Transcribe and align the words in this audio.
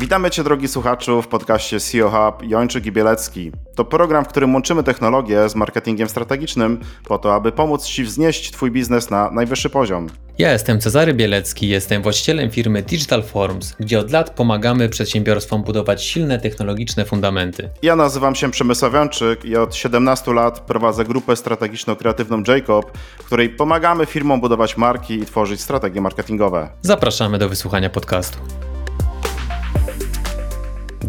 Witamy 0.00 0.30
Cię, 0.30 0.44
drogi 0.44 0.68
słuchaczu, 0.68 1.22
w 1.22 1.28
podcaście 1.28 1.80
CEO 1.80 2.10
Hub 2.10 2.48
Jończyk 2.48 2.86
i 2.86 2.92
Bielecki. 2.92 3.52
To 3.74 3.84
program, 3.84 4.24
w 4.24 4.28
którym 4.28 4.54
łączymy 4.54 4.82
technologię 4.82 5.48
z 5.48 5.54
marketingiem 5.54 6.08
strategicznym 6.08 6.80
po 7.04 7.18
to, 7.18 7.34
aby 7.34 7.52
pomóc 7.52 7.86
Ci 7.86 8.04
wznieść 8.04 8.50
Twój 8.50 8.70
biznes 8.70 9.10
na 9.10 9.30
najwyższy 9.30 9.70
poziom. 9.70 10.06
Ja 10.38 10.52
jestem 10.52 10.80
Cezary 10.80 11.14
Bielecki, 11.14 11.68
jestem 11.68 12.02
właścicielem 12.02 12.50
firmy 12.50 12.82
Digital 12.82 13.22
Forms, 13.22 13.74
gdzie 13.80 13.98
od 13.98 14.10
lat 14.10 14.30
pomagamy 14.30 14.88
przedsiębiorstwom 14.88 15.62
budować 15.62 16.04
silne 16.04 16.38
technologiczne 16.38 17.04
fundamenty. 17.04 17.70
Ja 17.82 17.96
nazywam 17.96 18.34
się 18.34 18.50
Przemysław 18.50 18.94
Jończyk 18.94 19.44
i 19.44 19.56
od 19.56 19.74
17 19.74 20.32
lat 20.32 20.60
prowadzę 20.60 21.04
grupę 21.04 21.32
strategiczno-kreatywną 21.32 22.48
Jacob, 22.48 22.98
w 23.18 23.24
której 23.24 23.48
pomagamy 23.48 24.06
firmom 24.06 24.40
budować 24.40 24.76
marki 24.76 25.14
i 25.14 25.26
tworzyć 25.26 25.60
strategie 25.60 26.00
marketingowe. 26.00 26.68
Zapraszamy 26.82 27.38
do 27.38 27.48
wysłuchania 27.48 27.90
podcastu. 27.90 28.38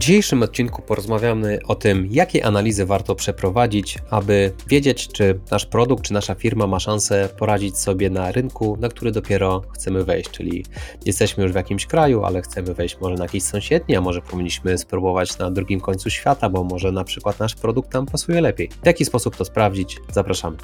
W 0.01 0.03
dzisiejszym 0.03 0.43
odcinku 0.43 0.81
porozmawiamy 0.81 1.59
o 1.67 1.75
tym, 1.75 2.07
jakie 2.11 2.45
analizy 2.45 2.85
warto 2.85 3.15
przeprowadzić, 3.15 3.97
aby 4.09 4.53
wiedzieć, 4.67 5.07
czy 5.07 5.39
nasz 5.51 5.65
produkt, 5.65 6.03
czy 6.03 6.13
nasza 6.13 6.35
firma 6.35 6.67
ma 6.67 6.79
szansę 6.79 7.29
poradzić 7.37 7.77
sobie 7.77 8.09
na 8.09 8.31
rynku, 8.31 8.77
na 8.79 8.89
który 8.89 9.11
dopiero 9.11 9.61
chcemy 9.73 10.03
wejść. 10.03 10.29
Czyli 10.29 10.65
jesteśmy 11.05 11.43
już 11.43 11.51
w 11.51 11.55
jakimś 11.55 11.85
kraju, 11.85 12.23
ale 12.23 12.41
chcemy 12.41 12.73
wejść 12.73 12.97
może 13.01 13.15
na 13.15 13.23
jakiś 13.23 13.43
sąsiedni, 13.43 13.95
a 13.95 14.01
może 14.01 14.21
powinniśmy 14.21 14.77
spróbować 14.77 15.37
na 15.37 15.51
drugim 15.51 15.79
końcu 15.79 16.09
świata, 16.09 16.49
bo 16.49 16.63
może 16.63 16.91
na 16.91 17.03
przykład 17.03 17.39
nasz 17.39 17.55
produkt 17.55 17.91
tam 17.91 18.05
pasuje 18.05 18.41
lepiej. 18.41 18.69
W 18.83 18.85
jaki 18.85 19.05
sposób 19.05 19.35
to 19.35 19.45
sprawdzić? 19.45 19.99
Zapraszamy. 20.11 20.57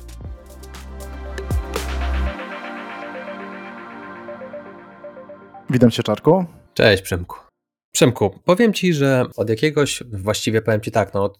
Witam 5.70 5.92
Cię, 5.92 6.04
Czarku. 6.04 6.46
Cześć, 6.74 7.04
Przemku. 7.04 7.47
Przemku, 7.98 8.40
powiem 8.46 8.74
Ci, 8.74 8.94
że 8.94 9.26
od 9.38 9.50
jakiegoś, 9.50 10.04
właściwie 10.12 10.62
powiem 10.62 10.82
Ci 10.82 10.92
tak, 10.92 11.14
no 11.14 11.34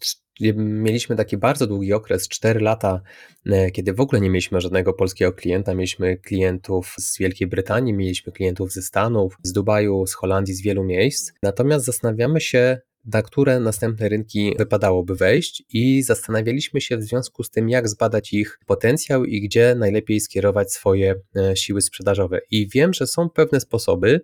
mieliśmy 0.56 1.16
taki 1.16 1.36
bardzo 1.36 1.66
długi 1.66 1.92
okres, 1.92 2.28
4 2.28 2.60
lata, 2.60 3.00
e, 3.46 3.70
kiedy 3.70 3.92
w 3.92 4.00
ogóle 4.00 4.20
nie 4.20 4.30
mieliśmy 4.30 4.60
żadnego 4.60 4.92
polskiego 4.92 5.32
klienta, 5.32 5.74
mieliśmy 5.74 6.16
klientów 6.16 6.94
z 6.98 7.18
Wielkiej 7.18 7.48
Brytanii, 7.48 7.92
mieliśmy 7.92 8.32
klientów 8.32 8.72
ze 8.72 8.82
Stanów, 8.82 9.36
z 9.42 9.52
Dubaju, 9.52 10.06
z 10.06 10.14
Holandii, 10.14 10.54
z 10.54 10.62
wielu 10.62 10.84
miejsc. 10.84 11.32
Natomiast 11.42 11.84
zastanawiamy 11.84 12.40
się, 12.40 12.80
na 13.04 13.22
które 13.22 13.60
następne 13.60 14.08
rynki 14.08 14.54
wypadałoby 14.58 15.14
wejść 15.14 15.62
i 15.72 16.02
zastanawialiśmy 16.02 16.80
się 16.80 16.96
w 16.96 17.02
związku 17.02 17.42
z 17.42 17.50
tym, 17.50 17.68
jak 17.68 17.88
zbadać 17.88 18.32
ich 18.32 18.58
potencjał 18.66 19.24
i 19.24 19.40
gdzie 19.40 19.74
najlepiej 19.74 20.20
skierować 20.20 20.72
swoje 20.72 21.14
e, 21.36 21.56
siły 21.56 21.82
sprzedażowe. 21.82 22.40
I 22.50 22.68
wiem, 22.68 22.94
że 22.94 23.06
są 23.06 23.30
pewne 23.30 23.60
sposoby, 23.60 24.20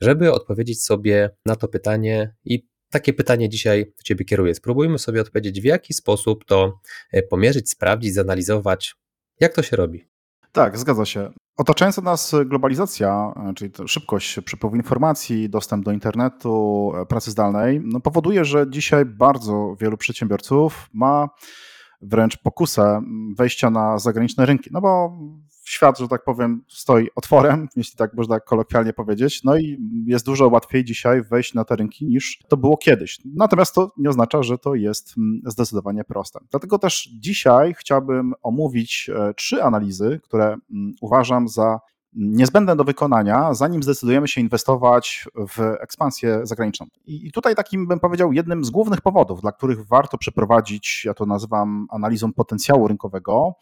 żeby 0.00 0.32
odpowiedzieć 0.32 0.82
sobie 0.82 1.30
na 1.46 1.56
to 1.56 1.68
pytanie 1.68 2.34
i 2.44 2.66
takie 2.90 3.12
pytanie 3.12 3.48
dzisiaj 3.48 3.84
do 3.84 4.02
Ciebie 4.02 4.24
kieruję. 4.24 4.54
Spróbujmy 4.54 4.98
sobie 4.98 5.20
odpowiedzieć, 5.20 5.60
w 5.60 5.64
jaki 5.64 5.94
sposób 5.94 6.44
to 6.44 6.80
e, 7.12 7.22
pomierzyć, 7.22 7.70
sprawdzić, 7.70 8.14
zanalizować. 8.14 8.94
Jak 9.40 9.54
to 9.54 9.62
się 9.62 9.76
robi? 9.76 10.08
Tak, 10.52 10.78
zgadza 10.78 11.04
się. 11.04 11.32
Otaczająca 11.56 12.02
nas 12.02 12.34
globalizacja, 12.46 13.34
e, 13.50 13.54
czyli 13.54 13.72
szybkość 13.86 14.40
przepływu 14.40 14.76
informacji, 14.76 15.50
dostęp 15.50 15.84
do 15.84 15.92
internetu, 15.92 16.92
e, 17.02 17.06
pracy 17.06 17.30
zdalnej, 17.30 17.80
no 17.84 18.00
powoduje, 18.00 18.44
że 18.44 18.70
dzisiaj 18.70 19.04
bardzo 19.04 19.76
wielu 19.80 19.96
przedsiębiorców 19.96 20.90
ma 20.92 21.28
wręcz 22.02 22.36
pokusę 22.36 23.02
wejścia 23.36 23.70
na 23.70 23.98
zagraniczne 23.98 24.46
rynki. 24.46 24.70
No 24.72 24.80
bo 24.80 25.18
świat, 25.68 25.98
że 25.98 26.08
tak 26.08 26.24
powiem, 26.24 26.64
stoi 26.68 27.08
otworem, 27.14 27.68
jeśli 27.76 27.96
tak 27.96 28.14
można 28.14 28.40
kolokwialnie 28.40 28.92
powiedzieć, 28.92 29.44
no 29.44 29.56
i 29.56 29.78
jest 30.06 30.26
dużo 30.26 30.48
łatwiej 30.48 30.84
dzisiaj 30.84 31.22
wejść 31.22 31.54
na 31.54 31.64
te 31.64 31.76
rynki 31.76 32.06
niż 32.06 32.38
to 32.48 32.56
było 32.56 32.76
kiedyś. 32.76 33.18
Natomiast 33.24 33.74
to 33.74 33.92
nie 33.96 34.08
oznacza, 34.08 34.42
że 34.42 34.58
to 34.58 34.74
jest 34.74 35.14
mm, 35.18 35.40
zdecydowanie 35.46 36.04
proste. 36.04 36.38
Dlatego 36.50 36.78
też 36.78 37.08
dzisiaj 37.18 37.74
chciałbym 37.74 38.34
omówić 38.42 39.10
e, 39.14 39.34
trzy 39.34 39.62
analizy, 39.62 40.20
które 40.22 40.44
mm, 40.44 40.94
uważam 41.00 41.48
za 41.48 41.80
niezbędne 42.16 42.76
do 42.76 42.84
wykonania, 42.84 43.54
zanim 43.54 43.82
zdecydujemy 43.82 44.28
się 44.28 44.40
inwestować 44.40 45.28
w 45.34 45.60
ekspansję 45.80 46.40
zagraniczną. 46.42 46.86
I 47.06 47.32
tutaj 47.32 47.54
takim 47.54 47.86
bym 47.86 48.00
powiedział 48.00 48.32
jednym 48.32 48.64
z 48.64 48.70
głównych 48.70 49.00
powodów, 49.00 49.40
dla 49.40 49.52
których 49.52 49.86
warto 49.86 50.18
przeprowadzić, 50.18 51.04
ja 51.04 51.14
to 51.14 51.26
nazywam 51.26 51.86
analizą 51.90 52.32
potencjału 52.32 52.88
rynkowego, 52.88 53.54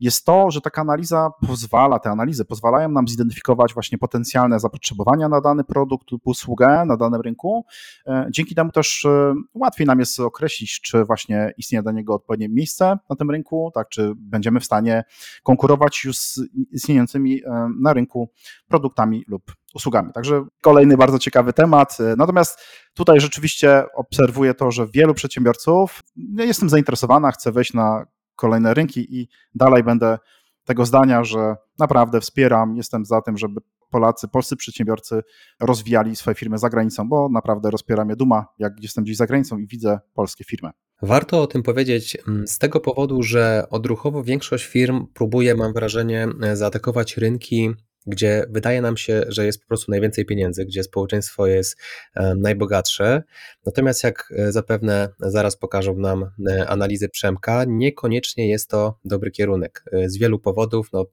jest 0.00 0.24
to, 0.24 0.50
że 0.50 0.60
taka 0.60 0.80
analiza 0.80 1.30
pozwala, 1.48 1.98
te 1.98 2.10
analizy 2.10 2.44
pozwalają 2.44 2.88
nam 2.88 3.08
zidentyfikować 3.08 3.74
właśnie 3.74 3.98
potencjalne 3.98 4.60
zapotrzebowania 4.60 5.28
na 5.28 5.40
dany 5.40 5.64
produkt 5.64 6.10
lub 6.10 6.26
usługę 6.26 6.84
na 6.86 6.96
danym 6.96 7.20
rynku. 7.20 7.64
E, 8.06 8.26
dzięki 8.30 8.54
temu 8.54 8.72
też 8.72 9.04
e, 9.04 9.34
łatwiej 9.54 9.86
nam 9.86 10.00
jest 10.00 10.20
określić, 10.20 10.80
czy 10.80 11.04
właśnie 11.04 11.52
istnieje 11.56 11.82
dla 11.82 11.92
niego 11.92 12.14
odpowiednie 12.14 12.48
miejsce 12.48 12.98
na 13.10 13.16
tym 13.16 13.30
rynku, 13.30 13.70
tak, 13.74 13.88
czy 13.88 14.12
będziemy 14.16 14.60
w 14.60 14.64
stanie 14.64 15.04
konkurować 15.42 16.04
już 16.04 16.16
z 16.16 16.40
istniejącymi 16.72 17.44
e, 17.44 17.70
na 17.80 17.92
rynku 17.92 18.30
produktami 18.68 19.24
lub 19.28 19.52
usługami. 19.74 20.12
Także 20.12 20.44
kolejny 20.62 20.96
bardzo 20.96 21.18
ciekawy 21.18 21.52
temat. 21.52 21.98
Natomiast 22.16 22.60
tutaj 22.94 23.20
rzeczywiście 23.20 23.84
obserwuję 23.94 24.54
to, 24.54 24.70
że 24.70 24.86
wielu 24.86 25.14
przedsiębiorców, 25.14 26.02
ja 26.16 26.44
jestem 26.44 26.68
zainteresowana, 26.68 27.32
chcę 27.32 27.52
wejść 27.52 27.74
na 27.74 28.06
kolejne 28.40 28.74
rynki 28.74 29.20
i 29.20 29.28
dalej 29.54 29.82
będę 29.84 30.18
tego 30.64 30.86
zdania, 30.86 31.24
że 31.24 31.56
naprawdę 31.78 32.20
wspieram, 32.20 32.76
jestem 32.76 33.04
za 33.04 33.20
tym, 33.22 33.38
żeby 33.38 33.60
Polacy, 33.90 34.28
polscy 34.28 34.56
przedsiębiorcy 34.56 35.22
rozwijali 35.60 36.16
swoje 36.16 36.34
firmy 36.34 36.58
za 36.58 36.68
granicą, 36.68 37.08
bo 37.08 37.28
naprawdę 37.28 37.70
rozpiera 37.70 38.04
mnie 38.04 38.16
duma, 38.16 38.46
jak 38.58 38.72
jestem 38.82 39.04
gdzieś 39.04 39.16
za 39.16 39.26
granicą 39.26 39.58
i 39.58 39.66
widzę 39.66 39.98
polskie 40.14 40.44
firmy. 40.44 40.70
Warto 41.02 41.42
o 41.42 41.46
tym 41.46 41.62
powiedzieć 41.62 42.18
mm, 42.28 42.46
z 42.46 42.58
tego 42.58 42.80
powodu, 42.80 43.22
że 43.22 43.66
odruchowo 43.70 44.24
większość 44.24 44.66
firm 44.66 45.06
próbuje, 45.14 45.54
mam 45.54 45.72
wrażenie, 45.72 46.28
zaatakować 46.52 47.16
rynki 47.16 47.70
gdzie 48.06 48.44
wydaje 48.50 48.82
nam 48.82 48.96
się, 48.96 49.22
że 49.28 49.46
jest 49.46 49.60
po 49.60 49.66
prostu 49.66 49.90
najwięcej 49.90 50.24
pieniędzy, 50.24 50.64
gdzie 50.64 50.82
społeczeństwo 50.82 51.46
jest 51.46 51.76
e, 52.14 52.34
najbogatsze. 52.34 53.22
Natomiast 53.66 54.04
jak 54.04 54.32
e, 54.38 54.52
zapewne 54.52 55.08
zaraz 55.18 55.56
pokażą 55.56 55.96
nam 55.96 56.30
e, 56.48 56.68
analizy 56.68 57.08
Przemka, 57.08 57.64
niekoniecznie 57.68 58.48
jest 58.48 58.70
to 58.70 58.98
dobry 59.04 59.30
kierunek. 59.30 59.84
Z 60.06 60.18
wielu 60.18 60.38
powodów, 60.38 60.92
no, 60.92 61.06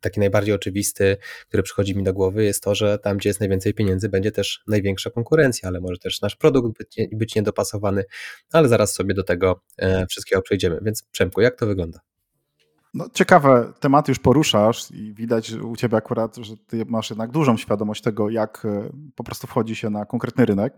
taki 0.00 0.20
najbardziej 0.20 0.54
oczywisty, 0.54 1.16
który 1.48 1.62
przychodzi 1.62 1.96
mi 1.96 2.02
do 2.02 2.12
głowy, 2.12 2.44
jest 2.44 2.62
to, 2.62 2.74
że 2.74 2.98
tam, 2.98 3.16
gdzie 3.16 3.30
jest 3.30 3.40
najwięcej 3.40 3.74
pieniędzy, 3.74 4.08
będzie 4.08 4.32
też 4.32 4.62
największa 4.68 5.10
konkurencja, 5.10 5.68
ale 5.68 5.80
może 5.80 5.98
też 5.98 6.20
nasz 6.20 6.36
produkt 6.36 6.78
być, 6.78 7.08
być 7.12 7.34
niedopasowany, 7.34 8.04
ale 8.52 8.68
zaraz 8.68 8.92
sobie 8.94 9.14
do 9.14 9.22
tego 9.22 9.60
wszystkiego 10.08 10.42
przejdziemy. 10.42 10.78
Więc 10.82 11.02
Przemku, 11.02 11.40
jak 11.40 11.58
to 11.58 11.66
wygląda? 11.66 12.00
No, 12.94 13.06
ciekawe 13.14 13.72
tematy 13.80 14.10
już 14.10 14.18
poruszasz 14.18 14.90
i 14.90 15.14
widać 15.14 15.52
u 15.52 15.76
ciebie 15.76 15.96
akurat, 15.96 16.36
że 16.36 16.56
ty 16.56 16.84
masz 16.88 17.10
jednak 17.10 17.30
dużą 17.30 17.56
świadomość 17.56 18.02
tego, 18.02 18.30
jak 18.30 18.64
e, 18.64 18.90
po 19.14 19.24
prostu 19.24 19.46
wchodzi 19.46 19.76
się 19.76 19.90
na 19.90 20.04
konkretny 20.04 20.44
rynek. 20.44 20.74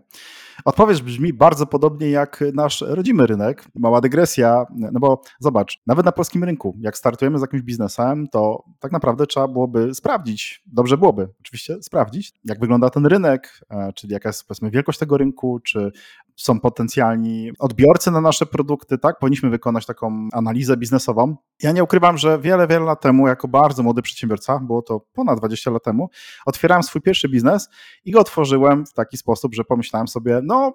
Odpowiedź 0.65 1.01
brzmi 1.01 1.33
bardzo 1.33 1.65
podobnie 1.65 2.09
jak 2.09 2.43
nasz 2.53 2.81
rodzimy 2.81 3.27
rynek. 3.27 3.65
Mała 3.75 4.01
dygresja, 4.01 4.65
no 4.69 4.99
bo 4.99 5.21
zobacz, 5.39 5.81
nawet 5.87 6.05
na 6.05 6.11
polskim 6.11 6.43
rynku, 6.43 6.77
jak 6.79 6.97
startujemy 6.97 7.39
z 7.39 7.41
jakimś 7.41 7.61
biznesem, 7.61 8.27
to 8.27 8.63
tak 8.79 8.91
naprawdę 8.91 9.27
trzeba 9.27 9.47
byłoby 9.47 9.95
sprawdzić, 9.95 10.63
dobrze 10.65 10.97
byłoby 10.97 11.29
oczywiście 11.39 11.83
sprawdzić, 11.83 12.33
jak 12.45 12.59
wygląda 12.59 12.89
ten 12.89 13.05
rynek, 13.05 13.59
e, 13.69 13.93
czyli 13.93 14.13
jaka 14.13 14.29
jest 14.29 14.47
powiedzmy 14.47 14.71
wielkość 14.71 14.99
tego 14.99 15.17
rynku, 15.17 15.59
czy 15.59 15.91
są 16.35 16.59
potencjalni 16.59 17.51
odbiorcy 17.59 18.11
na 18.11 18.21
nasze 18.21 18.45
produkty, 18.45 18.97
tak? 18.97 19.19
Powinniśmy 19.19 19.49
wykonać 19.49 19.85
taką 19.85 20.27
analizę 20.33 20.77
biznesową. 20.77 21.35
Ja 21.63 21.71
nie 21.71 21.83
ukrywam, 21.83 22.17
że 22.17 22.39
wiele, 22.39 22.67
wiele 22.67 22.85
lat 22.85 23.01
temu, 23.01 23.27
jako 23.27 23.47
bardzo 23.47 23.83
młody 23.83 24.01
przedsiębiorca, 24.01 24.59
było 24.59 24.81
to 24.81 24.99
ponad 25.13 25.39
20 25.39 25.71
lat 25.71 25.83
temu, 25.83 26.09
otwierałem 26.45 26.83
swój 26.83 27.01
pierwszy 27.01 27.29
biznes 27.29 27.69
i 28.05 28.11
go 28.11 28.19
otworzyłem 28.19 28.85
w 28.85 28.93
taki 28.93 29.17
sposób, 29.17 29.55
że 29.55 29.63
pomyślałem 29.63 30.07
sobie, 30.07 30.39
no 30.43 30.73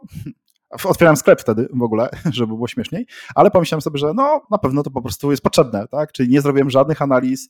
Otwierałem 0.84 1.16
sklep 1.16 1.40
wtedy 1.40 1.69
w 1.72 1.82
ogóle, 1.82 2.08
żeby 2.32 2.55
było 2.55 2.69
śmieszniej, 2.69 3.06
ale 3.34 3.50
pomyślałem 3.50 3.82
sobie, 3.82 3.99
że 3.99 4.14
no 4.14 4.43
na 4.50 4.58
pewno 4.58 4.82
to 4.82 4.90
po 4.90 5.02
prostu 5.02 5.31
jest 5.31 5.43
potrzebne, 5.43 5.88
tak? 5.88 6.12
Czyli 6.12 6.28
nie 6.28 6.40
zrobiłem 6.40 6.70
żadnych 6.70 7.02
analiz, 7.02 7.49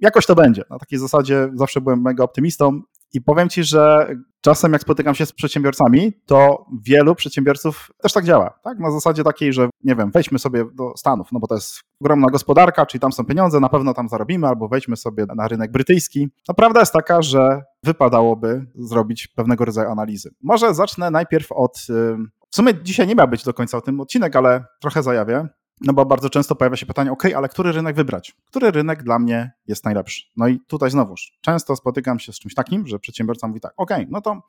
jakoś 0.00 0.26
to 0.26 0.34
będzie. 0.34 0.62
Na 0.70 0.78
takiej 0.78 0.98
zasadzie 0.98 1.50
zawsze 1.54 1.80
byłem 1.80 2.02
mega 2.02 2.24
optymistą 2.24 2.80
i 3.12 3.20
powiem 3.20 3.48
Ci, 3.48 3.64
że 3.64 4.14
czasem 4.40 4.72
jak 4.72 4.82
spotykam 4.82 5.14
się 5.14 5.26
z 5.26 5.32
przedsiębiorcami, 5.32 6.12
to 6.26 6.66
wielu 6.86 7.14
przedsiębiorców 7.14 7.90
też 8.02 8.12
tak 8.12 8.24
działa. 8.24 8.58
Tak? 8.62 8.78
Na 8.78 8.90
zasadzie 8.90 9.24
takiej, 9.24 9.52
że 9.52 9.68
nie 9.84 9.96
wiem, 9.96 10.10
wejdźmy 10.10 10.38
sobie 10.38 10.64
do 10.74 10.92
Stanów, 10.96 11.28
no 11.32 11.40
bo 11.40 11.46
to 11.46 11.54
jest 11.54 11.80
ogromna 12.00 12.26
gospodarka, 12.26 12.86
czyli 12.86 13.00
tam 13.00 13.12
są 13.12 13.24
pieniądze, 13.24 13.60
na 13.60 13.68
pewno 13.68 13.94
tam 13.94 14.08
zarobimy, 14.08 14.46
albo 14.46 14.68
wejdźmy 14.68 14.96
sobie 14.96 15.26
na 15.36 15.48
rynek 15.48 15.72
brytyjski. 15.72 16.28
No 16.48 16.54
prawda 16.54 16.80
jest 16.80 16.92
taka, 16.92 17.22
że 17.22 17.62
wypadałoby 17.84 18.66
zrobić 18.74 19.26
pewnego 19.26 19.64
rodzaju 19.64 19.90
analizy. 19.90 20.30
Może 20.42 20.74
zacznę 20.74 21.10
najpierw 21.10 21.52
od. 21.52 21.86
W 22.50 22.56
sumie 22.56 22.74
dzisiaj 22.82 23.06
nie 23.06 23.14
miał 23.14 23.28
być 23.28 23.44
do 23.44 23.54
końca 23.54 23.78
o 23.78 23.80
tym 23.80 24.00
odcinek, 24.00 24.36
ale 24.36 24.64
trochę 24.80 25.02
zajawię. 25.02 25.48
No 25.80 25.92
bo 25.92 26.06
bardzo 26.06 26.30
często 26.30 26.54
pojawia 26.54 26.76
się 26.76 26.86
pytanie, 26.86 27.12
ok, 27.12 27.24
ale 27.36 27.48
który 27.48 27.72
rynek 27.72 27.96
wybrać? 27.96 28.36
Który 28.46 28.70
rynek 28.70 29.02
dla 29.02 29.18
mnie 29.18 29.52
jest 29.66 29.84
najlepszy? 29.84 30.22
No 30.36 30.48
i 30.48 30.60
tutaj 30.60 30.90
znowuż, 30.90 31.32
często 31.40 31.76
spotykam 31.76 32.18
się 32.18 32.32
z 32.32 32.38
czymś 32.38 32.54
takim, 32.54 32.86
że 32.86 32.98
przedsiębiorca 32.98 33.48
mówi 33.48 33.60
tak, 33.60 33.72
ok, 33.76 33.90
no 34.08 34.20
to 34.20 34.42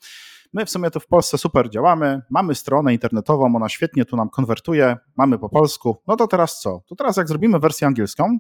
my 0.53 0.65
w 0.65 0.69
sumie 0.69 0.91
tu 0.91 0.99
w 0.99 1.07
Polsce 1.07 1.37
super 1.37 1.69
działamy, 1.69 2.21
mamy 2.29 2.55
stronę 2.55 2.93
internetową, 2.93 3.55
ona 3.55 3.69
świetnie 3.69 4.05
tu 4.05 4.15
nam 4.15 4.29
konwertuje, 4.29 4.97
mamy 5.17 5.39
po 5.39 5.49
polsku, 5.49 6.01
no 6.07 6.15
to 6.15 6.27
teraz 6.27 6.59
co? 6.59 6.81
To 6.87 6.95
teraz 6.95 7.17
jak 7.17 7.27
zrobimy 7.27 7.59
wersję 7.59 7.87
angielską, 7.87 8.39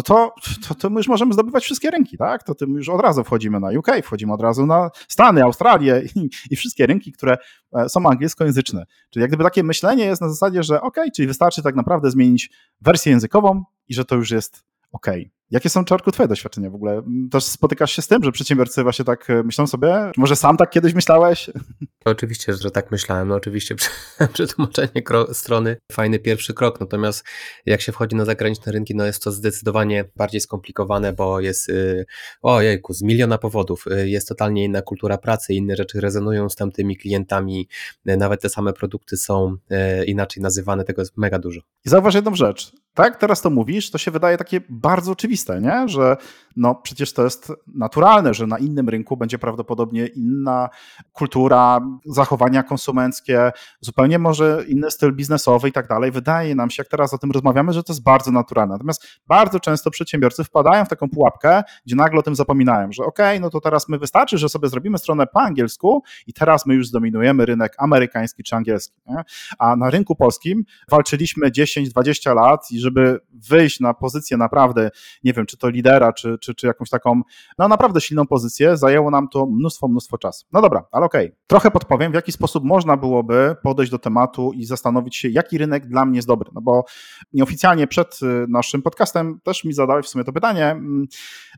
no 0.00 0.04
to, 0.04 0.34
to, 0.68 0.74
to, 0.74 0.90
my 0.90 1.00
już 1.00 1.08
możemy 1.08 1.32
zdobywać 1.32 1.64
wszystkie 1.64 1.90
rynki, 1.90 2.18
tak? 2.18 2.42
To 2.42 2.54
tym 2.54 2.74
już 2.74 2.88
od 2.88 3.00
razu 3.00 3.24
wchodzimy 3.24 3.60
na 3.60 3.68
UK, 3.78 3.86
wchodzimy 4.04 4.32
od 4.32 4.40
razu 4.40 4.66
na 4.66 4.90
Stany, 5.08 5.42
Australię 5.42 6.02
i, 6.16 6.30
i 6.50 6.56
wszystkie 6.56 6.86
rynki, 6.86 7.12
które 7.12 7.36
e, 7.72 7.88
są 7.88 8.06
angielskojęzyczne. 8.06 8.86
Czyli 9.10 9.20
jak 9.20 9.30
gdyby 9.30 9.44
takie 9.44 9.62
myślenie 9.62 10.04
jest 10.04 10.22
na 10.22 10.28
zasadzie, 10.28 10.62
że 10.62 10.80
ok, 10.80 10.96
czyli 11.16 11.28
wystarczy 11.28 11.62
tak 11.62 11.74
naprawdę 11.74 12.10
zmienić 12.10 12.50
wersję 12.80 13.12
językową 13.12 13.64
i 13.88 13.94
że 13.94 14.04
to 14.04 14.16
już 14.16 14.30
jest 14.30 14.64
ok. 14.92 15.06
Jakie 15.50 15.70
są, 15.70 15.84
Czarku, 15.84 16.12
twoje 16.12 16.28
doświadczenia 16.28 16.70
w 16.70 16.74
ogóle? 16.74 17.02
Też 17.30 17.44
spotykasz 17.44 17.92
się 17.92 18.02
z 18.02 18.08
tym, 18.08 18.24
że 18.24 18.32
przedsiębiorcy 18.32 18.82
właśnie 18.82 19.04
tak 19.04 19.30
e, 19.30 19.42
myślą 19.42 19.66
sobie? 19.66 20.12
Może 20.16 20.36
sam 20.36 20.56
tak 20.56 20.70
kiedyś 20.70 20.94
myślałeś? 20.94 21.50
Oczywiście, 22.04 22.52
że 22.54 22.70
tak 22.70 22.90
myślałem. 22.90 23.28
No 23.28 23.34
oczywiście 23.34 23.74
przetłumaczenie 24.32 25.02
strony, 25.32 25.76
fajny 25.92 26.18
pierwszy 26.18 26.54
krok. 26.54 26.80
Natomiast 26.80 27.24
jak 27.66 27.80
się 27.80 27.92
wchodzi 27.92 28.16
na 28.16 28.24
zagraniczne 28.24 28.72
rynki, 28.72 28.94
no 28.94 29.06
jest 29.06 29.22
to 29.22 29.32
zdecydowanie 29.32 30.04
bardziej 30.16 30.40
skomplikowane, 30.40 31.12
bo 31.12 31.40
jest 31.40 31.68
yy, 31.68 32.06
ojejku, 32.42 32.94
z 32.94 33.02
miliona 33.02 33.38
powodów. 33.38 33.84
Y, 33.86 34.08
jest 34.08 34.28
totalnie 34.28 34.64
inna 34.64 34.82
kultura 34.82 35.18
pracy, 35.18 35.54
inne 35.54 35.76
rzeczy 35.76 36.00
rezonują 36.00 36.48
z 36.48 36.56
tamtymi 36.56 36.96
klientami. 36.96 37.68
Y, 38.08 38.16
nawet 38.16 38.40
te 38.40 38.48
same 38.48 38.72
produkty 38.72 39.16
są 39.16 39.56
y, 40.00 40.04
inaczej 40.04 40.42
nazywane, 40.42 40.84
tego 40.84 41.02
jest 41.02 41.16
mega 41.16 41.38
dużo. 41.38 41.60
I 41.84 41.88
zauważ 41.88 42.14
jedną 42.14 42.34
rzecz 42.34 42.72
tak, 42.94 43.16
teraz 43.16 43.42
to 43.42 43.50
mówisz, 43.50 43.90
to 43.90 43.98
się 43.98 44.10
wydaje 44.10 44.38
takie 44.38 44.60
bardzo 44.68 45.12
oczywiste, 45.12 45.39
nie? 45.48 45.88
że 45.88 46.16
no 46.56 46.74
przecież 46.74 47.12
to 47.12 47.24
jest 47.24 47.52
naturalne, 47.74 48.34
że 48.34 48.46
na 48.46 48.58
innym 48.58 48.88
rynku 48.88 49.16
będzie 49.16 49.38
prawdopodobnie 49.38 50.06
inna 50.06 50.68
kultura, 51.12 51.80
zachowania 52.06 52.62
konsumenckie, 52.62 53.52
zupełnie 53.80 54.18
może 54.18 54.64
inny 54.68 54.90
styl 54.90 55.12
biznesowy 55.12 55.68
i 55.68 55.72
tak 55.72 55.88
dalej. 55.88 56.10
Wydaje 56.10 56.54
nam 56.54 56.70
się, 56.70 56.80
jak 56.80 56.88
teraz 56.88 57.14
o 57.14 57.18
tym 57.18 57.30
rozmawiamy, 57.30 57.72
że 57.72 57.82
to 57.82 57.92
jest 57.92 58.02
bardzo 58.02 58.30
naturalne. 58.30 58.74
Natomiast 58.74 59.06
bardzo 59.26 59.60
często 59.60 59.90
przedsiębiorcy 59.90 60.44
wpadają 60.44 60.84
w 60.84 60.88
taką 60.88 61.08
pułapkę, 61.08 61.62
gdzie 61.86 61.96
nagle 61.96 62.18
o 62.20 62.22
tym 62.22 62.34
zapominają, 62.34 62.92
że 62.92 63.04
okej, 63.04 63.36
okay, 63.36 63.40
no 63.40 63.50
to 63.50 63.60
teraz 63.60 63.88
my 63.88 63.98
wystarczy, 63.98 64.38
że 64.38 64.48
sobie 64.48 64.68
zrobimy 64.68 64.98
stronę 64.98 65.26
po 65.26 65.40
angielsku 65.40 66.02
i 66.26 66.32
teraz 66.32 66.66
my 66.66 66.74
już 66.74 66.88
zdominujemy 66.88 67.46
rynek 67.46 67.74
amerykański 67.78 68.42
czy 68.42 68.56
angielski. 68.56 68.96
Nie? 69.06 69.22
A 69.58 69.76
na 69.76 69.90
rynku 69.90 70.16
polskim 70.16 70.64
walczyliśmy 70.90 71.50
10-20 71.50 72.34
lat 72.34 72.70
i 72.70 72.80
żeby 72.80 73.20
wyjść 73.32 73.80
na 73.80 73.94
pozycję 73.94 74.36
naprawdę, 74.36 74.90
nie 75.24 75.32
wiem, 75.32 75.46
czy 75.46 75.56
to 75.56 75.68
lidera, 75.68 76.12
czy, 76.12 76.38
czy, 76.40 76.54
czy 76.54 76.66
jakąś 76.66 76.90
taką, 76.90 77.22
no 77.58 77.68
naprawdę 77.68 78.00
silną 78.00 78.26
pozycję, 78.26 78.76
zajęło 78.76 79.10
nam 79.10 79.28
to 79.28 79.46
mnóstwo, 79.46 79.88
mnóstwo 79.88 80.18
czasu. 80.18 80.46
No 80.52 80.62
dobra, 80.62 80.84
ale 80.92 81.06
okej. 81.06 81.26
Okay. 81.26 81.38
Trochę 81.46 81.70
podpowiem, 81.70 82.12
w 82.12 82.14
jaki 82.14 82.32
sposób 82.32 82.64
można 82.64 82.96
byłoby 82.96 83.56
podejść 83.62 83.92
do 83.92 83.98
tematu 83.98 84.52
i 84.52 84.64
zastanowić 84.64 85.16
się, 85.16 85.28
jaki 85.28 85.58
rynek 85.58 85.86
dla 85.86 86.04
mnie 86.04 86.16
jest 86.16 86.28
dobry. 86.28 86.50
No 86.54 86.60
bo 86.60 86.84
nieoficjalnie 87.32 87.86
przed 87.86 88.20
y, 88.22 88.46
naszym 88.48 88.82
podcastem 88.82 89.40
też 89.42 89.64
mi 89.64 89.72
zadałeś 89.72 90.06
w 90.06 90.08
sumie 90.08 90.24
to 90.24 90.32
pytanie, 90.32 90.66
mm, 90.66 91.06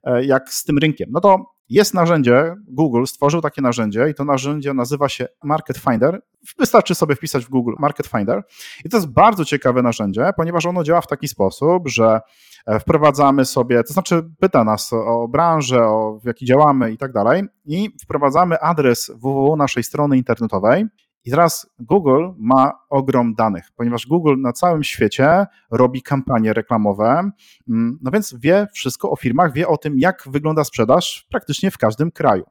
e, 0.05 0.25
jak 0.25 0.51
z 0.53 0.65
tym 0.65 0.79
rynkiem. 0.79 1.09
No 1.13 1.21
to 1.21 1.53
jest 1.73 1.95
narzędzie, 1.95 2.55
Google 2.69 3.05
stworzył 3.05 3.41
takie 3.41 3.63
narzędzie 3.63 4.09
i 4.11 4.15
to 4.15 4.25
narzędzie 4.25 4.75
nazywa 4.75 5.09
się 5.09 5.29
Market 5.45 5.79
Finder. 5.79 6.23
Wystarczy 6.59 6.95
sobie 6.95 7.17
wpisać 7.17 7.45
w 7.45 7.49
Google 7.49 7.73
Market 7.79 8.07
Finder. 8.07 8.43
I 8.85 8.89
to 8.89 8.97
jest 8.97 9.07
bardzo 9.07 9.45
ciekawe 9.45 9.83
narzędzie, 9.83 10.31
ponieważ 10.37 10.67
ono 10.67 10.85
działa 10.85 11.01
w 11.01 11.07
taki 11.07 11.29
sposób, 11.29 11.89
że 11.89 12.21
e, 12.67 12.81
wprowadzamy 12.81 13.45
sobie, 13.45 13.85
to 13.85 13.93
znaczy 13.93 14.23
pyta 14.41 14.65
nas 14.65 14.93
o 14.93 15.29
branżę, 15.29 15.85
o 15.85 16.19
w 16.23 16.27
jakiej 16.27 16.49
działamy 16.49 16.93
i 16.93 16.99
tak 16.99 17.13
dalej, 17.13 17.43
i 17.65 17.91
wprowadzamy 18.03 18.61
adres 18.61 19.11
www 19.15 19.57
naszej 19.57 19.83
strony 19.83 20.17
internetowej 20.17 20.87
i 21.25 21.31
teraz 21.31 21.67
Google 21.79 22.29
ma 22.39 22.73
ogrom 22.91 23.35
danych, 23.35 23.65
ponieważ 23.77 24.07
Google 24.07 24.35
na 24.39 24.53
całym 24.53 24.85
świecie 24.85 25.47
robi 25.71 26.03
kampanie 26.03 26.53
reklamowe, 26.53 27.31
mm, 27.69 27.99
no 28.03 28.11
więc 28.11 28.35
wie 28.41 28.67
wszystko 28.75 29.11
o 29.11 29.17
firmach, 29.17 29.53
wie 29.53 29.69
o 29.69 29.77
tym, 29.77 29.99
jak 29.99 30.23
wygląda 30.27 30.65
sprzedaż 30.65 31.27
praktycznie 31.31 31.71
w 31.71 31.79
każdym 31.79 32.11
kraju. 32.11 32.45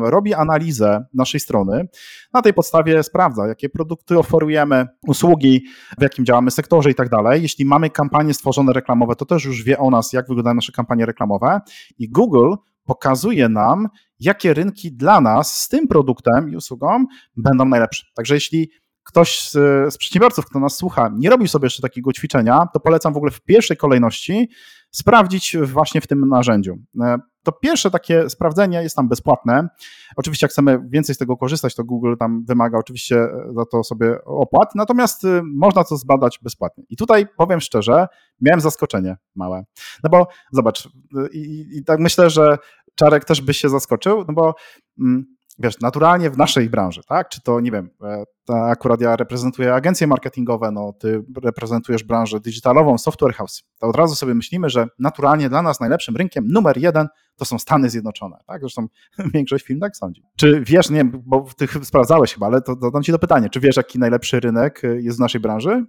Robi 0.00 0.34
analizę 0.34 1.04
naszej 1.14 1.40
strony, 1.40 1.88
na 2.32 2.42
tej 2.42 2.54
podstawie 2.54 3.02
sprawdza, 3.02 3.46
jakie 3.46 3.68
produkty 3.68 4.18
oferujemy, 4.18 4.86
usługi, 5.06 5.64
w 5.98 6.02
jakim 6.02 6.24
działamy 6.24 6.50
sektorze 6.50 6.90
i 6.90 6.94
tak 6.94 7.08
dalej. 7.08 7.42
Jeśli 7.42 7.64
mamy 7.64 7.90
kampanie 7.90 8.34
stworzone 8.34 8.72
reklamowe, 8.72 9.16
to 9.16 9.24
też 9.24 9.44
już 9.44 9.62
wie 9.62 9.78
o 9.78 9.90
nas, 9.90 10.12
jak 10.12 10.28
wyglądają 10.28 10.54
nasze 10.54 10.72
kampanie 10.72 11.06
reklamowe 11.06 11.60
i 11.98 12.08
Google 12.08 12.54
pokazuje 12.84 13.48
nam, 13.48 13.88
jakie 14.20 14.54
rynki 14.54 14.92
dla 14.92 15.20
nas 15.20 15.62
z 15.62 15.68
tym 15.68 15.88
produktem 15.88 16.50
i 16.50 16.56
usługą 16.56 17.04
będą 17.36 17.64
najlepsze. 17.64 18.06
Także 18.14 18.34
jeśli 18.34 18.70
ktoś 19.06 19.40
z, 19.40 19.52
z, 19.94 19.98
przedsiębiorców, 19.98 20.46
kto 20.46 20.60
nas 20.60 20.76
słucha, 20.76 21.10
nie 21.14 21.30
robił 21.30 21.48
sobie 21.48 21.66
jeszcze 21.66 21.82
takiego 21.82 22.12
ćwiczenia, 22.12 22.66
to 22.72 22.80
polecam 22.80 23.12
w 23.12 23.16
ogóle 23.16 23.32
w 23.32 23.40
pierwszej 23.40 23.76
kolejności 23.76 24.48
sprawdzić 24.90 25.56
właśnie 25.62 26.00
w 26.00 26.06
tym 26.06 26.28
narzędziu. 26.28 26.76
E, 27.02 27.18
to 27.46 27.52
pierwsze 27.52 27.90
takie 27.90 28.30
sprawdzenie 28.30 28.82
jest 28.82 28.96
tam 28.96 29.08
bezpłatne. 29.08 29.68
Oczywiście, 30.16 30.44
jak 30.44 30.50
chcemy 30.50 30.78
więcej 30.88 31.14
z 31.14 31.18
tego 31.18 31.36
korzystać, 31.36 31.74
to 31.74 31.84
Google 31.84 32.14
tam 32.18 32.44
wymaga 32.44 32.78
oczywiście 32.78 33.28
za 33.56 33.64
to 33.64 33.84
sobie 33.84 34.24
opłat, 34.24 34.74
natomiast 34.74 35.24
y, 35.24 35.42
można 35.42 35.84
to 35.84 35.96
zbadać 35.96 36.38
bezpłatnie. 36.42 36.84
I 36.88 36.96
tutaj 36.96 37.26
powiem 37.36 37.60
szczerze, 37.60 38.06
miałem 38.40 38.60
zaskoczenie 38.60 39.16
małe. 39.34 39.64
No 40.04 40.10
bo 40.10 40.26
zobacz, 40.52 40.88
i, 41.32 41.66
i 41.72 41.84
tak 41.84 42.00
myślę, 42.00 42.30
że 42.30 42.58
Czarek 42.96 43.24
też 43.24 43.40
by 43.40 43.54
się 43.54 43.68
zaskoczył, 43.68 44.24
no 44.28 44.34
bo 44.34 44.54
mm, 45.00 45.36
wiesz, 45.58 45.80
naturalnie 45.80 46.30
w 46.30 46.38
naszej 46.38 46.70
branży, 46.70 47.00
tak? 47.08 47.28
Czy 47.28 47.42
to, 47.42 47.60
nie 47.60 47.70
wiem, 47.70 47.90
e, 48.02 48.24
akurat 48.54 49.00
ja 49.00 49.16
reprezentuję 49.16 49.74
agencje 49.74 50.06
marketingowe, 50.06 50.70
no 50.70 50.92
ty 50.92 51.24
reprezentujesz 51.42 52.04
branżę 52.04 52.40
digitalową, 52.40 52.98
software 52.98 53.34
house, 53.34 53.62
to 53.78 53.86
od 53.86 53.96
razu 53.96 54.14
sobie 54.14 54.34
myślimy, 54.34 54.70
że 54.70 54.86
naturalnie 54.98 55.48
dla 55.48 55.62
nas 55.62 55.80
najlepszym 55.80 56.16
rynkiem 56.16 56.48
numer 56.48 56.76
jeden 56.78 57.06
to 57.36 57.44
są 57.44 57.58
Stany 57.58 57.90
Zjednoczone, 57.90 58.36
tak? 58.46 58.60
Zresztą 58.60 58.86
większość 59.34 59.64
firm 59.64 59.80
tak 59.80 59.96
sądzi. 59.96 60.22
Czy 60.36 60.60
wiesz, 60.60 60.90
nie 60.90 60.96
wiem, 60.96 61.22
bo 61.26 61.46
ty 61.56 61.68
sprawdzałeś 61.82 62.34
chyba, 62.34 62.46
ale 62.46 62.62
to 62.62 62.76
dodam 62.76 63.02
ci 63.02 63.12
to 63.12 63.18
pytanie, 63.18 63.50
czy 63.50 63.60
wiesz, 63.60 63.76
jaki 63.76 63.98
najlepszy 63.98 64.40
rynek 64.40 64.82
jest 64.98 65.18
w 65.18 65.20
naszej 65.20 65.40
branży? 65.40 65.84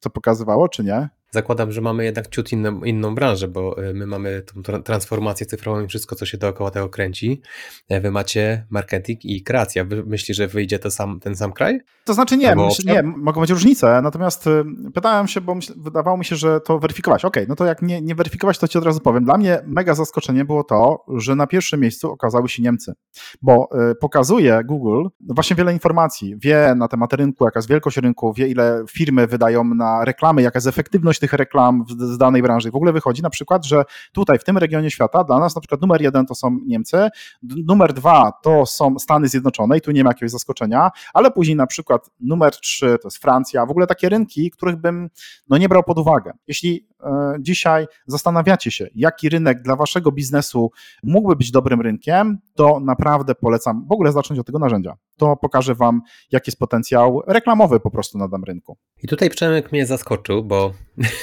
Co 0.00 0.10
pokazywało, 0.10 0.68
czy 0.68 0.84
nie? 0.84 1.08
Zakładam, 1.30 1.72
że 1.72 1.80
mamy 1.80 2.04
jednak 2.04 2.28
ciut 2.28 2.52
inną, 2.52 2.84
inną 2.84 3.14
branżę, 3.14 3.48
bo 3.48 3.82
e, 3.82 3.94
my 3.94 4.06
mamy 4.06 4.42
tą 4.42 4.82
transformację 4.82 5.46
cyfrową 5.46 5.84
i 5.84 5.88
wszystko, 5.88 6.16
co 6.16 6.26
się 6.26 6.38
dookoła 6.38 6.70
tego 6.70 6.88
kręci. 6.88 7.42
E, 7.88 8.00
wy 8.00 8.10
macie 8.10 8.66
marketing 8.70 9.24
i 9.24 9.42
kreacja. 9.42 9.84
Wy 9.84 10.04
myślisz, 10.06 10.36
że 10.36 10.48
wyjdzie 10.48 10.78
to 10.78 10.90
sam, 10.90 11.20
ten 11.20 11.36
sam 11.36 11.52
kraj? 11.52 11.80
To 12.04 12.14
znaczy 12.14 12.36
nie, 12.36 12.56
myśl, 12.56 12.82
nie, 12.86 13.02
mogą 13.02 13.40
być 13.40 13.50
różnice, 13.50 14.02
natomiast 14.02 14.46
e, 14.46 14.64
pytałem 14.94 15.28
się, 15.28 15.40
bo 15.40 15.54
myśl, 15.54 15.72
wydawało 15.76 16.16
mi 16.16 16.24
się, 16.24 16.36
że 16.36 16.60
to 16.60 16.78
weryfikować. 16.78 17.24
Okej, 17.24 17.42
okay, 17.42 17.48
no 17.48 17.56
to 17.56 17.64
jak 17.64 17.82
nie, 17.82 18.02
nie 18.02 18.14
weryfikować, 18.14 18.58
to 18.58 18.68
ci 18.68 18.78
od 18.78 18.84
razu 18.84 19.00
powiem. 19.00 19.24
Dla 19.24 19.38
mnie 19.38 19.60
mega 19.66 19.94
zaskoczenie 19.94 20.44
było 20.44 20.64
to, 20.64 21.04
że 21.16 21.36
na 21.36 21.46
pierwszym 21.46 21.80
miejscu 21.80 22.10
okazały 22.10 22.48
się 22.48 22.62
Niemcy, 22.62 22.92
bo 23.42 23.68
pokazuje 24.00 24.60
Google 24.64 25.06
właśnie 25.20 25.56
wiele 25.56 25.72
informacji. 25.72 26.34
Wie 26.38 26.74
na 26.76 26.88
temat 26.88 27.12
rynku, 27.12 27.44
jaka 27.44 27.58
jest 27.58 27.68
wielkość 27.68 27.96
rynku, 27.96 28.32
wie 28.32 28.48
ile 28.48 28.84
firmy 28.90 29.26
wydają 29.26 29.64
na 29.64 30.04
reklamy, 30.04 30.42
jaka 30.42 30.56
jest 30.56 30.66
efektywność 30.66 31.17
tych 31.20 31.32
reklam 31.32 31.84
z 31.88 32.18
danej 32.18 32.42
branży. 32.42 32.70
W 32.70 32.76
ogóle 32.76 32.92
wychodzi 32.92 33.22
na 33.22 33.30
przykład, 33.30 33.66
że 33.66 33.84
tutaj 34.12 34.38
w 34.38 34.44
tym 34.44 34.58
regionie 34.58 34.90
świata 34.90 35.24
dla 35.24 35.38
nas 35.38 35.54
na 35.54 35.60
przykład 35.60 35.80
numer 35.80 36.02
jeden 36.02 36.26
to 36.26 36.34
są 36.34 36.58
Niemcy, 36.66 37.08
numer 37.42 37.92
dwa 37.92 38.32
to 38.42 38.66
są 38.66 38.98
Stany 38.98 39.28
Zjednoczone 39.28 39.78
i 39.78 39.80
tu 39.80 39.90
nie 39.90 40.04
ma 40.04 40.10
jakiegoś 40.10 40.30
zaskoczenia, 40.30 40.90
ale 41.14 41.30
później 41.30 41.56
na 41.56 41.66
przykład 41.66 42.10
numer 42.20 42.56
trzy 42.56 42.98
to 43.02 43.08
jest 43.08 43.18
Francja, 43.18 43.66
w 43.66 43.70
ogóle 43.70 43.86
takie 43.86 44.08
rynki, 44.08 44.50
których 44.50 44.76
bym 44.76 45.08
no, 45.48 45.58
nie 45.58 45.68
brał 45.68 45.82
pod 45.82 45.98
uwagę. 45.98 46.32
Jeśli 46.46 46.86
e, 47.02 47.34
dzisiaj 47.40 47.86
zastanawiacie 48.06 48.70
się, 48.70 48.86
jaki 48.94 49.28
rynek 49.28 49.62
dla 49.62 49.76
waszego 49.76 50.12
biznesu 50.12 50.70
mógłby 51.02 51.36
być 51.36 51.50
dobrym 51.50 51.80
rynkiem, 51.80 52.38
to 52.54 52.80
naprawdę 52.80 53.34
polecam 53.34 53.86
w 53.88 53.92
ogóle 53.92 54.12
zacząć 54.12 54.40
od 54.40 54.46
tego 54.46 54.58
narzędzia. 54.58 54.96
To 55.18 55.36
pokaże 55.36 55.74
wam, 55.74 56.02
jaki 56.32 56.50
jest 56.50 56.58
potencjał 56.58 57.22
reklamowy 57.26 57.80
po 57.80 57.90
prostu 57.90 58.18
na 58.18 58.28
danym 58.28 58.44
rynku. 58.44 58.78
I 59.02 59.08
tutaj 59.08 59.30
Przemek 59.30 59.72
mnie 59.72 59.86
zaskoczył, 59.86 60.44
bo 60.44 60.74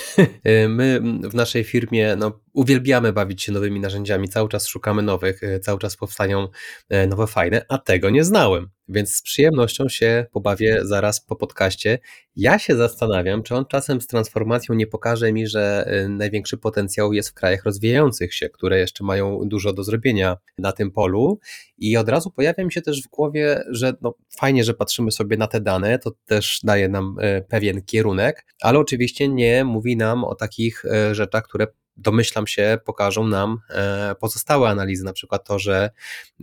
my 0.69 1.01
w 1.23 1.35
naszej 1.35 1.63
firmie 1.63 2.15
no, 2.15 2.31
uwielbiamy 2.55 3.13
bawić 3.13 3.43
się 3.43 3.51
nowymi 3.51 3.79
narzędziami, 3.79 4.29
cały 4.29 4.49
czas 4.49 4.67
szukamy 4.67 5.01
nowych, 5.01 5.43
e, 5.43 5.59
cały 5.59 5.79
czas 5.79 5.97
powstają 5.97 6.47
e, 6.89 7.07
nowe 7.07 7.27
fajne, 7.27 7.65
a 7.69 7.77
tego 7.77 8.09
nie 8.09 8.23
znałem. 8.23 8.69
Więc 8.87 9.15
z 9.15 9.21
przyjemnością 9.21 9.89
się 9.89 10.25
pobawię 10.31 10.79
zaraz 10.83 11.21
po 11.21 11.35
podcaście. 11.35 11.99
Ja 12.35 12.59
się 12.59 12.75
zastanawiam, 12.75 13.43
czy 13.43 13.55
on 13.55 13.65
czasem 13.65 14.01
z 14.01 14.07
transformacją 14.07 14.75
nie 14.75 14.87
pokaże 14.87 15.33
mi, 15.33 15.47
że 15.47 15.85
e, 15.87 16.09
największy 16.09 16.57
potencjał 16.57 17.13
jest 17.13 17.29
w 17.29 17.33
krajach 17.33 17.65
rozwijających 17.65 18.33
się, 18.33 18.49
które 18.49 18.79
jeszcze 18.79 19.03
mają 19.03 19.39
dużo 19.45 19.73
do 19.73 19.83
zrobienia 19.83 20.37
na 20.57 20.71
tym 20.71 20.91
polu. 20.91 21.39
I 21.77 21.97
od 21.97 22.09
razu 22.09 22.31
pojawia 22.31 22.65
mi 22.65 22.71
się 22.71 22.81
też 22.81 23.03
w 23.03 23.07
głowie, 23.07 23.63
że 23.69 23.93
no, 24.01 24.13
fajnie, 24.37 24.63
że 24.63 24.73
patrzymy 24.73 25.11
sobie 25.11 25.37
na 25.37 25.47
te 25.47 25.61
dane, 25.61 25.99
to 25.99 26.11
też 26.25 26.59
daje 26.63 26.89
nam 26.89 27.15
pewien 27.49 27.81
kierunek, 27.81 28.45
ale 28.61 28.79
oczywiście 28.79 29.27
nie 29.27 29.63
mówi 29.63 29.97
nam 29.97 30.23
o 30.23 30.35
takich 30.35 30.83
rzeczach, 31.11 31.43
które 31.43 31.67
domyślam 31.97 32.47
się, 32.47 32.77
pokażą 32.85 33.27
nam 33.27 33.57
e, 33.69 34.15
pozostałe 34.19 34.69
analizy, 34.69 35.03
na 35.03 35.13
przykład 35.13 35.47
to, 35.47 35.59
że 35.59 35.89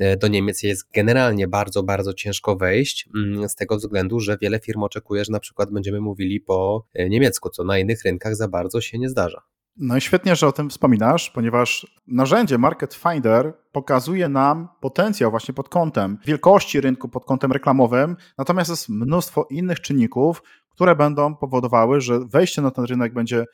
e, 0.00 0.16
do 0.16 0.28
Niemiec 0.28 0.62
jest 0.62 0.90
generalnie 0.92 1.49
bardzo, 1.49 1.82
bardzo 1.82 2.14
ciężko 2.14 2.56
wejść, 2.56 3.09
mm, 3.14 3.49
z 3.49 3.54
tego 3.54 3.76
względu, 3.76 4.21
że 4.21 4.38
wiele 4.40 4.61
firm 4.61 4.82
oczekuje, 4.82 5.25
że 5.25 5.32
na 5.32 5.40
przykład 5.40 5.71
będziemy 5.71 6.00
mówili 6.00 6.40
po 6.40 6.87
niemiecku, 7.09 7.50
co 7.50 7.64
na 7.64 7.78
innych 7.78 8.02
rynkach 8.04 8.37
za 8.37 8.49
bardzo 8.49 8.80
się 8.80 8.99
nie 8.99 9.09
zdarza. 9.09 9.42
No 9.76 9.97
i 9.97 10.00
świetnie, 10.00 10.37
że 10.37 10.47
o 10.47 10.52
tym 10.52 10.71
wspominasz, 10.71 11.30
ponieważ 11.30 11.87
narzędzie 12.06 12.59
Market 12.59 12.94
Finder 12.94 13.52
pokazuje 13.73 14.28
nam 14.28 14.68
potencjał 14.80 15.30
właśnie 15.30 15.54
pod 15.54 15.68
kątem 15.68 16.18
wielkości 16.26 16.80
rynku, 16.80 17.09
pod 17.09 17.25
kątem 17.25 17.52
reklamowym, 17.52 18.16
natomiast 18.38 18.71
jest 18.71 18.88
mnóstwo 18.88 19.47
innych 19.50 19.80
czynników, 19.80 20.42
które 20.71 20.97
będą 20.97 21.37
powodowały, 21.37 22.00
że 22.00 22.21
wejście 22.21 22.62
na 22.62 22.71
ten 22.71 22.85
rynek 22.85 23.12
będzie 23.12 23.44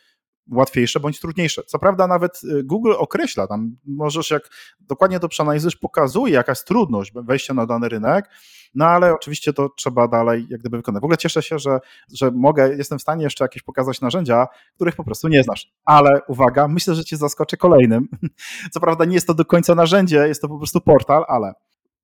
łatwiejsze 0.52 1.00
bądź 1.00 1.20
trudniejsze. 1.20 1.62
Co 1.62 1.78
prawda 1.78 2.06
nawet 2.06 2.40
y, 2.44 2.64
Google 2.64 2.92
określa, 2.98 3.46
tam 3.46 3.76
możesz 3.86 4.30
jak 4.30 4.42
dokładnie 4.80 5.20
to 5.20 5.28
przeanalizujesz, 5.28 5.76
pokazuje 5.76 6.34
jaka 6.34 6.52
jest 6.52 6.66
trudność 6.66 7.12
wejścia 7.14 7.54
na 7.54 7.66
dany 7.66 7.88
rynek, 7.88 8.30
no 8.74 8.86
ale 8.86 9.14
oczywiście 9.14 9.52
to 9.52 9.68
trzeba 9.68 10.08
dalej 10.08 10.46
jak 10.50 10.60
gdyby 10.60 10.76
wykonać. 10.76 11.00
W 11.00 11.04
ogóle 11.04 11.16
cieszę 11.16 11.42
się, 11.42 11.58
że, 11.58 11.78
że 12.14 12.30
mogę, 12.30 12.74
jestem 12.76 12.98
w 12.98 13.02
stanie 13.02 13.24
jeszcze 13.24 13.44
jakieś 13.44 13.62
pokazać 13.62 14.00
narzędzia, 14.00 14.46
których 14.74 14.96
po 14.96 15.04
prostu 15.04 15.28
nie 15.28 15.42
znasz. 15.42 15.72
Ale 15.84 16.20
uwaga, 16.28 16.68
myślę, 16.68 16.94
że 16.94 17.04
cię 17.04 17.16
zaskoczę 17.16 17.56
kolejnym. 17.56 18.08
Co 18.72 18.80
prawda 18.80 19.04
nie 19.04 19.14
jest 19.14 19.26
to 19.26 19.34
do 19.34 19.44
końca 19.44 19.74
narzędzie, 19.74 20.16
jest 20.28 20.42
to 20.42 20.48
po 20.48 20.58
prostu 20.58 20.80
portal, 20.80 21.24
ale 21.28 21.52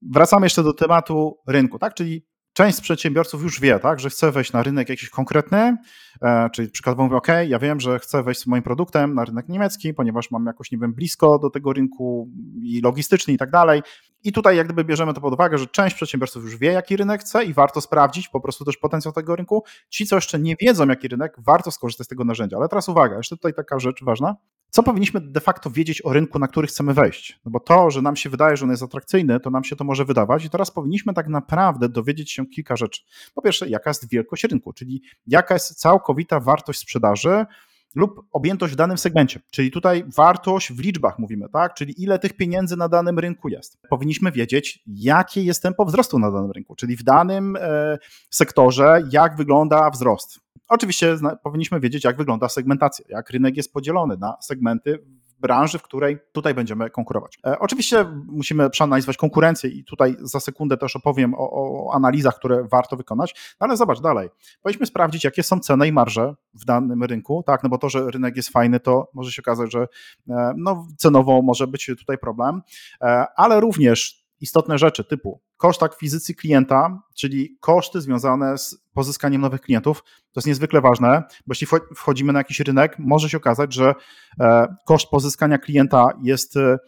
wracamy 0.03 0.47
jeszcze 0.47 0.63
do 0.63 0.73
tematu 0.73 1.39
rynku, 1.47 1.79
tak? 1.79 1.95
Czyli 1.95 2.27
część 2.55 2.81
przedsiębiorców 2.81 3.43
już 3.43 3.61
wie, 3.61 3.79
tak, 3.79 4.01
że 4.01 4.11
chce 4.11 4.33
wejść 4.33 4.53
na 4.53 4.63
rynek 4.63 4.89
jakiś 4.89 5.11
konkretny, 5.11 5.77
e, 6.23 6.51
czyli 6.51 6.71
przykładowo 6.71 7.05
mówię, 7.05 7.17
OK, 7.17 7.29
ja 7.47 7.59
wiem, 7.59 7.81
że 7.81 7.99
chcę 7.99 8.23
wejść 8.23 8.41
z 8.41 8.47
moim 8.47 8.63
produktem 8.63 9.15
na 9.15 9.25
rynek 9.25 9.49
niemiecki, 9.49 9.95
ponieważ 9.95 10.31
mam 10.31 10.47
jakoś, 10.47 10.71
nie 10.71 10.79
wiem, 10.79 10.95
blisko 10.95 11.39
do 11.39 11.51
tego 11.51 11.73
rynku 11.73 12.31
i 12.63 12.81
logistycznie 12.81 13.35
i 13.35 13.39
tak 13.39 13.51
dalej. 13.51 13.83
I 14.25 14.33
tutaj 14.33 14.57
jak 14.57 14.67
gdyby 14.67 14.85
bierzemy 14.85 15.15
to 15.15 15.21
pod 15.21 15.35
uwagę, 15.35 15.59
że 15.59 15.67
część 15.67 15.97
przedsiębiorców 15.97 16.45
już 16.45 16.57
wie, 16.57 16.73
jaki 16.73 16.97
rynek 16.97 17.21
chce 17.21 17.45
i 17.45 17.53
warto 17.53 17.81
sprawdzić 17.81 18.29
po 18.29 18.41
prostu 18.41 18.65
też 18.65 18.77
potencjał 18.77 19.13
tego 19.13 19.37
rynku. 19.37 19.65
Ci, 19.91 20.07
co 20.07 20.17
jeszcze 20.17 20.39
nie 20.39 20.57
wiedzą, 20.61 20.89
jaki 20.89 21.09
rynek, 21.09 21.37
warto 21.39 21.71
skorzystać 21.71 22.07
z 22.07 22.09
tego 22.09 22.25
narzędzia. 22.25 22.57
Ale 22.57 22.69
teraz 22.69 22.89
uwaga, 22.89 23.17
jeszcze 23.17 23.37
tutaj 23.37 23.55
taka 23.55 23.79
rzecz 23.79 24.05
ważna. 24.05 24.37
Co 24.75 24.83
powinniśmy 24.83 25.21
de 25.21 25.41
facto 25.41 25.71
wiedzieć 25.71 26.05
o 26.05 26.13
rynku, 26.13 26.39
na 26.39 26.49
który 26.49 26.67
chcemy 26.67 26.95
wejść? 26.95 27.41
No 27.45 27.51
bo 27.51 27.61
to, 27.61 27.91
że 27.91 28.03
nam 28.03 28.17
się 28.17 28.31
wydaje, 28.31 28.57
że 28.57 28.65
on 28.65 28.71
jest 28.71 28.83
atrakcyjny, 28.83 29.41
to 29.41 29.51
nam 29.51 29.65
się 29.65 29.77
to 29.77 29.85
może 29.85 30.05
wydawać 30.05 30.45
i 30.45 30.51
teraz 30.51 30.71
powinniśmy 30.71 31.15
tak 31.15 31.29
naprawdę 31.29 31.89
dowiedzieć 31.89 32.33
się 32.33 32.47
kilka 32.47 32.77
rzeczy. 32.77 33.03
Po 33.35 33.43
pierwsze, 33.43 33.69
jaka 33.69 33.91
jest 33.91 34.09
wielkość 34.09 34.45
rynku, 34.45 34.73
czyli 34.73 35.03
jaka 35.27 35.55
jest 35.55 35.81
całkowita 35.81 36.41
wartość 36.41 36.81
sprzedaży, 36.81 37.47
lub 37.95 38.21
objętość 38.33 38.73
w 38.73 38.77
danym 38.77 38.99
segmencie. 38.99 39.41
Czyli 39.51 39.71
tutaj 39.71 40.05
wartość 40.17 40.73
w 40.73 40.81
liczbach 40.81 41.19
mówimy, 41.19 41.49
tak? 41.53 41.75
Czyli 41.75 42.03
ile 42.03 42.19
tych 42.19 42.33
pieniędzy 42.33 42.77
na 42.77 42.89
danym 42.89 43.19
rynku 43.19 43.49
jest. 43.49 43.79
Powinniśmy 43.91 44.33
wiedzieć, 44.33 44.83
jakie 44.87 45.43
jest 45.43 45.63
tempo 45.63 45.85
wzrostu 45.85 46.19
na 46.19 46.31
danym 46.31 46.51
rynku, 46.51 46.77
czyli 46.77 46.97
w 46.97 47.03
danym 47.03 47.57
e, 47.61 47.99
sektorze, 48.31 49.03
jak 49.11 49.37
wygląda 49.37 49.91
wzrost. 49.91 50.44
Oczywiście 50.69 51.17
powinniśmy 51.43 51.81
wiedzieć, 51.81 52.05
jak 52.05 52.17
wygląda 52.17 52.49
segmentacja, 52.49 53.05
jak 53.09 53.31
rynek 53.31 53.57
jest 53.57 53.73
podzielony 53.73 54.17
na 54.17 54.37
segmenty 54.41 54.99
branży, 55.39 55.79
w 55.79 55.83
której 55.83 56.19
tutaj 56.33 56.55
będziemy 56.55 56.91
konkurować. 56.91 57.39
E, 57.47 57.59
oczywiście 57.59 58.05
musimy 58.27 58.71
przeanalizować 58.71 59.17
konkurencję 59.17 59.71
i 59.71 59.85
tutaj 59.85 60.17
za 60.21 60.41
sekundę 60.41 60.77
też 60.77 60.97
opowiem 60.97 61.35
o, 61.35 61.51
o 61.51 61.95
analizach, 61.95 62.37
które 62.37 62.65
warto 62.73 62.97
wykonać, 62.97 63.57
no 63.61 63.67
ale 63.67 63.77
zobacz 63.77 64.01
dalej. 64.01 64.29
Powinniśmy 64.63 64.87
sprawdzić, 64.87 65.25
jakie 65.25 65.43
są 65.43 65.61
ceny 65.61 65.89
i 65.89 65.93
marże 65.93 66.35
w 66.55 66.65
danym 66.65 67.05
rynku, 67.05 67.43
tak, 67.47 67.63
no 67.63 67.69
bo 67.69 67.79
to, 67.79 67.89
że 67.89 68.11
rynek 68.11 68.37
jest 68.37 68.49
fajny, 68.49 68.81
to 68.81 69.11
może 69.15 69.33
się 69.33 69.43
okazać, 69.43 69.73
że 69.73 69.89
e, 70.29 70.55
no, 70.57 70.87
cenowo 70.97 71.43
może 71.43 71.67
być 71.67 71.91
tutaj 71.99 72.19
problem, 72.19 72.63
e, 73.01 73.27
ale 73.37 73.61
również 73.61 74.24
istotne 74.45 74.79
rzeczy 74.79 75.05
typu 75.05 75.41
koszt 75.57 75.83
akwizycji 75.83 76.35
klienta, 76.35 77.03
czyli 77.17 77.57
koszty 77.61 78.01
związane 78.01 78.59
z 78.59 78.79
pozyskaniem 78.93 79.41
nowych 79.41 79.61
klientów. 79.61 80.03
To 80.05 80.41
jest 80.41 80.47
niezwykle 80.47 80.81
ważne, 80.81 81.23
bo 81.47 81.53
jeśli 81.53 81.67
wchodzimy 81.97 82.33
na 82.33 82.41
jakiś 82.41 82.61
rynek, 82.61 82.97
może 82.99 83.29
się 83.31 83.37
okazać, 83.37 83.75
że 83.75 83.95
e, 84.41 84.77
koszt 84.87 85.11
pozyskania 85.11 85.59
klienta 85.59 86.09
jest 86.23 86.57
e, 86.57 86.79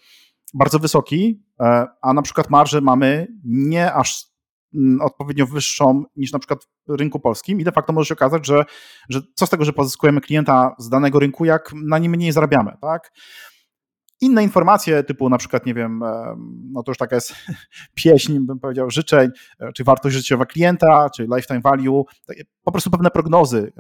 bardzo 0.55 0.79
wysoki, 0.79 1.43
e, 1.61 1.87
a 2.03 2.13
na 2.13 2.23
przykład 2.23 2.51
marżę 2.51 2.81
mamy 2.81 3.27
nie 3.45 3.93
aż 3.93 4.25
mm, 4.75 5.01
odpowiednio 5.01 5.47
wyższą 5.47 6.05
niż 6.17 6.33
na 6.33 6.39
przykład 6.39 6.69
w 6.89 6.95
rynku 6.95 7.21
polskim 7.21 7.61
i 7.61 7.65
de 7.65 7.73
facto 7.73 7.93
może 7.93 8.09
się 8.09 8.15
okazać, 8.15 8.47
że, 8.47 8.65
że 9.09 9.21
co 9.35 9.47
z 9.47 9.51
tego, 9.51 9.65
że 9.65 9.73
pozyskujemy 9.73 10.21
klienta 10.21 10.75
z 10.79 10.89
danego 10.89 11.19
rynku, 11.19 11.45
jak 11.45 11.73
na 11.75 11.99
nim 11.99 12.13
mniej 12.13 12.33
zarabiamy, 12.33 12.73
tak? 12.81 13.13
Inne 14.21 14.43
informacje 14.43 15.03
typu 15.03 15.29
na 15.29 15.39
przykład, 15.39 15.67
nie 15.67 15.75
wiem, 15.75 16.03
no 16.73 16.83
to 16.83 16.91
już 16.91 16.99
taka 16.99 17.15
jest 17.15 17.35
pieśń, 17.95 18.39
bym 18.39 18.59
powiedział, 18.59 18.91
życzeń, 18.91 19.31
e, 19.61 19.73
czy 19.73 19.85
wartość 19.85 20.17
życiowa 20.17 20.47
klienta, 20.47 21.11
czy 21.11 21.23
lifetime 21.37 21.61
value, 21.61 22.05
po 22.65 22.73
prostu 22.73 22.91
pewne 22.91 23.11
prognozy 23.11 23.73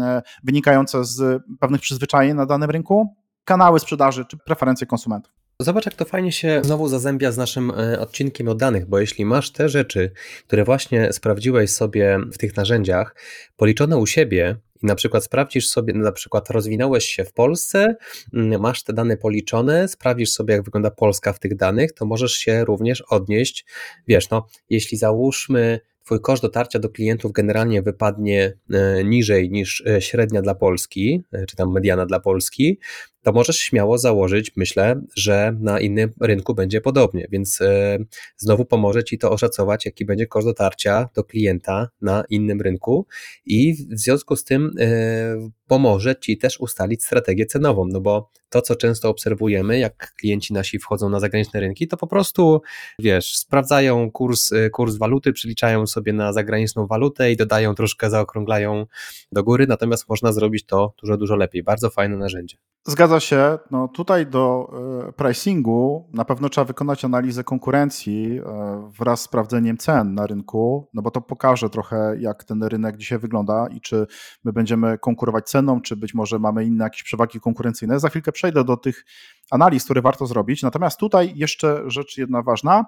e, 0.00 0.22
wynikające 0.44 1.04
z 1.04 1.42
pewnych 1.60 1.80
przyzwyczajeń 1.80 2.36
na 2.36 2.46
danym 2.46 2.70
rynku, 2.70 3.14
kanały 3.44 3.80
sprzedaży, 3.80 4.24
czy 4.24 4.38
preferencje 4.38 4.86
konsumentów. 4.86 5.43
Zobacz, 5.60 5.86
jak 5.86 5.94
to 5.94 6.04
fajnie 6.04 6.32
się 6.32 6.60
znowu 6.64 6.88
zazębia 6.88 7.32
z 7.32 7.36
naszym 7.36 7.70
e, 7.70 8.00
odcinkiem 8.00 8.48
o 8.48 8.54
danych, 8.54 8.86
bo 8.86 8.98
jeśli 8.98 9.24
masz 9.24 9.52
te 9.52 9.68
rzeczy, 9.68 10.10
które 10.46 10.64
właśnie 10.64 11.12
sprawdziłeś 11.12 11.70
sobie 11.70 12.18
w 12.32 12.38
tych 12.38 12.56
narzędziach, 12.56 13.16
policzone 13.56 13.96
u 13.96 14.06
siebie, 14.06 14.56
i 14.82 14.86
na 14.86 14.94
przykład 14.94 15.24
sprawdzisz 15.24 15.68
sobie, 15.68 15.94
na 15.94 16.12
przykład 16.12 16.50
rozwinąłeś 16.50 17.04
się 17.04 17.24
w 17.24 17.32
Polsce, 17.32 17.96
mm, 18.32 18.60
masz 18.60 18.82
te 18.82 18.92
dane 18.92 19.16
policzone, 19.16 19.88
sprawdzisz 19.88 20.30
sobie, 20.30 20.54
jak 20.54 20.64
wygląda 20.64 20.90
Polska 20.90 21.32
w 21.32 21.38
tych 21.38 21.56
danych, 21.56 21.92
to 21.92 22.06
możesz 22.06 22.32
się 22.32 22.64
również 22.64 23.00
odnieść. 23.00 23.66
Wiesz, 24.08 24.30
no, 24.30 24.46
jeśli 24.70 24.98
załóżmy, 24.98 25.80
Twój 26.04 26.20
koszt 26.20 26.42
dotarcia 26.42 26.78
do 26.78 26.88
klientów 26.88 27.32
generalnie 27.32 27.82
wypadnie 27.82 28.52
e, 28.70 29.04
niżej 29.04 29.50
niż 29.50 29.86
e, 29.86 30.02
średnia 30.02 30.42
dla 30.42 30.54
Polski, 30.54 31.22
czy 31.48 31.56
tam 31.56 31.72
mediana 31.72 32.06
dla 32.06 32.20
Polski, 32.20 32.78
to 33.24 33.32
możesz 33.32 33.58
śmiało 33.58 33.98
założyć, 33.98 34.52
myślę, 34.56 35.00
że 35.16 35.56
na 35.60 35.80
innym 35.80 36.12
rynku 36.20 36.54
będzie 36.54 36.80
podobnie, 36.80 37.28
więc 37.30 37.60
e, 37.60 37.98
znowu 38.36 38.64
pomoże 38.64 39.04
Ci 39.04 39.18
to 39.18 39.30
oszacować, 39.30 39.86
jaki 39.86 40.04
będzie 40.04 40.26
koszt 40.26 40.46
dotarcia 40.46 41.08
do 41.14 41.24
klienta 41.24 41.88
na 42.00 42.24
innym 42.30 42.60
rynku 42.60 43.06
i 43.46 43.74
w 43.90 43.98
związku 43.98 44.36
z 44.36 44.44
tym 44.44 44.70
e, 44.80 45.50
pomoże 45.66 46.16
Ci 46.16 46.38
też 46.38 46.60
ustalić 46.60 47.04
strategię 47.04 47.46
cenową, 47.46 47.86
no 47.86 48.00
bo 48.00 48.30
to, 48.48 48.62
co 48.62 48.76
często 48.76 49.08
obserwujemy, 49.08 49.78
jak 49.78 50.14
klienci 50.14 50.52
nasi 50.52 50.78
wchodzą 50.78 51.08
na 51.08 51.20
zagraniczne 51.20 51.60
rynki, 51.60 51.88
to 51.88 51.96
po 51.96 52.06
prostu, 52.06 52.62
wiesz, 52.98 53.36
sprawdzają 53.36 54.10
kurs, 54.10 54.52
e, 54.52 54.70
kurs 54.70 54.96
waluty, 54.96 55.32
przyliczają 55.32 55.86
sobie 55.86 56.12
na 56.12 56.32
zagraniczną 56.32 56.86
walutę 56.86 57.32
i 57.32 57.36
dodają 57.36 57.74
troszkę, 57.74 58.10
zaokrąglają 58.10 58.86
do 59.32 59.44
góry, 59.44 59.66
natomiast 59.66 60.08
można 60.08 60.32
zrobić 60.32 60.66
to 60.66 60.94
dużo, 61.02 61.16
dużo 61.16 61.36
lepiej. 61.36 61.62
Bardzo 61.62 61.90
fajne 61.90 62.16
narzędzie. 62.16 62.56
Zgadza 63.14 63.26
się. 63.26 63.58
No 63.70 63.88
tutaj 63.88 64.26
do 64.26 64.72
e, 65.08 65.12
pricingu 65.12 66.08
na 66.12 66.24
pewno 66.24 66.48
trzeba 66.48 66.64
wykonać 66.64 67.04
analizę 67.04 67.44
konkurencji 67.44 68.38
e, 68.38 68.90
wraz 68.98 69.20
z 69.20 69.24
sprawdzeniem 69.24 69.76
cen 69.76 70.14
na 70.14 70.26
rynku, 70.26 70.88
no 70.94 71.02
bo 71.02 71.10
to 71.10 71.20
pokaże 71.20 71.70
trochę, 71.70 72.16
jak 72.18 72.44
ten 72.44 72.62
rynek 72.62 72.96
dzisiaj 72.96 73.18
wygląda 73.18 73.68
i 73.68 73.80
czy 73.80 74.06
my 74.44 74.52
będziemy 74.52 74.98
konkurować 74.98 75.48
ceną, 75.48 75.80
czy 75.80 75.96
być 75.96 76.14
może 76.14 76.38
mamy 76.38 76.64
inne 76.64 76.84
jakieś 76.84 77.02
przewagi 77.02 77.40
konkurencyjne. 77.40 78.00
Za 78.00 78.08
chwilkę 78.08 78.32
przejdę 78.32 78.64
do 78.64 78.76
tych 78.76 79.04
analiz, 79.50 79.84
które 79.84 80.02
warto 80.02 80.26
zrobić. 80.26 80.62
Natomiast 80.62 81.00
tutaj 81.00 81.32
jeszcze 81.36 81.82
rzecz 81.86 82.18
jedna 82.18 82.42
ważna 82.42 82.84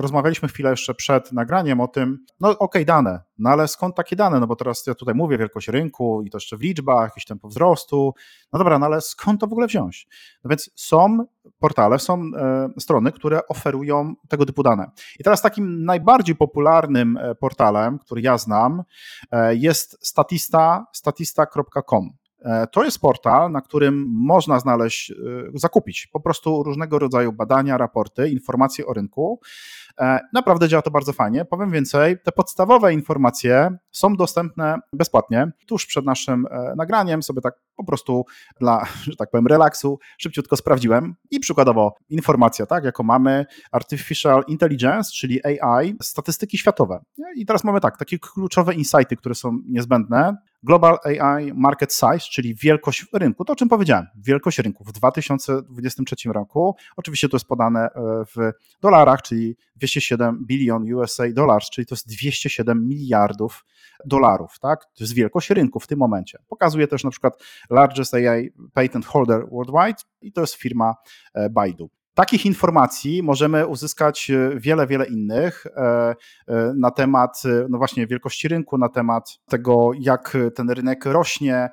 rozmawialiśmy 0.00 0.48
chwilę 0.48 0.70
jeszcze 0.70 0.94
przed 0.94 1.32
nagraniem 1.32 1.80
o 1.80 1.88
tym, 1.88 2.24
no 2.40 2.48
okej, 2.48 2.58
okay, 2.58 2.84
dane, 2.84 3.20
no 3.38 3.50
ale 3.50 3.68
skąd 3.68 3.96
takie 3.96 4.16
dane? 4.16 4.40
No 4.40 4.46
bo 4.46 4.56
teraz 4.56 4.86
ja 4.86 4.94
tutaj 4.94 5.14
mówię 5.14 5.38
wielkość 5.38 5.68
rynku 5.68 6.22
i 6.22 6.30
to 6.30 6.36
jeszcze 6.36 6.56
w 6.56 6.60
liczbach, 6.60 7.04
jakiś 7.04 7.24
tempo 7.24 7.48
wzrostu. 7.48 8.14
No 8.52 8.58
dobra, 8.58 8.78
no 8.78 8.86
ale 8.86 9.00
skąd 9.00 9.40
to 9.40 9.46
w 9.46 9.52
ogóle 9.52 9.66
wziąć? 9.66 10.08
No 10.44 10.48
więc 10.48 10.70
są 10.74 11.24
portale, 11.58 11.98
są 11.98 12.22
e, 12.36 12.68
strony, 12.78 13.12
które 13.12 13.46
oferują 13.48 14.14
tego 14.28 14.46
typu 14.46 14.62
dane. 14.62 14.90
I 15.18 15.24
teraz 15.24 15.42
takim 15.42 15.84
najbardziej 15.84 16.36
popularnym 16.36 17.16
e, 17.16 17.34
portalem, 17.34 17.98
który 17.98 18.20
ja 18.20 18.38
znam, 18.38 18.82
e, 19.30 19.54
jest 19.54 20.06
statista, 20.06 20.86
statista.com. 20.92 22.17
E, 22.40 22.66
to 22.66 22.84
jest 22.84 23.00
portal, 23.00 23.52
na 23.52 23.60
którym 23.60 24.06
można 24.08 24.60
znaleźć, 24.60 25.12
zakupić 25.54 26.06
po 26.12 26.20
prostu 26.20 26.62
różnego 26.62 26.98
rodzaju 26.98 27.32
badania, 27.32 27.76
raporty, 27.76 28.28
informacje 28.28 28.86
o 28.86 28.92
rynku. 28.92 29.40
E, 30.00 30.20
naprawdę 30.32 30.68
działa 30.68 30.82
to 30.82 30.90
bardzo 30.90 31.12
fajnie. 31.12 31.44
Powiem 31.44 31.70
więcej, 31.70 32.16
te 32.24 32.32
podstawowe 32.32 32.94
informacje 32.94 33.76
są 33.90 34.16
dostępne 34.16 34.78
bezpłatnie. 34.92 35.50
Tuż 35.66 35.86
przed 35.86 36.04
naszym 36.04 36.46
e, 36.50 36.74
nagraniem 36.76 37.22
sobie 37.22 37.40
tak 37.40 37.54
po 37.76 37.84
prostu 37.84 38.24
dla, 38.60 38.86
że 39.02 39.16
tak 39.16 39.30
powiem, 39.30 39.46
relaksu 39.46 39.98
szybciutko 40.18 40.56
sprawdziłem 40.56 41.14
i 41.30 41.40
przykładowo 41.40 41.94
informacja, 42.08 42.66
tak, 42.66 42.84
jako 42.84 43.02
mamy 43.02 43.46
Artificial 43.72 44.44
Intelligence, 44.48 45.10
czyli 45.12 45.40
AI, 45.44 45.96
statystyki 46.02 46.58
światowe. 46.58 47.00
I 47.36 47.46
teraz 47.46 47.64
mamy 47.64 47.80
tak, 47.80 47.96
takie 47.96 48.18
kluczowe 48.18 48.74
insighty, 48.74 49.16
które 49.16 49.34
są 49.34 49.58
niezbędne. 49.68 50.36
Global 50.62 50.98
AI 51.04 51.52
Market 51.54 51.92
Size, 51.92 52.18
czyli 52.30 52.54
wielkość 52.54 53.06
rynku, 53.12 53.44
to 53.44 53.52
o 53.52 53.56
czym 53.56 53.68
powiedziałem, 53.68 54.06
wielkość 54.16 54.58
rynku 54.58 54.84
w 54.84 54.92
2023 54.92 56.16
roku, 56.32 56.76
oczywiście 56.96 57.28
to 57.28 57.36
jest 57.36 57.46
podane 57.46 57.80
e, 57.80 57.90
w 58.36 58.52
dolarach, 58.80 59.22
czyli 59.22 59.56
207 59.76 60.44
bilion 60.46 60.94
USA 60.94 61.24
dollars, 61.32 61.70
czyli 61.70 61.86
to 61.86 61.94
jest 61.94 62.08
207 62.08 62.88
miliardów 62.88 63.64
dolarów, 64.04 64.58
tak? 64.60 64.84
To 64.84 65.04
jest 65.04 65.14
wielkość 65.14 65.50
rynku 65.50 65.80
w 65.80 65.86
tym 65.86 65.98
momencie. 65.98 66.38
Pokazuje 66.48 66.88
też 66.88 67.04
na 67.04 67.10
przykład 67.10 67.42
largest 67.70 68.14
AI 68.14 68.50
patent 68.72 69.06
holder 69.06 69.44
worldwide 69.50 70.02
i 70.20 70.32
to 70.32 70.40
jest 70.40 70.54
firma 70.54 70.94
e, 71.34 71.50
Baidu. 71.50 71.90
Takich 72.18 72.46
informacji 72.46 73.22
możemy 73.22 73.66
uzyskać 73.66 74.30
e, 74.30 74.50
wiele, 74.56 74.86
wiele 74.86 75.06
innych 75.06 75.66
e, 75.66 75.80
e, 76.48 76.72
na 76.76 76.90
temat, 76.90 77.42
no 77.68 77.78
właśnie, 77.78 78.06
wielkości 78.06 78.48
rynku, 78.48 78.78
na 78.78 78.88
temat 78.88 79.38
tego, 79.48 79.90
jak 80.00 80.36
ten 80.54 80.70
rynek 80.70 81.04
rośnie. 81.04 81.68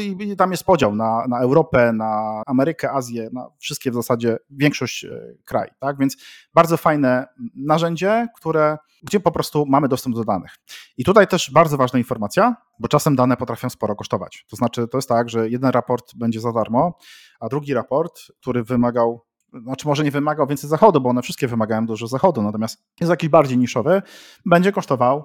I 0.00 0.36
tam 0.36 0.50
jest 0.50 0.64
podział 0.64 0.94
na, 0.94 1.24
na 1.28 1.40
Europę, 1.40 1.92
na 1.92 2.42
Amerykę, 2.46 2.92
Azję, 2.92 3.28
na 3.32 3.46
wszystkie 3.58 3.90
w 3.90 3.94
zasadzie, 3.94 4.36
większość 4.50 5.06
krajów. 5.44 5.74
Tak? 5.78 5.98
Więc 5.98 6.16
bardzo 6.54 6.76
fajne 6.76 7.26
narzędzie, 7.56 8.26
które, 8.36 8.78
gdzie 9.02 9.20
po 9.20 9.32
prostu 9.32 9.66
mamy 9.68 9.88
dostęp 9.88 10.16
do 10.16 10.24
danych. 10.24 10.50
I 10.96 11.04
tutaj 11.04 11.26
też 11.26 11.50
bardzo 11.54 11.76
ważna 11.76 11.98
informacja, 11.98 12.56
bo 12.78 12.88
czasem 12.88 13.16
dane 13.16 13.36
potrafią 13.36 13.70
sporo 13.70 13.96
kosztować. 13.96 14.46
To 14.50 14.56
znaczy, 14.56 14.88
to 14.88 14.98
jest 14.98 15.08
tak, 15.08 15.28
że 15.28 15.48
jeden 15.48 15.70
raport 15.70 16.12
będzie 16.16 16.40
za 16.40 16.52
darmo, 16.52 16.98
a 17.40 17.48
drugi 17.48 17.74
raport, 17.74 18.20
który 18.40 18.64
wymagał 18.64 19.29
znaczy 19.62 19.88
może 19.88 20.04
nie 20.04 20.10
wymagał 20.10 20.46
więcej 20.46 20.70
zachodu, 20.70 21.00
bo 21.00 21.10
one 21.10 21.22
wszystkie 21.22 21.48
wymagają 21.48 21.86
dużo 21.86 22.06
zachodu, 22.06 22.42
natomiast 22.42 22.84
jest 23.00 23.10
jakiś 23.10 23.28
bardziej 23.28 23.58
niszowy, 23.58 24.02
będzie 24.46 24.72
kosztował 24.72 25.24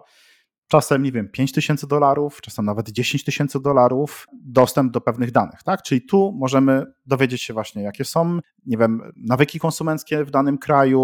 czasem, 0.67 1.03
nie 1.03 1.11
wiem, 1.11 1.29
5 1.29 1.51
tysięcy 1.51 1.87
dolarów, 1.87 2.41
czasem 2.41 2.65
nawet 2.65 2.89
10 2.89 3.23
tysięcy 3.23 3.59
dolarów 3.59 4.27
dostęp 4.33 4.91
do 4.91 5.01
pewnych 5.01 5.31
danych, 5.31 5.63
tak? 5.63 5.81
Czyli 5.81 6.01
tu 6.01 6.31
możemy 6.39 6.85
dowiedzieć 7.05 7.41
się 7.41 7.53
właśnie, 7.53 7.83
jakie 7.83 8.05
są, 8.05 8.39
nie 8.65 8.77
wiem, 8.77 9.01
nawyki 9.15 9.59
konsumenckie 9.59 10.25
w 10.25 10.31
danym 10.31 10.57
kraju, 10.57 11.01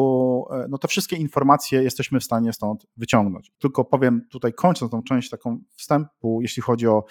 e, 0.51 0.65
no 0.69 0.77
te 0.77 0.87
wszystkie 0.87 1.15
informacje 1.15 1.83
jesteśmy 1.83 2.19
w 2.19 2.23
stanie 2.23 2.53
stąd 2.53 2.85
wyciągnąć. 2.97 3.51
Tylko 3.59 3.85
powiem 3.85 4.21
tutaj, 4.31 4.53
kończąc 4.53 4.91
tą 4.91 5.03
część 5.03 5.29
taką 5.29 5.59
wstępu, 5.75 6.39
jeśli 6.41 6.61
chodzi 6.61 6.87
o 6.87 7.03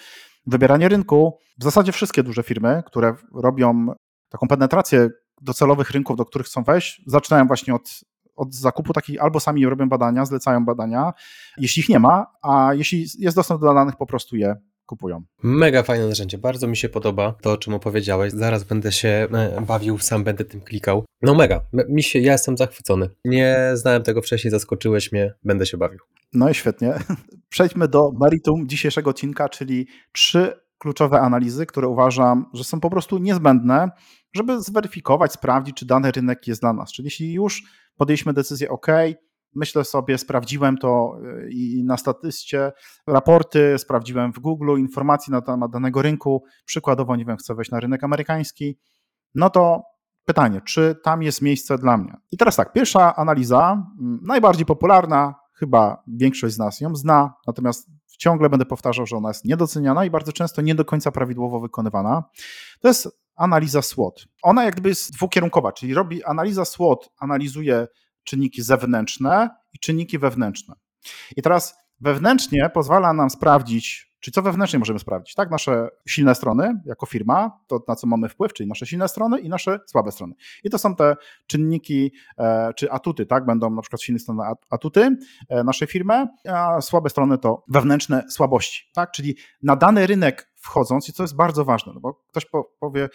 wybieranie 0.45 0.89
rynku, 0.89 1.37
w 1.59 1.63
zasadzie 1.63 1.91
wszystkie 1.91 2.23
duże 2.23 2.43
firmy, 2.43 2.83
które 2.85 3.15
robią 3.33 3.87
taką 4.29 4.47
penetrację 4.47 5.09
docelowych 5.41 5.91
rynków, 5.91 6.17
do 6.17 6.25
których 6.25 6.47
chcą 6.47 6.63
wejść, 6.63 7.01
zaczynają 7.07 7.47
właśnie 7.47 7.75
od, 7.75 7.99
od 8.35 8.55
zakupu 8.55 8.93
takich, 8.93 9.21
albo 9.21 9.39
sami 9.39 9.65
robią 9.65 9.89
badania, 9.89 10.25
zlecają 10.25 10.65
badania, 10.65 11.13
jeśli 11.57 11.79
ich 11.79 11.89
nie 11.89 11.99
ma, 11.99 12.25
a 12.41 12.73
jeśli 12.73 13.05
jest 13.19 13.35
dostęp 13.35 13.61
do 13.61 13.73
danych, 13.73 13.95
po 13.95 14.05
prostu 14.05 14.35
je 14.35 14.55
kupują. 14.91 15.23
Mega 15.43 15.83
fajne 15.83 16.07
narzędzie, 16.07 16.37
bardzo 16.37 16.67
mi 16.67 16.77
się 16.77 16.89
podoba 16.89 17.35
to, 17.41 17.51
o 17.51 17.57
czym 17.57 17.73
opowiedziałeś. 17.73 18.33
Zaraz 18.33 18.63
będę 18.63 18.91
się 18.91 19.27
e, 19.33 19.61
bawił, 19.67 19.99
sam 19.99 20.23
będę 20.23 20.45
tym 20.45 20.61
klikał. 20.61 21.05
No 21.21 21.35
mega, 21.35 21.61
mi 21.89 22.03
się, 22.03 22.19
ja 22.19 22.31
jestem 22.31 22.57
zachwycony. 22.57 23.09
Nie 23.25 23.71
znałem 23.73 24.03
tego 24.03 24.21
wcześniej, 24.21 24.51
zaskoczyłeś 24.51 25.11
mnie, 25.11 25.33
będę 25.43 25.65
się 25.65 25.77
bawił. 25.77 25.99
No 26.33 26.49
i 26.49 26.53
świetnie. 26.53 26.93
Przejdźmy 27.49 27.87
do 27.87 28.11
meritum 28.19 28.69
dzisiejszego 28.69 29.09
odcinka, 29.09 29.49
czyli 29.49 29.87
trzy 30.11 30.53
kluczowe 30.77 31.21
analizy, 31.21 31.65
które 31.65 31.87
uważam, 31.87 32.45
że 32.53 32.63
są 32.63 32.79
po 32.79 32.89
prostu 32.89 33.17
niezbędne, 33.17 33.89
żeby 34.33 34.61
zweryfikować, 34.61 35.33
sprawdzić, 35.33 35.75
czy 35.75 35.85
dany 35.85 36.11
rynek 36.11 36.47
jest 36.47 36.61
dla 36.61 36.73
nas. 36.73 36.91
Czyli 36.91 37.05
jeśli 37.05 37.33
już 37.33 37.63
podjęliśmy 37.97 38.33
decyzję, 38.33 38.69
OK, 38.69 38.87
myślę 39.55 39.83
sobie, 39.83 40.17
sprawdziłem 40.17 40.77
to 40.77 41.17
y, 41.45 41.49
i 41.51 41.83
na 41.83 41.97
statystyce, 41.97 42.71
raporty, 43.07 43.77
sprawdziłem 43.77 44.33
w 44.33 44.39
Google 44.39 44.77
informacje 44.77 45.31
na 45.31 45.41
temat 45.41 45.71
danego 45.71 46.01
rynku, 46.01 46.43
przykładowo, 46.65 47.15
nie 47.15 47.25
wiem, 47.25 47.37
chcę 47.37 47.55
wejść 47.55 47.71
na 47.71 47.79
rynek 47.79 48.03
amerykański, 48.03 48.79
no 49.35 49.49
to 49.49 49.81
pytanie, 50.25 50.61
czy 50.65 50.95
tam 51.03 51.23
jest 51.23 51.41
miejsce 51.41 51.77
dla 51.77 51.97
mnie? 51.97 52.13
I 52.31 52.37
teraz 52.37 52.55
tak, 52.55 52.73
pierwsza 52.73 53.15
analiza, 53.15 53.87
najbardziej 54.21 54.65
popularna, 54.65 55.35
chyba 55.53 56.03
większość 56.07 56.55
z 56.55 56.57
nas 56.57 56.81
ją 56.81 56.95
zna, 56.95 57.33
natomiast 57.47 57.89
ciągle 58.17 58.49
będę 58.49 58.65
powtarzał, 58.65 59.05
że 59.05 59.17
ona 59.17 59.29
jest 59.29 59.45
niedoceniana 59.45 60.05
i 60.05 60.09
bardzo 60.09 60.33
często 60.33 60.61
nie 60.61 60.75
do 60.75 60.85
końca 60.85 61.11
prawidłowo 61.11 61.59
wykonywana. 61.59 62.23
To 62.79 62.87
jest 62.87 63.20
analiza 63.35 63.81
SWOT. 63.81 64.27
Ona 64.41 64.63
jakby 64.63 64.89
jest 64.89 65.13
dwukierunkowa, 65.13 65.71
czyli 65.71 65.93
robi 65.93 66.23
analiza 66.23 66.65
SWOT, 66.65 67.09
analizuje 67.19 67.87
czynniki 68.23 68.61
zewnętrzne 68.61 69.49
i 69.73 69.79
czynniki 69.79 70.19
wewnętrzne. 70.19 70.75
I 71.37 71.41
teraz 71.41 71.75
wewnętrznie 72.01 72.69
pozwala 72.73 73.13
nam 73.13 73.29
sprawdzić, 73.29 74.11
czy 74.19 74.31
co 74.31 74.41
wewnętrznie 74.41 74.79
możemy 74.79 74.99
sprawdzić, 74.99 75.35
tak? 75.35 75.51
Nasze 75.51 75.89
silne 76.07 76.35
strony 76.35 76.81
jako 76.85 77.05
firma, 77.05 77.59
to 77.67 77.83
na 77.87 77.95
co 77.95 78.07
mamy 78.07 78.29
wpływ, 78.29 78.53
czyli 78.53 78.69
nasze 78.69 78.85
silne 78.85 79.07
strony 79.07 79.39
i 79.39 79.49
nasze 79.49 79.79
słabe 79.85 80.11
strony. 80.11 80.33
I 80.63 80.69
to 80.69 80.77
są 80.77 80.95
te 80.95 81.15
czynniki, 81.47 82.11
e, 82.37 82.73
czy 82.73 82.91
atuty, 82.91 83.25
tak? 83.25 83.45
Będą 83.45 83.69
na 83.69 83.81
przykład 83.81 84.01
silne 84.01 84.19
strony 84.19 84.43
atuty 84.69 85.17
e, 85.49 85.63
naszej 85.63 85.87
firmy, 85.87 86.27
a 86.49 86.81
słabe 86.81 87.09
strony 87.09 87.37
to 87.37 87.63
wewnętrzne 87.67 88.23
słabości, 88.29 88.89
tak? 88.93 89.11
Czyli 89.11 89.35
na 89.63 89.75
dany 89.75 90.07
rynek 90.07 90.51
wchodząc, 90.55 91.09
i 91.09 91.13
co 91.13 91.23
jest 91.23 91.35
bardzo 91.35 91.65
ważne, 91.65 91.93
no 91.93 91.99
bo 91.99 92.13
ktoś 92.13 92.45
powie, 92.79 93.09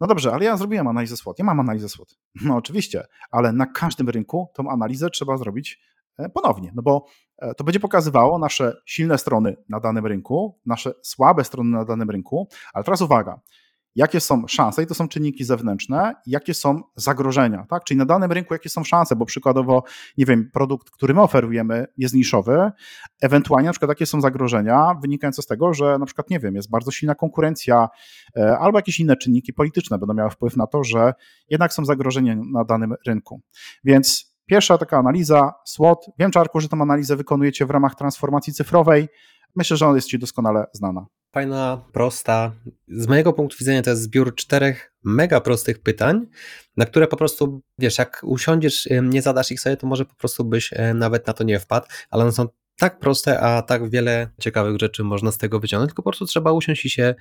no 0.00 0.06
dobrze, 0.06 0.32
ale 0.32 0.44
ja 0.44 0.56
zrobiłem 0.56 0.88
analizę 0.88 1.16
SWOT, 1.16 1.38
ja 1.38 1.44
mam 1.44 1.60
analizę 1.60 1.88
SWOT. 1.88 2.18
No 2.44 2.56
oczywiście, 2.56 3.06
ale 3.30 3.52
na 3.52 3.66
każdym 3.66 4.08
rynku 4.08 4.50
tą 4.54 4.70
analizę 4.70 5.10
trzeba 5.10 5.36
zrobić 5.36 5.80
e, 6.18 6.28
ponownie, 6.28 6.72
no 6.74 6.82
bo 6.82 7.06
to 7.56 7.64
będzie 7.64 7.80
pokazywało 7.80 8.38
nasze 8.38 8.76
silne 8.86 9.18
strony 9.18 9.56
na 9.68 9.80
danym 9.80 10.06
rynku, 10.06 10.60
nasze 10.66 10.92
słabe 11.02 11.44
strony 11.44 11.70
na 11.70 11.84
danym 11.84 12.10
rynku, 12.10 12.48
ale 12.74 12.84
teraz 12.84 13.00
uwaga, 13.00 13.40
jakie 13.94 14.20
są 14.20 14.46
szanse, 14.48 14.82
i 14.82 14.86
to 14.86 14.94
są 14.94 15.08
czynniki 15.08 15.44
zewnętrzne, 15.44 16.14
jakie 16.26 16.54
są 16.54 16.82
zagrożenia, 16.96 17.66
tak? 17.70 17.84
Czyli 17.84 17.98
na 17.98 18.04
danym 18.04 18.32
rynku 18.32 18.54
jakie 18.54 18.68
są 18.68 18.84
szanse, 18.84 19.16
bo 19.16 19.26
przykładowo, 19.26 19.82
nie 20.18 20.26
wiem, 20.26 20.50
produkt, 20.52 20.90
który 20.90 21.14
my 21.14 21.20
oferujemy 21.20 21.86
jest 21.96 22.14
niszowy, 22.14 22.70
ewentualnie 23.22 23.66
na 23.66 23.72
przykład 23.72 23.88
jakie 23.88 24.06
są 24.06 24.20
zagrożenia 24.20 24.94
wynikające 25.02 25.42
z 25.42 25.46
tego, 25.46 25.74
że 25.74 25.98
na 25.98 26.06
przykład, 26.06 26.30
nie 26.30 26.38
wiem, 26.40 26.54
jest 26.54 26.70
bardzo 26.70 26.90
silna 26.90 27.14
konkurencja 27.14 27.88
e, 28.36 28.58
albo 28.58 28.78
jakieś 28.78 29.00
inne 29.00 29.16
czynniki 29.16 29.52
polityczne 29.52 29.98
będą 29.98 30.14
miały 30.14 30.30
wpływ 30.30 30.56
na 30.56 30.66
to, 30.66 30.84
że 30.84 31.14
jednak 31.48 31.72
są 31.72 31.84
zagrożenia 31.84 32.36
na 32.52 32.64
danym 32.64 32.94
rynku. 33.06 33.40
Więc 33.84 34.31
Pierwsza 34.46 34.78
taka 34.78 34.98
analiza 34.98 35.52
SWOT. 35.64 36.06
Wiem, 36.18 36.30
Czarku, 36.30 36.60
że 36.60 36.68
tę 36.68 36.76
analizę 36.80 37.16
wykonujecie 37.16 37.66
w 37.66 37.70
ramach 37.70 37.94
transformacji 37.94 38.52
cyfrowej. 38.52 39.08
Myślę, 39.56 39.76
że 39.76 39.86
ona 39.86 39.96
jest 39.96 40.08
Ci 40.08 40.18
doskonale 40.18 40.64
znana. 40.72 41.06
Fajna, 41.34 41.84
prosta. 41.92 42.52
Z 42.88 43.08
mojego 43.08 43.32
punktu 43.32 43.56
widzenia 43.60 43.82
to 43.82 43.90
jest 43.90 44.02
zbiór 44.02 44.34
czterech 44.34 44.94
mega 45.04 45.40
prostych 45.40 45.82
pytań, 45.82 46.26
na 46.76 46.86
które 46.86 47.06
po 47.06 47.16
prostu, 47.16 47.62
wiesz, 47.78 47.98
jak 47.98 48.20
usiądziesz, 48.24 48.88
nie 49.02 49.22
zadasz 49.22 49.50
ich 49.52 49.60
sobie, 49.60 49.76
to 49.76 49.86
może 49.86 50.04
po 50.04 50.14
prostu 50.14 50.44
byś 50.44 50.74
nawet 50.94 51.26
na 51.26 51.32
to 51.32 51.44
nie 51.44 51.58
wpadł, 51.58 51.86
ale 52.10 52.22
one 52.22 52.32
są 52.32 52.48
tak 52.78 52.98
proste, 52.98 53.40
a 53.40 53.62
tak 53.62 53.90
wiele 53.90 54.28
ciekawych 54.40 54.78
rzeczy 54.80 55.04
można 55.04 55.32
z 55.32 55.38
tego 55.38 55.60
wyciągnąć, 55.60 55.90
tylko 55.90 56.02
po 56.02 56.10
prostu 56.10 56.26
trzeba 56.26 56.52
usiąść 56.52 56.84
i 56.84 56.90
się 56.90 57.14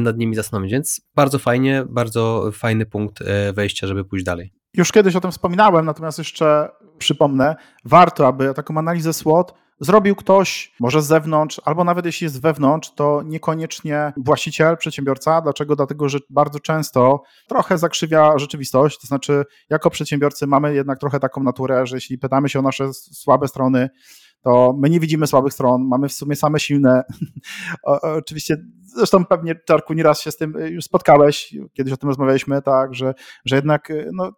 nad 0.00 0.18
nimi 0.18 0.34
zastanowić. 0.34 0.72
Więc 0.72 1.00
bardzo 1.14 1.38
fajnie, 1.38 1.84
bardzo 1.88 2.50
fajny 2.52 2.86
punkt 2.86 3.22
e, 3.22 3.52
wejścia, 3.52 3.86
żeby 3.86 4.04
pójść 4.04 4.24
dalej. 4.24 4.52
Już 4.76 4.92
kiedyś 4.92 5.16
o 5.16 5.20
tym 5.20 5.32
wspominałem, 5.32 5.86
natomiast 5.86 6.18
jeszcze 6.18 6.68
przypomnę, 6.98 7.56
warto, 7.84 8.26
aby 8.26 8.54
taką 8.54 8.78
analizę 8.78 9.12
SWOT 9.12 9.54
zrobił 9.80 10.16
ktoś, 10.16 10.74
może 10.80 11.02
z 11.02 11.06
zewnątrz, 11.06 11.60
albo 11.64 11.84
nawet 11.84 12.06
jeśli 12.06 12.24
jest 12.24 12.42
wewnątrz, 12.42 12.90
to 12.94 13.22
niekoniecznie 13.24 14.12
właściciel, 14.16 14.76
przedsiębiorca. 14.76 15.40
Dlaczego? 15.40 15.76
Dlatego, 15.76 16.08
że 16.08 16.18
bardzo 16.30 16.60
często 16.60 17.22
trochę 17.48 17.78
zakrzywia 17.78 18.38
rzeczywistość. 18.38 19.00
To 19.00 19.06
znaczy, 19.06 19.44
jako 19.70 19.90
przedsiębiorcy 19.90 20.46
mamy 20.46 20.74
jednak 20.74 20.98
trochę 20.98 21.20
taką 21.20 21.42
naturę, 21.42 21.86
że 21.86 21.96
jeśli 21.96 22.18
pytamy 22.18 22.48
się 22.48 22.58
o 22.58 22.62
nasze 22.62 22.94
słabe 22.94 23.48
strony, 23.48 23.90
to 24.46 24.74
my 24.78 24.90
nie 24.90 25.00
widzimy 25.00 25.26
słabych 25.26 25.52
stron, 25.52 25.84
mamy 25.88 26.08
w 26.08 26.12
sumie 26.12 26.36
same 26.36 26.60
silne. 26.60 27.02
o, 27.82 28.00
oczywiście, 28.00 28.56
zresztą 28.84 29.24
pewnie 29.24 29.54
Czarku 29.66 29.94
nieraz 29.94 30.20
się 30.20 30.30
z 30.30 30.36
tym 30.36 30.56
y, 30.56 30.70
już 30.70 30.84
spotkałeś, 30.84 31.54
kiedyś 31.72 31.92
o 31.92 31.96
tym 31.96 32.08
rozmawialiśmy, 32.08 32.62
tak, 32.62 32.94
że, 32.94 33.14
że 33.44 33.56
jednak 33.56 33.90
y, 33.90 34.10
no, 34.12 34.32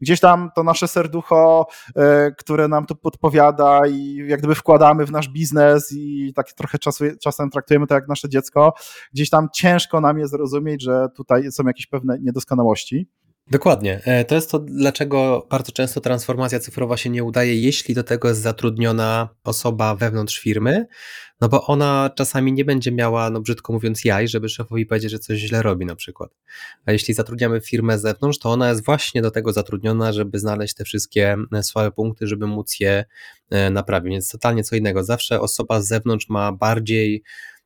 gdzieś 0.00 0.20
tam 0.20 0.50
to 0.56 0.62
nasze 0.62 0.88
serducho, 0.88 1.66
y, 1.88 1.92
które 2.38 2.68
nam 2.68 2.86
to 2.86 2.94
podpowiada 2.94 3.80
i 3.90 4.16
jak 4.28 4.38
gdyby 4.38 4.54
wkładamy 4.54 5.06
w 5.06 5.10
nasz 5.10 5.28
biznes 5.28 5.92
i 5.92 6.32
tak 6.34 6.52
trochę 6.52 6.78
czasu, 6.78 7.04
czasem 7.22 7.50
traktujemy 7.50 7.86
to 7.86 7.94
jak 7.94 8.08
nasze 8.08 8.28
dziecko, 8.28 8.74
gdzieś 9.14 9.30
tam 9.30 9.48
ciężko 9.54 10.00
nam 10.00 10.18
jest 10.18 10.32
zrozumieć, 10.32 10.82
że 10.82 11.06
tutaj 11.16 11.52
są 11.52 11.64
jakieś 11.64 11.86
pewne 11.86 12.18
niedoskonałości. 12.20 13.08
Dokładnie. 13.50 14.00
E, 14.04 14.24
to 14.24 14.34
jest 14.34 14.50
to, 14.50 14.58
dlaczego 14.58 15.46
bardzo 15.50 15.72
często 15.72 16.00
transformacja 16.00 16.60
cyfrowa 16.60 16.96
się 16.96 17.10
nie 17.10 17.24
udaje, 17.24 17.60
jeśli 17.60 17.94
do 17.94 18.04
tego 18.04 18.28
jest 18.28 18.40
zatrudniona 18.40 19.28
osoba 19.44 19.94
wewnątrz 19.94 20.38
firmy, 20.38 20.86
no 21.40 21.48
bo 21.48 21.66
ona 21.66 22.10
czasami 22.16 22.52
nie 22.52 22.64
będzie 22.64 22.92
miała, 22.92 23.30
no 23.30 23.40
brzydko 23.40 23.72
mówiąc, 23.72 24.04
jaj, 24.04 24.28
żeby 24.28 24.48
szefowi 24.48 24.86
powiedzieć, 24.86 25.10
że 25.10 25.18
coś 25.18 25.38
źle 25.38 25.62
robi 25.62 25.86
na 25.86 25.96
przykład. 25.96 26.30
A 26.86 26.92
jeśli 26.92 27.14
zatrudniamy 27.14 27.60
firmę 27.60 27.98
z 27.98 28.02
zewnątrz, 28.02 28.38
to 28.38 28.50
ona 28.50 28.68
jest 28.68 28.84
właśnie 28.84 29.22
do 29.22 29.30
tego 29.30 29.52
zatrudniona, 29.52 30.12
żeby 30.12 30.38
znaleźć 30.38 30.74
te 30.74 30.84
wszystkie 30.84 31.36
słabe 31.62 31.90
punkty, 31.90 32.26
żeby 32.26 32.46
móc 32.46 32.80
je 32.80 33.04
e, 33.50 33.70
naprawić. 33.70 34.12
Więc 34.12 34.30
totalnie 34.30 34.64
co 34.64 34.76
innego. 34.76 35.04
Zawsze 35.04 35.40
osoba 35.40 35.80
z 35.80 35.86
zewnątrz 35.88 36.28
ma 36.28 36.52
bardziej 36.52 37.22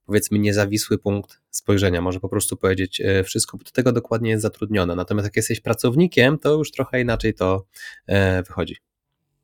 powiedzmy 0.09 0.39
niezawisły 0.39 0.99
punkt 0.99 1.41
spojrzenia, 1.51 2.01
może 2.01 2.21
po 2.21 2.29
prostu 2.29 2.57
powiedzieć 2.57 3.01
e, 3.01 3.25
wszystko, 3.25 3.59
bo 3.59 3.65
do 3.65 3.71
tego 3.71 3.93
dokładnie 3.93 4.31
jest 4.31 4.43
zatrudnione. 4.43 4.95
Natomiast 4.97 5.27
jak 5.27 5.37
jesteś 5.37 5.61
pracownikiem, 5.61 6.39
to 6.39 6.55
już 6.55 6.71
trochę 6.71 7.01
inaczej 7.01 7.35
to 7.35 7.65
e, 8.07 8.43
wychodzi. 8.43 8.77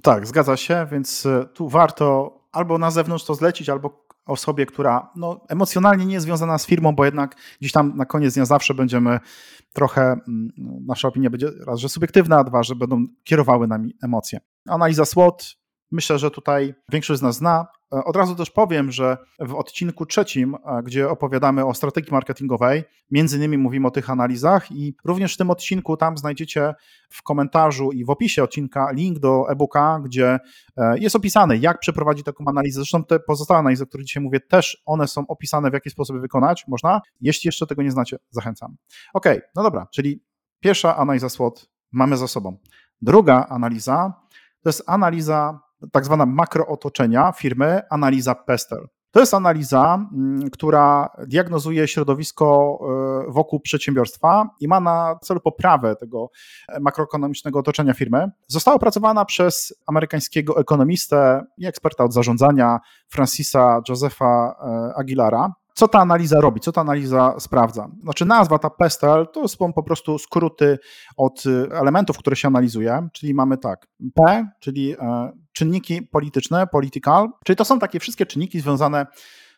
Tak, 0.02 0.26
zgadza 0.26 0.56
się, 0.56 0.86
więc 0.92 1.26
e, 1.26 1.46
tu 1.54 1.68
warto 1.68 2.38
albo 2.52 2.78
na 2.78 2.90
zewnątrz 2.90 3.24
to 3.24 3.34
zlecić, 3.34 3.68
albo 3.68 4.06
osobie, 4.26 4.66
która 4.66 5.10
no, 5.16 5.40
emocjonalnie 5.48 6.06
nie 6.06 6.14
jest 6.14 6.26
związana 6.26 6.58
z 6.58 6.66
firmą, 6.66 6.94
bo 6.94 7.04
jednak 7.04 7.36
gdzieś 7.60 7.72
tam 7.72 7.96
na 7.96 8.06
koniec 8.06 8.34
dnia 8.34 8.44
zawsze 8.44 8.74
będziemy 8.74 9.18
trochę, 9.72 10.02
mm, 10.02 10.52
nasza 10.86 11.08
opinia 11.08 11.30
będzie 11.30 11.48
raz, 11.66 11.80
że 11.80 11.88
subiektywna, 11.88 12.38
a 12.38 12.44
dwa, 12.44 12.62
że 12.62 12.74
będą 12.74 13.06
kierowały 13.24 13.66
nami 13.66 13.96
emocje. 14.02 14.40
Analiza 14.68 15.04
SWOT, 15.04 15.56
myślę, 15.92 16.18
że 16.18 16.30
tutaj 16.30 16.74
większość 16.92 17.20
z 17.20 17.22
nas 17.22 17.36
zna. 17.36 17.66
E, 17.94 18.04
od 18.04 18.16
razu 18.16 18.34
też 18.34 18.50
powiem, 18.50 18.92
że 18.92 19.18
w 19.38 19.54
odcinku 19.54 20.06
trzecim, 20.06 20.54
e, 20.54 20.82
gdzie 20.82 21.08
opowiadamy 21.08 21.66
o 21.66 21.74
strategii 21.74 22.12
marketingowej, 22.12 22.84
między 23.10 23.36
innymi 23.36 23.58
mówimy 23.58 23.88
o 23.88 23.90
tych 23.90 24.10
analizach 24.10 24.72
i 24.72 24.96
również 25.04 25.34
w 25.34 25.36
tym 25.36 25.50
odcinku 25.50 25.96
tam 25.96 26.18
znajdziecie 26.18 26.74
w 27.10 27.22
komentarzu 27.22 27.92
i 27.92 28.04
w 28.04 28.10
opisie 28.10 28.42
odcinka 28.42 28.90
link 28.92 29.18
do 29.18 29.50
e-booka, 29.50 30.00
gdzie 30.04 30.38
e, 30.76 30.98
jest 30.98 31.16
opisane, 31.16 31.56
jak 31.56 31.80
przeprowadzić 31.80 32.24
taką 32.24 32.44
analizę. 32.46 32.76
Zresztą 32.80 33.04
te 33.04 33.20
pozostałe 33.20 33.60
analizy, 33.60 33.84
o 33.84 33.86
których 33.86 34.06
dzisiaj 34.06 34.22
mówię, 34.22 34.40
też 34.40 34.82
one 34.86 35.08
są 35.08 35.26
opisane, 35.26 35.70
w 35.70 35.74
jaki 35.74 35.90
sposób 35.90 36.20
wykonać 36.20 36.64
można. 36.68 37.00
Jeśli 37.20 37.48
jeszcze 37.48 37.66
tego 37.66 37.82
nie 37.82 37.90
znacie, 37.90 38.16
zachęcam. 38.30 38.76
Ok, 39.14 39.26
no 39.54 39.62
dobra, 39.62 39.86
czyli 39.92 40.24
pierwsza 40.60 40.96
analiza 40.96 41.28
SWOT 41.28 41.70
mamy 41.92 42.16
za 42.16 42.28
sobą. 42.28 42.56
Druga 43.02 43.46
analiza 43.48 44.24
to 44.64 44.68
jest 44.68 44.82
analiza 44.86 45.60
tak 45.92 46.04
zwana 46.04 46.26
makrootoczenia 46.26 47.32
firmy, 47.32 47.80
analiza 47.90 48.34
PESTEL. 48.34 48.86
To 49.14 49.20
jest 49.20 49.34
analiza, 49.34 50.08
mm, 50.12 50.50
która 50.50 51.08
diagnozuje 51.26 51.88
środowisko 51.88 52.78
e, 53.28 53.32
wokół 53.32 53.60
przedsiębiorstwa 53.60 54.48
i 54.60 54.68
ma 54.68 54.80
na 54.80 55.18
celu 55.22 55.40
poprawę 55.40 55.96
tego 55.96 56.30
makroekonomicznego 56.80 57.58
otoczenia 57.58 57.94
firmy. 57.94 58.30
Została 58.48 58.74
opracowana 58.74 59.24
przez 59.24 59.74
amerykańskiego 59.86 60.60
ekonomistę 60.60 61.44
i 61.58 61.66
eksperta 61.66 62.04
od 62.04 62.12
zarządzania 62.12 62.80
Francisa 63.08 63.80
Josepha 63.88 64.56
e, 64.60 64.94
Aguilara. 64.96 65.52
Co 65.74 65.88
ta 65.88 65.98
analiza 65.98 66.40
robi? 66.40 66.60
Co 66.60 66.72
ta 66.72 66.80
analiza 66.80 67.34
sprawdza? 67.38 67.88
Znaczy 68.02 68.24
nazwa 68.24 68.58
ta 68.58 68.70
PESTEL 68.70 69.26
to 69.32 69.48
są 69.48 69.72
po 69.72 69.82
prostu 69.82 70.18
skróty 70.18 70.78
od 71.16 71.46
y, 71.46 71.68
elementów, 71.72 72.18
które 72.18 72.36
się 72.36 72.48
analizuje, 72.48 73.08
czyli 73.12 73.34
mamy 73.34 73.58
tak, 73.58 73.86
P, 74.14 74.48
czyli 74.60 74.94
e, 74.98 75.32
czynniki 75.52 76.02
polityczne, 76.02 76.66
political, 76.66 77.28
czyli 77.44 77.56
to 77.56 77.64
są 77.64 77.78
takie 77.78 78.00
wszystkie 78.00 78.26
czynniki 78.26 78.60
związane 78.60 79.06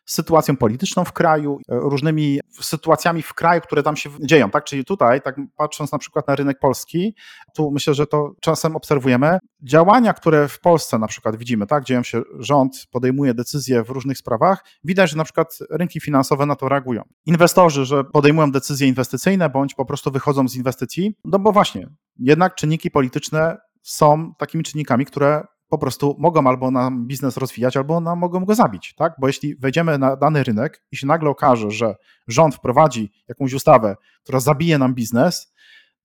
sytuacją 0.06 0.56
polityczną 0.56 1.04
w 1.04 1.12
kraju, 1.12 1.58
e, 1.68 1.78
różnymi 1.78 2.40
sytuacjami 2.60 3.22
w 3.22 3.34
kraju, 3.34 3.60
które 3.60 3.82
tam 3.82 3.96
się 3.96 4.10
dzieją. 4.20 4.50
Tak? 4.50 4.64
Czyli 4.64 4.84
tutaj, 4.84 5.22
tak 5.22 5.36
patrząc 5.56 5.92
na 5.92 5.98
przykład 5.98 6.28
na 6.28 6.36
rynek 6.36 6.58
polski, 6.58 7.14
tu 7.54 7.70
myślę, 7.70 7.94
że 7.94 8.06
to 8.06 8.32
czasem 8.40 8.76
obserwujemy, 8.76 9.38
działania, 9.62 10.12
które 10.12 10.48
w 10.48 10.60
Polsce 10.60 10.98
na 10.98 11.06
przykład 11.06 11.36
widzimy, 11.36 11.66
tak? 11.66 11.84
dzieją 11.84 12.02
się, 12.02 12.22
rząd 12.38 12.86
podejmuje 12.90 13.34
decyzje 13.34 13.82
w 13.84 13.90
różnych 13.90 14.18
sprawach, 14.18 14.64
widać, 14.84 15.10
że 15.10 15.16
na 15.16 15.24
przykład 15.24 15.58
rynki 15.70 16.00
finansowe 16.00 16.46
na 16.46 16.56
to 16.56 16.68
reagują. 16.68 17.02
Inwestorzy, 17.26 17.84
że 17.84 18.04
podejmują 18.04 18.50
decyzje 18.50 18.88
inwestycyjne, 18.88 19.50
bądź 19.50 19.74
po 19.74 19.84
prostu 19.84 20.10
wychodzą 20.10 20.48
z 20.48 20.56
inwestycji, 20.56 21.14
no 21.24 21.38
bo 21.38 21.52
właśnie, 21.52 21.88
jednak 22.18 22.54
czynniki 22.54 22.90
polityczne 22.90 23.56
są 23.82 24.32
takimi 24.38 24.64
czynnikami, 24.64 25.06
które 25.06 25.42
po 25.68 25.78
prostu 25.78 26.16
mogą 26.18 26.46
albo 26.46 26.70
nam 26.70 27.06
biznes 27.06 27.36
rozwijać, 27.36 27.76
albo 27.76 28.00
nam 28.00 28.18
mogą 28.18 28.44
go 28.44 28.54
zabić, 28.54 28.94
tak? 28.96 29.12
Bo 29.20 29.26
jeśli 29.26 29.56
wejdziemy 29.56 29.98
na 29.98 30.16
dany 30.16 30.42
rynek 30.42 30.82
i 30.92 30.96
się 30.96 31.06
nagle 31.06 31.30
okaże, 31.30 31.70
że 31.70 31.94
rząd 32.28 32.54
wprowadzi 32.54 33.12
jakąś 33.28 33.54
ustawę, 33.54 33.96
która 34.22 34.40
zabije 34.40 34.78
nam 34.78 34.94
biznes, 34.94 35.54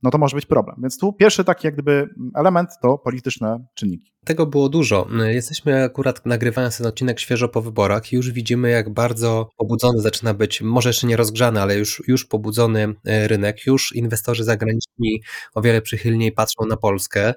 no 0.04 0.12
to 0.12 0.18
może 0.18 0.36
być 0.36 0.46
problem. 0.46 0.76
Więc 0.82 0.98
tu 0.98 1.14
pierwszy 1.14 1.44
taki 1.44 1.68
jak 1.68 1.74
gdyby 1.74 2.10
element 2.36 2.70
to 2.82 2.98
polityczne 2.98 3.66
czynniki. 3.76 4.14
Tego 4.26 4.46
było 4.46 4.70
dużo. 4.70 5.08
Jesteśmy 5.26 5.84
akurat 5.84 6.26
nagrywając 6.26 6.78
ten 6.78 6.88
odcinek 6.88 7.20
świeżo 7.20 7.50
po 7.50 7.62
wyborach 7.62 8.14
i 8.14 8.16
już 8.16 8.32
widzimy, 8.32 8.70
jak 8.70 8.90
bardzo 8.90 9.50
pobudzony 9.58 10.02
zaczyna 10.02 10.34
być, 10.34 10.62
może 10.62 10.90
jeszcze 10.90 11.08
nie 11.08 11.18
rozgrzany, 11.18 11.62
ale 11.62 11.76
już, 11.78 12.04
już 12.08 12.26
pobudzony 12.26 12.94
e, 13.06 13.28
rynek. 13.28 13.66
Już 13.66 13.96
inwestorzy 13.96 14.44
zagraniczni 14.44 15.22
o 15.54 15.62
wiele 15.62 15.82
przychylniej 15.82 16.32
patrzą 16.32 16.66
na 16.66 16.78
Polskę. 16.78 17.34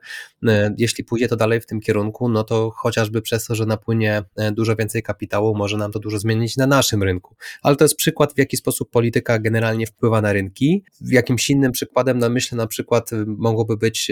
E, 0.46 0.74
jeśli 0.78 1.04
pójdzie 1.04 1.28
to 1.28 1.36
dalej 1.36 1.60
w 1.60 1.66
tym 1.66 1.80
kierunku, 1.80 2.28
no 2.28 2.44
to 2.44 2.70
chociażby 2.76 3.22
przez 3.22 3.46
to, 3.46 3.54
że 3.54 3.66
napłynie 3.66 4.22
e, 4.36 4.52
dużo 4.52 4.76
więcej 4.76 5.02
kapitału, 5.02 5.54
może 5.54 5.76
nam 5.76 5.92
to 5.92 5.98
dużo 5.98 6.18
zmienić 6.18 6.56
na 6.56 6.66
naszym 6.66 7.02
rynku. 7.02 7.36
Ale 7.62 7.76
to 7.76 7.84
jest 7.84 7.96
przykład, 7.96 8.34
w 8.34 8.38
jaki 8.38 8.56
sposób 8.56 8.90
polityka 8.90 9.38
generalnie 9.38 9.86
wpływa 9.86 10.20
na 10.20 10.32
rynki. 10.32 10.84
Jakimś 11.00 11.50
innym 11.50 11.72
przykładem, 11.72 12.18
no 12.18 12.30
myślę 12.30 12.56
na 12.56 12.66
przykład 12.66 13.10
mogłoby 13.26 13.76
być, 13.76 14.10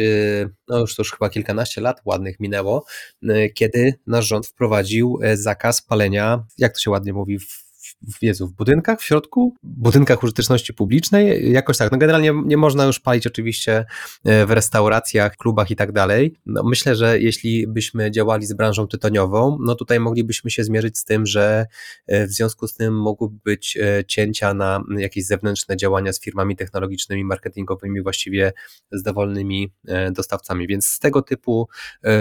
no 0.68 0.78
już 0.78 0.96
to 0.96 1.02
już 1.02 1.12
chyba 1.12 1.30
kilkanaście 1.30 1.80
lat 1.80 2.00
ładnych 2.04 2.40
minęło, 2.40 2.61
minęło, 2.62 2.84
e, 3.28 3.48
kiedy 3.50 3.94
nasz 4.06 4.26
rząd 4.26 4.46
wprowadził 4.46 5.18
e, 5.22 5.36
zakaz 5.36 5.82
palenia, 5.82 6.44
jak 6.58 6.72
to 6.72 6.80
się 6.80 6.90
ładnie 6.90 7.12
mówi, 7.12 7.38
w 7.38 7.71
w, 8.08 8.22
Jezu, 8.22 8.48
w 8.48 8.52
budynkach, 8.52 9.00
w 9.00 9.04
środku, 9.04 9.54
budynkach 9.62 10.22
użyteczności 10.22 10.74
publicznej, 10.74 11.52
jakoś 11.52 11.78
tak. 11.78 11.92
No 11.92 11.98
generalnie 11.98 12.32
nie 12.44 12.56
można 12.56 12.84
już 12.84 13.00
palić 13.00 13.26
oczywiście 13.26 13.84
e, 14.24 14.46
w 14.46 14.50
restauracjach, 14.50 15.36
klubach 15.36 15.70
i 15.70 15.76
tak 15.76 15.92
dalej. 15.92 16.36
No 16.46 16.62
myślę, 16.64 16.96
że 16.96 17.20
jeśli 17.20 17.66
byśmy 17.66 18.10
działali 18.10 18.46
z 18.46 18.52
branżą 18.52 18.88
tytoniową, 18.88 19.58
no 19.60 19.74
tutaj 19.74 20.00
moglibyśmy 20.00 20.50
się 20.50 20.64
zmierzyć 20.64 20.98
z 20.98 21.04
tym, 21.04 21.26
że 21.26 21.66
e, 22.06 22.26
w 22.26 22.30
związku 22.30 22.66
z 22.66 22.74
tym 22.74 23.00
mogłyby 23.00 23.38
być 23.44 23.76
e, 23.76 24.04
cięcia 24.04 24.54
na 24.54 24.84
jakieś 24.98 25.26
zewnętrzne 25.26 25.76
działania 25.76 26.12
z 26.12 26.20
firmami 26.20 26.56
technologicznymi, 26.56 27.24
marketingowymi, 27.24 28.02
właściwie 28.02 28.52
z 28.92 29.02
dowolnymi 29.02 29.72
dostawcami. 30.10 30.66
Więc 30.66 30.86
z 30.86 30.98
tego 30.98 31.22
typu 31.22 31.68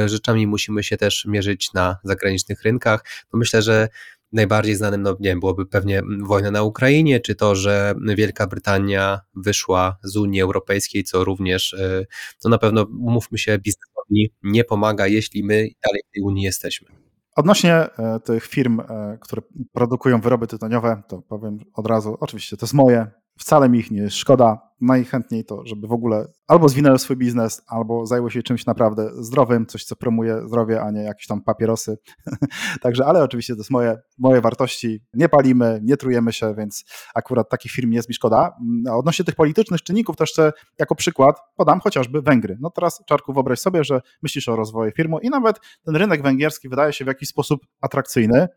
rzeczami 0.05 0.47
musimy 0.47 0.83
się 0.83 0.97
też 0.97 1.25
mierzyć 1.25 1.73
na 1.73 1.97
zagranicznych 2.03 2.61
rynkach. 2.61 3.05
No 3.33 3.39
myślę, 3.39 3.61
że 3.61 3.87
najbardziej 4.31 4.75
znanym, 4.75 5.01
no 5.01 5.11
nie 5.11 5.29
wiem, 5.29 5.39
byłoby 5.39 5.65
pewnie 5.65 6.01
wojna 6.23 6.51
na 6.51 6.63
Ukrainie, 6.63 7.19
czy 7.19 7.35
to, 7.35 7.55
że 7.55 7.95
Wielka 8.15 8.47
Brytania 8.47 9.19
wyszła 9.35 9.97
z 10.03 10.17
Unii 10.17 10.41
Europejskiej, 10.41 11.03
co 11.03 11.23
również, 11.23 11.73
e, 11.73 12.05
no 12.43 12.49
na 12.49 12.57
pewno, 12.57 12.87
umówmy 12.99 13.37
się, 13.37 13.57
biznesowi 13.57 14.33
nie 14.43 14.63
pomaga, 14.63 15.07
jeśli 15.07 15.43
my 15.43 15.55
dalej 15.55 16.01
w 16.09 16.13
tej 16.13 16.23
Unii 16.23 16.43
jesteśmy. 16.43 16.87
Odnośnie 17.35 17.73
e, 17.75 18.19
tych 18.19 18.45
firm, 18.47 18.79
e, 18.79 19.17
które 19.21 19.41
produkują 19.71 20.21
wyroby 20.21 20.47
tytoniowe, 20.47 21.03
to 21.07 21.21
powiem 21.21 21.59
od 21.73 21.87
razu, 21.87 22.17
oczywiście 22.19 22.57
to 22.57 22.65
jest 22.65 22.73
moje, 22.73 23.07
wcale 23.41 23.69
mi 23.69 23.79
ich 23.79 23.91
nie 23.91 24.09
szkoda, 24.09 24.71
najchętniej 24.81 25.45
to, 25.45 25.65
żeby 25.65 25.87
w 25.87 25.91
ogóle 25.91 26.27
albo 26.47 26.69
zwinęły 26.69 26.99
swój 26.99 27.17
biznes, 27.17 27.61
albo 27.67 28.05
zajęły 28.05 28.31
się 28.31 28.43
czymś 28.43 28.65
naprawdę 28.65 29.23
zdrowym, 29.23 29.65
coś, 29.65 29.83
co 29.83 29.95
promuje 29.95 30.47
zdrowie, 30.47 30.81
a 30.81 30.91
nie 30.91 31.03
jakieś 31.03 31.27
tam 31.27 31.41
papierosy. 31.41 31.97
Także, 32.81 33.05
ale 33.05 33.23
oczywiście 33.23 33.53
to 33.53 33.59
jest 33.59 33.69
moje, 33.69 33.97
moje 34.17 34.41
wartości. 34.41 35.01
Nie 35.13 35.29
palimy, 35.29 35.79
nie 35.83 35.97
trujemy 35.97 36.33
się, 36.33 36.55
więc 36.55 36.85
akurat 37.15 37.49
takich 37.49 37.71
firm 37.71 37.89
nie 37.89 37.95
jest 37.95 38.09
mi 38.09 38.15
szkoda. 38.15 38.55
A 38.89 38.95
odnośnie 38.95 39.25
tych 39.25 39.35
politycznych 39.35 39.83
czynników 39.83 40.15
też 40.15 40.31
chcę 40.31 40.51
jako 40.79 40.95
przykład 40.95 41.39
podam 41.55 41.79
chociażby 41.79 42.21
Węgry. 42.21 42.57
No 42.61 42.69
teraz, 42.69 43.03
Czarku, 43.05 43.33
wyobraź 43.33 43.59
sobie, 43.59 43.83
że 43.83 44.01
myślisz 44.23 44.49
o 44.49 44.55
rozwoju 44.55 44.91
firmy 44.91 45.17
i 45.21 45.29
nawet 45.29 45.59
ten 45.85 45.95
rynek 45.95 46.23
węgierski 46.23 46.69
wydaje 46.69 46.93
się 46.93 47.05
w 47.05 47.07
jakiś 47.07 47.29
sposób 47.29 47.61
atrakcyjny. 47.81 48.47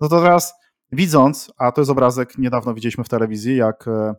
No 0.00 0.08
to 0.08 0.20
teraz 0.20 0.54
widząc, 0.92 1.52
a 1.58 1.72
to 1.72 1.80
jest 1.80 1.90
obrazek, 1.90 2.38
niedawno 2.38 2.74
widzieliśmy 2.74 3.04
w 3.04 3.08
telewizji, 3.08 3.56
jak 3.56 3.88
e, 3.88 4.14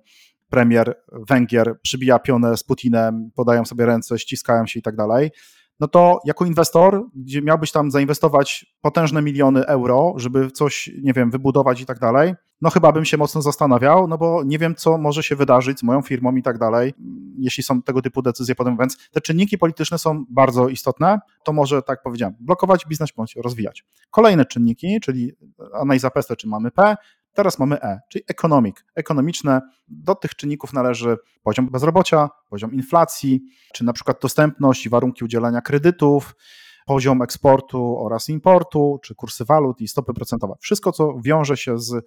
premier 0.50 0.96
Węgier 1.12 1.80
przybija 1.82 2.20
pionę 2.20 2.58
z 2.58 2.64
Putinem, 2.64 3.32
podają 3.36 3.66
sobie 3.66 3.86
ręce, 3.86 4.20
ściskają 4.20 4.68
się 4.68 4.80
i 4.80 4.84
tak 4.84 4.96
dalej, 4.96 5.32
no 5.82 5.88
to 5.88 6.20
jako 6.26 6.46
inwestor, 6.46 7.06
gdzie 7.16 7.42
miałbyś 7.42 7.72
tam 7.72 7.92
zainwestować 7.92 8.76
potężne 8.82 9.22
miliony 9.22 9.66
euro, 9.66 10.14
żeby 10.18 10.52
coś, 10.52 10.90
nie 11.04 11.14
wiem, 11.14 11.32
wybudować 11.32 11.82
i 11.82 11.86
tak 11.86 12.00
dalej, 12.00 12.34
no 12.62 12.70
chyba 12.70 12.92
bym 12.92 13.06
się 13.06 13.18
mocno 13.18 13.42
zastanawiał, 13.42 14.08
no 14.08 14.18
bo 14.18 14.44
nie 14.46 14.60
wiem, 14.60 14.76
co 14.76 14.98
może 14.98 15.24
się 15.24 15.36
wydarzyć 15.36 15.80
z 15.80 15.84
moją 15.84 16.02
firmą 16.02 16.36
i 16.36 16.44
tak 16.44 16.58
dalej, 16.58 16.94
jeśli 17.38 17.64
są 17.64 17.82
tego 17.82 18.02
typu 18.02 18.22
decyzje 18.22 18.56
potem, 18.56 18.78
więc 18.78 18.98
te 19.12 19.22
czynniki 19.22 19.58
polityczne 19.58 19.98
są 19.98 20.26
bardzo 20.30 20.70
istotne, 20.70 21.20
to 21.44 21.54
może, 21.54 21.82
tak 21.82 22.04
powiedziałem, 22.04 22.36
blokować 22.40 22.86
biznes 22.86 23.12
bądź 23.12 23.36
rozwijać. 23.36 23.86
Kolejne 24.12 24.46
czynniki, 24.46 25.00
czyli 25.02 25.32
analiza 25.74 26.10
PEST, 26.10 26.36
czy 26.38 26.48
mamy 26.48 26.72
P, 26.72 26.96
Teraz 27.34 27.60
mamy 27.60 27.82
E, 27.82 28.00
czyli 28.10 28.24
economic, 28.28 28.76
ekonomiczne. 28.96 29.62
Do 29.88 30.16
tych 30.16 30.36
czynników 30.36 30.74
należy 30.74 31.18
poziom 31.44 31.70
bezrobocia, 31.70 32.30
poziom 32.50 32.74
inflacji, 32.74 33.42
czy 33.74 33.84
na 33.84 33.94
przykład 33.94 34.22
dostępność 34.22 34.86
i 34.86 34.90
warunki 34.90 35.26
udzielania 35.26 35.62
kredytów, 35.62 36.36
poziom 36.86 37.22
eksportu 37.22 37.98
oraz 38.00 38.30
importu, 38.30 39.00
czy 39.04 39.16
kursy 39.16 39.46
walut 39.46 39.82
i 39.82 39.88
stopy 39.88 40.14
procentowe. 40.14 40.54
Wszystko, 40.60 40.92
co 40.92 41.14
wiąże 41.24 41.58
się 41.58 41.80
z 41.80 42.06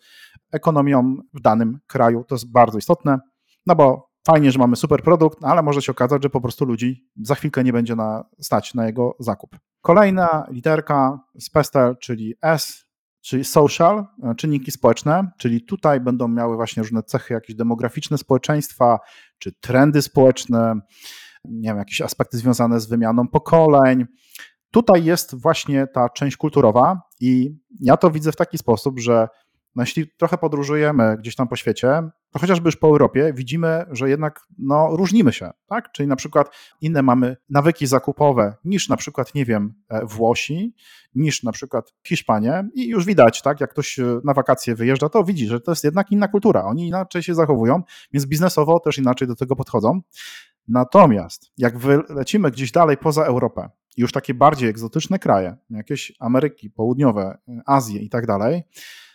ekonomią 0.52 1.16
w 1.34 1.40
danym 1.40 1.78
kraju, 1.86 2.24
to 2.28 2.34
jest 2.34 2.52
bardzo 2.52 2.78
istotne, 2.78 3.18
no 3.66 3.74
bo 3.74 4.10
fajnie, 4.26 4.50
że 4.50 4.58
mamy 4.58 4.76
super 4.76 5.02
produkt, 5.02 5.38
ale 5.44 5.62
może 5.62 5.82
się 5.82 5.92
okazać, 5.92 6.22
że 6.22 6.30
po 6.30 6.40
prostu 6.40 6.64
ludzi 6.64 7.08
za 7.22 7.34
chwilkę 7.34 7.64
nie 7.64 7.72
będzie 7.72 7.96
na, 7.96 8.24
stać 8.40 8.74
na 8.74 8.86
jego 8.86 9.16
zakup. 9.18 9.56
Kolejna 9.80 10.46
literka 10.50 11.20
z 11.38 11.50
PESTEL, 11.50 11.96
czyli 11.96 12.34
S, 12.42 12.83
czyli 13.24 13.44
social, 13.44 14.06
czynniki 14.36 14.70
społeczne, 14.70 15.30
czyli 15.38 15.64
tutaj 15.64 16.00
będą 16.00 16.28
miały 16.28 16.56
właśnie 16.56 16.82
różne 16.82 17.02
cechy 17.02 17.34
jakieś 17.34 17.56
demograficzne 17.56 18.18
społeczeństwa, 18.18 18.98
czy 19.38 19.52
trendy 19.52 20.02
społeczne, 20.02 20.74
nie 21.44 21.68
wiem, 21.68 21.78
jakieś 21.78 22.00
aspekty 22.00 22.38
związane 22.38 22.80
z 22.80 22.86
wymianą 22.86 23.28
pokoleń. 23.28 24.04
Tutaj 24.70 25.04
jest 25.04 25.34
właśnie 25.34 25.86
ta 25.86 26.08
część 26.08 26.36
kulturowa 26.36 27.00
i 27.20 27.50
ja 27.80 27.96
to 27.96 28.10
widzę 28.10 28.32
w 28.32 28.36
taki 28.36 28.58
sposób, 28.58 29.00
że 29.00 29.28
no 29.76 29.82
jeśli 29.82 30.06
trochę 30.16 30.38
podróżujemy 30.38 31.16
gdzieś 31.18 31.36
tam 31.36 31.48
po 31.48 31.56
świecie, 31.56 32.02
to 32.30 32.38
chociażby 32.38 32.68
już 32.68 32.76
po 32.76 32.86
Europie 32.86 33.32
widzimy, 33.36 33.84
że 33.90 34.10
jednak 34.10 34.40
no, 34.58 34.88
różnimy 34.96 35.32
się, 35.32 35.50
tak? 35.66 35.92
Czyli 35.92 36.08
na 36.08 36.16
przykład 36.16 36.50
inne 36.80 37.02
mamy 37.02 37.36
nawyki 37.48 37.86
zakupowe 37.86 38.54
niż 38.64 38.88
na 38.88 38.96
przykład, 38.96 39.34
nie 39.34 39.44
wiem, 39.44 39.74
e, 39.88 40.06
Włosi, 40.06 40.74
niż 41.14 41.42
na 41.42 41.52
przykład 41.52 41.94
Hiszpanie 42.06 42.68
i 42.74 42.88
już 42.88 43.04
widać, 43.04 43.42
tak, 43.42 43.60
jak 43.60 43.70
ktoś 43.70 43.98
e, 43.98 44.20
na 44.24 44.34
wakacje 44.34 44.74
wyjeżdża, 44.74 45.08
to 45.08 45.24
widzi, 45.24 45.46
że 45.46 45.60
to 45.60 45.72
jest 45.72 45.84
jednak 45.84 46.12
inna 46.12 46.28
kultura, 46.28 46.64
oni 46.64 46.86
inaczej 46.86 47.22
się 47.22 47.34
zachowują, 47.34 47.82
więc 48.12 48.26
biznesowo 48.26 48.80
też 48.80 48.98
inaczej 48.98 49.28
do 49.28 49.36
tego 49.36 49.56
podchodzą. 49.56 50.00
Natomiast 50.68 51.52
jak 51.58 51.78
wylecimy 51.78 52.50
gdzieś 52.50 52.72
dalej 52.72 52.96
poza 52.96 53.24
Europę, 53.24 53.70
już 53.96 54.12
takie 54.12 54.34
bardziej 54.34 54.68
egzotyczne 54.68 55.18
kraje, 55.18 55.56
jakieś 55.70 56.12
Ameryki 56.20 56.70
Południowe, 56.70 57.38
Azję 57.66 58.00
i 58.00 58.08
tak 58.08 58.26
dalej, 58.26 58.62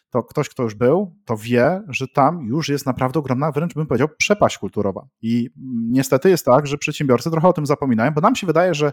to 0.09 0.23
ktoś, 0.23 0.49
kto 0.49 0.63
już 0.63 0.75
był, 0.75 1.15
to 1.25 1.37
wie, 1.37 1.81
że 1.87 2.07
tam 2.07 2.41
już 2.41 2.69
jest 2.69 2.85
naprawdę 2.85 3.19
ogromna, 3.19 3.51
wręcz 3.51 3.73
bym 3.73 3.87
powiedział, 3.87 4.07
przepaść 4.17 4.57
kulturowa. 4.57 5.07
I 5.21 5.49
niestety 5.89 6.29
jest 6.29 6.45
tak, 6.45 6.67
że 6.67 6.77
przedsiębiorcy 6.77 7.31
trochę 7.31 7.47
o 7.47 7.53
tym 7.53 7.65
zapominają, 7.65 8.11
bo 8.11 8.21
nam 8.21 8.35
się 8.35 8.47
wydaje, 8.47 8.73
że 8.73 8.91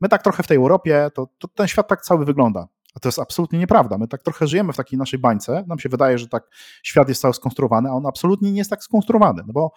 my 0.00 0.08
tak 0.08 0.22
trochę 0.22 0.42
w 0.42 0.46
tej 0.46 0.56
Europie, 0.56 1.10
to, 1.14 1.28
to 1.38 1.48
ten 1.48 1.68
świat 1.68 1.88
tak 1.88 2.02
cały 2.02 2.24
wygląda. 2.24 2.68
A 2.94 3.00
to 3.00 3.08
jest 3.08 3.18
absolutnie 3.18 3.58
nieprawda. 3.58 3.98
My 3.98 4.08
tak 4.08 4.22
trochę 4.22 4.46
żyjemy 4.46 4.72
w 4.72 4.76
takiej 4.76 4.98
naszej 4.98 5.18
bańce. 5.18 5.64
Nam 5.66 5.78
się 5.78 5.88
wydaje, 5.88 6.18
że 6.18 6.28
tak 6.28 6.48
świat 6.82 7.08
jest 7.08 7.20
cały 7.20 7.34
skonstruowany, 7.34 7.88
a 7.88 7.92
on 7.92 8.06
absolutnie 8.06 8.52
nie 8.52 8.58
jest 8.58 8.70
tak 8.70 8.84
skonstruowany, 8.84 9.42
no 9.46 9.52
bo 9.52 9.72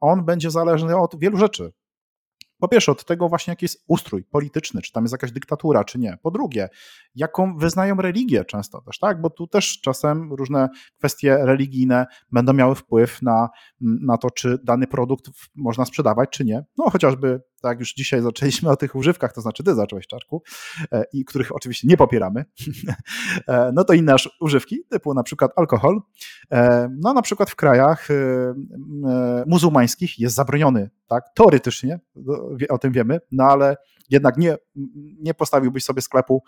on 0.00 0.24
będzie 0.24 0.50
zależny 0.50 0.96
od 0.96 1.18
wielu 1.18 1.36
rzeczy. 1.36 1.72
Po 2.64 2.68
pierwsze, 2.68 2.92
od 2.92 3.04
tego 3.04 3.28
właśnie, 3.28 3.50
jaki 3.52 3.64
jest 3.64 3.84
ustrój 3.88 4.24
polityczny, 4.24 4.82
czy 4.82 4.92
tam 4.92 5.04
jest 5.04 5.12
jakaś 5.12 5.32
dyktatura, 5.32 5.84
czy 5.84 5.98
nie. 5.98 6.18
Po 6.22 6.30
drugie, 6.30 6.68
jaką 7.14 7.56
wyznają 7.56 7.96
religię 7.96 8.44
często 8.44 8.80
też, 8.80 8.98
tak? 8.98 9.20
Bo 9.20 9.30
tu 9.30 9.46
też 9.46 9.80
czasem 9.80 10.32
różne 10.32 10.68
kwestie 10.98 11.38
religijne 11.40 12.06
będą 12.32 12.52
miały 12.52 12.74
wpływ 12.74 13.22
na, 13.22 13.48
na 13.80 14.18
to, 14.18 14.30
czy 14.30 14.58
dany 14.64 14.86
produkt 14.86 15.30
można 15.54 15.84
sprzedawać, 15.84 16.30
czy 16.30 16.44
nie. 16.44 16.64
No 16.78 16.90
chociażby 16.90 17.40
tak 17.64 17.80
już 17.80 17.94
dzisiaj 17.94 18.22
zaczęliśmy 18.22 18.70
o 18.70 18.76
tych 18.76 18.94
używkach, 18.94 19.32
to 19.32 19.40
znaczy 19.40 19.64
ty 19.64 19.74
zacząłeś, 19.74 20.06
Czarku, 20.06 20.42
e, 20.92 21.04
i 21.12 21.24
których 21.24 21.56
oczywiście 21.56 21.88
nie 21.88 21.96
popieramy, 21.96 22.44
e, 23.48 23.70
no 23.74 23.84
to 23.84 23.92
inne 23.92 24.16
używki, 24.40 24.84
typu 24.90 25.14
na 25.14 25.22
przykład 25.22 25.50
alkohol, 25.56 26.00
e, 26.52 26.88
no 27.00 27.12
na 27.12 27.22
przykład 27.22 27.50
w 27.50 27.56
krajach 27.56 28.08
muzułmańskich 29.46 30.18
jest 30.18 30.34
zabroniony, 30.34 30.90
tak, 31.06 31.24
teoretycznie, 31.34 32.00
o 32.68 32.78
tym 32.78 32.92
wiemy, 32.92 33.20
no 33.32 33.44
ale 33.44 33.76
jednak 34.10 34.36
nie, 34.36 34.56
nie 35.20 35.34
postawiłbyś 35.34 35.84
sobie 35.84 36.02
sklepu 36.02 36.42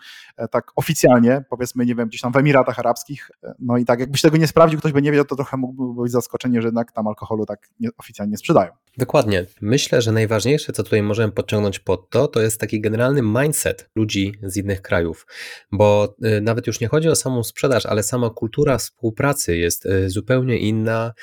tak 0.51 0.71
oficjalnie, 0.75 1.43
powiedzmy, 1.49 1.85
nie 1.85 1.95
wiem, 1.95 2.07
gdzieś 2.07 2.21
tam 2.21 2.31
w 2.31 2.37
Emiratach 2.37 2.79
Arabskich, 2.79 3.31
no 3.59 3.77
i 3.77 3.85
tak 3.85 3.99
jakbyś 3.99 4.21
tego 4.21 4.37
nie 4.37 4.47
sprawdził, 4.47 4.79
ktoś 4.79 4.91
by 4.91 5.01
nie 5.01 5.11
wiedział, 5.11 5.25
to 5.25 5.35
trochę 5.35 5.57
mógłby 5.57 6.01
być 6.01 6.11
zaskoczenie, 6.11 6.61
że 6.61 6.67
jednak 6.67 6.91
tam 6.91 7.07
alkoholu 7.07 7.45
tak 7.45 7.69
nie, 7.79 7.89
oficjalnie 7.97 8.37
sprzedają. 8.37 8.71
Dokładnie. 8.97 9.45
Myślę, 9.61 10.01
że 10.01 10.11
najważniejsze, 10.11 10.73
co 10.73 10.83
tutaj 10.83 11.03
możemy 11.03 11.33
podciągnąć 11.33 11.79
pod 11.79 12.09
to, 12.09 12.27
to 12.27 12.41
jest 12.41 12.59
taki 12.59 12.81
generalny 12.81 13.21
mindset 13.21 13.89
ludzi 13.95 14.33
z 14.43 14.57
innych 14.57 14.81
krajów, 14.81 15.27
bo 15.71 16.15
y, 16.25 16.41
nawet 16.41 16.67
już 16.67 16.79
nie 16.79 16.87
chodzi 16.87 17.09
o 17.09 17.15
samą 17.15 17.43
sprzedaż, 17.43 17.85
ale 17.85 18.03
sama 18.03 18.29
kultura 18.29 18.77
współpracy 18.77 19.57
jest 19.57 19.87
zupełnie 20.07 20.57
inna 20.57 21.13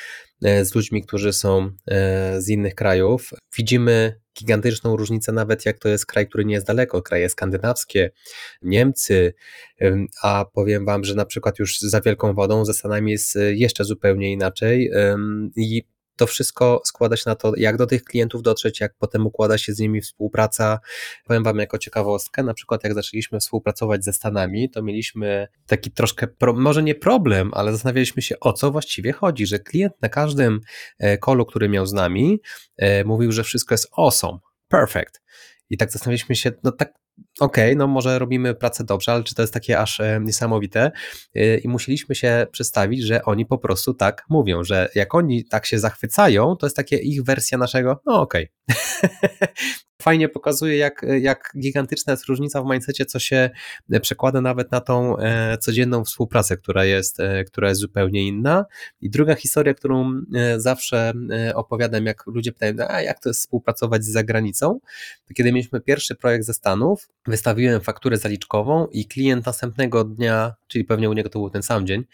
z 0.42 0.75
ludźmi, 0.75 1.03
którzy 1.03 1.33
są 1.33 1.70
z 2.38 2.49
innych 2.49 2.75
krajów. 2.75 3.31
Widzimy 3.59 4.20
gigantyczną 4.38 4.97
różnicę, 4.97 5.33
nawet 5.33 5.66
jak 5.66 5.79
to 5.79 5.88
jest 5.88 6.07
kraj, 6.07 6.29
który 6.29 6.44
nie 6.44 6.55
jest 6.55 6.66
daleko, 6.66 7.03
kraje 7.03 7.29
skandynawskie, 7.29 8.11
Niemcy, 8.62 9.35
a 10.23 10.44
powiem 10.53 10.85
Wam, 10.85 11.05
że 11.05 11.14
na 11.14 11.25
przykład 11.25 11.59
już 11.59 11.79
za 11.81 12.01
Wielką 12.01 12.35
Wodą 12.35 12.64
ze 12.64 12.75
Stanami 12.75 13.12
jest 13.12 13.38
jeszcze 13.51 13.85
zupełnie 13.85 14.33
inaczej 14.33 14.90
i 15.57 15.83
to 16.16 16.27
wszystko 16.27 16.83
składa 16.85 17.16
się 17.16 17.22
na 17.27 17.35
to, 17.35 17.53
jak 17.57 17.77
do 17.77 17.87
tych 17.87 18.05
klientów 18.05 18.42
dotrzeć, 18.42 18.81
jak 18.81 18.94
potem 18.98 19.27
układa 19.27 19.59
się 19.59 19.72
z 19.72 19.79
nimi 19.79 20.00
współpraca. 20.00 20.81
Powiem 21.24 21.44
Wam 21.44 21.59
jako 21.59 21.79
ciekawostkę, 21.79 22.42
na 22.42 22.55
przykład 22.55 22.85
jak 22.85 22.94
zaczęliśmy 22.94 23.40
współpracować 23.40 24.05
ze 24.05 24.12
Stanami, 24.12 24.70
to 24.70 24.83
mieliśmy 24.83 25.48
taki 25.66 25.90
troszkę, 25.90 26.27
może 26.55 26.83
nie 26.83 26.94
problem, 26.94 27.50
ale 27.55 27.72
zastanawialiśmy 27.72 28.22
się 28.22 28.40
o 28.40 28.53
co 28.53 28.70
właściwie 28.70 29.12
chodzi, 29.12 29.46
że 29.46 29.59
klient 29.59 29.92
na 30.03 30.09
każdym 30.09 30.61
kolu, 31.20 31.42
e, 31.42 31.46
który 31.46 31.68
miał 31.68 31.87
z 31.87 31.92
nami, 31.92 32.40
e, 32.77 33.05
mówił, 33.05 33.33
że 33.33 33.44
wszystko 33.44 33.74
jest 33.74 33.88
awesome, 33.96 34.38
perfect. 34.68 35.22
I 35.70 35.77
tak 35.77 35.92
zastanawialiśmy 35.92 36.37
się, 36.37 36.53
no 36.62 36.72
tak 36.72 37.04
okej, 37.40 37.64
okay, 37.64 37.77
no 37.77 37.87
może 37.87 38.18
robimy 38.18 38.55
pracę 38.55 38.85
dobrze, 38.85 39.12
ale 39.12 39.22
czy 39.22 39.35
to 39.35 39.42
jest 39.42 39.55
takie 39.55 39.79
aż 39.79 40.00
e, 40.00 40.20
niesamowite? 40.22 40.92
E, 41.35 41.59
I 41.59 41.68
musieliśmy 41.68 42.14
się 42.14 42.46
przedstawić, 42.53 43.03
że 43.03 43.24
oni 43.24 43.46
po 43.46 43.59
prostu 43.59 43.94
tak 43.94 44.24
mówią, 44.29 44.64
że 44.64 44.88
jak 44.94 45.14
oni 45.14 45.44
tak 45.44 45.66
się 45.66 45.79
zachwycają, 45.79 46.57
to 46.57 46.66
jest 46.66 46.77
takie 46.77 46.96
ich 46.96 47.24
wersja 47.24 47.59
naszego, 47.59 48.00
no 48.07 48.20
okej. 48.20 48.48
Okay. 48.68 49.48
fajnie 50.05 50.29
pokazuje, 50.29 50.77
jak, 50.77 51.07
jak 51.21 51.53
gigantyczna 51.59 52.12
jest 52.12 52.27
różnica 52.27 52.62
w 52.62 52.67
mindsetie, 52.67 53.07
co 53.07 53.19
się 53.19 53.51
przekłada 54.03 54.40
nawet 54.40 54.73
na 54.73 54.81
tą 54.81 55.19
e, 55.19 55.59
codzienną 55.59 56.05
współpracę, 56.05 56.57
która 56.57 56.85
jest, 56.85 57.21
e, 57.21 57.45
która 57.45 57.69
jest 57.69 57.81
zupełnie 57.81 58.27
inna. 58.27 58.64
I 59.01 59.11
druga 59.11 59.35
historia, 59.35 59.75
którą 59.75 60.23
e, 60.35 60.61
zawsze 60.61 61.12
opowiadam, 61.55 62.07
jak 62.07 62.27
ludzie 62.27 62.53
pytają, 62.53 62.75
a 62.88 63.03
jak 63.03 63.21
to 63.21 63.29
jest 63.29 63.40
współpracować 63.40 64.05
z 64.05 64.12
zagranicą, 64.12 64.81
to 65.29 65.35
kiedy 65.35 65.53
mieliśmy 65.53 65.81
pierwszy 65.81 66.14
projekt 66.14 66.45
ze 66.45 66.55
Stanów, 66.55 67.09
wystawiłem 67.27 67.81
fakturę 67.81 68.17
zaliczkową 68.17 68.87
i 68.87 69.07
klient 69.07 69.47
następnego 69.47 70.05
dnia, 70.05 70.55
czyli 70.75 70.85
pewnie 70.85 71.11
u 71.11 71.13
niego 71.13 71.29
to 71.29 71.39
był 71.39 71.51
ten 71.51 71.63
sam 71.63 71.87
dzień, 71.87 72.05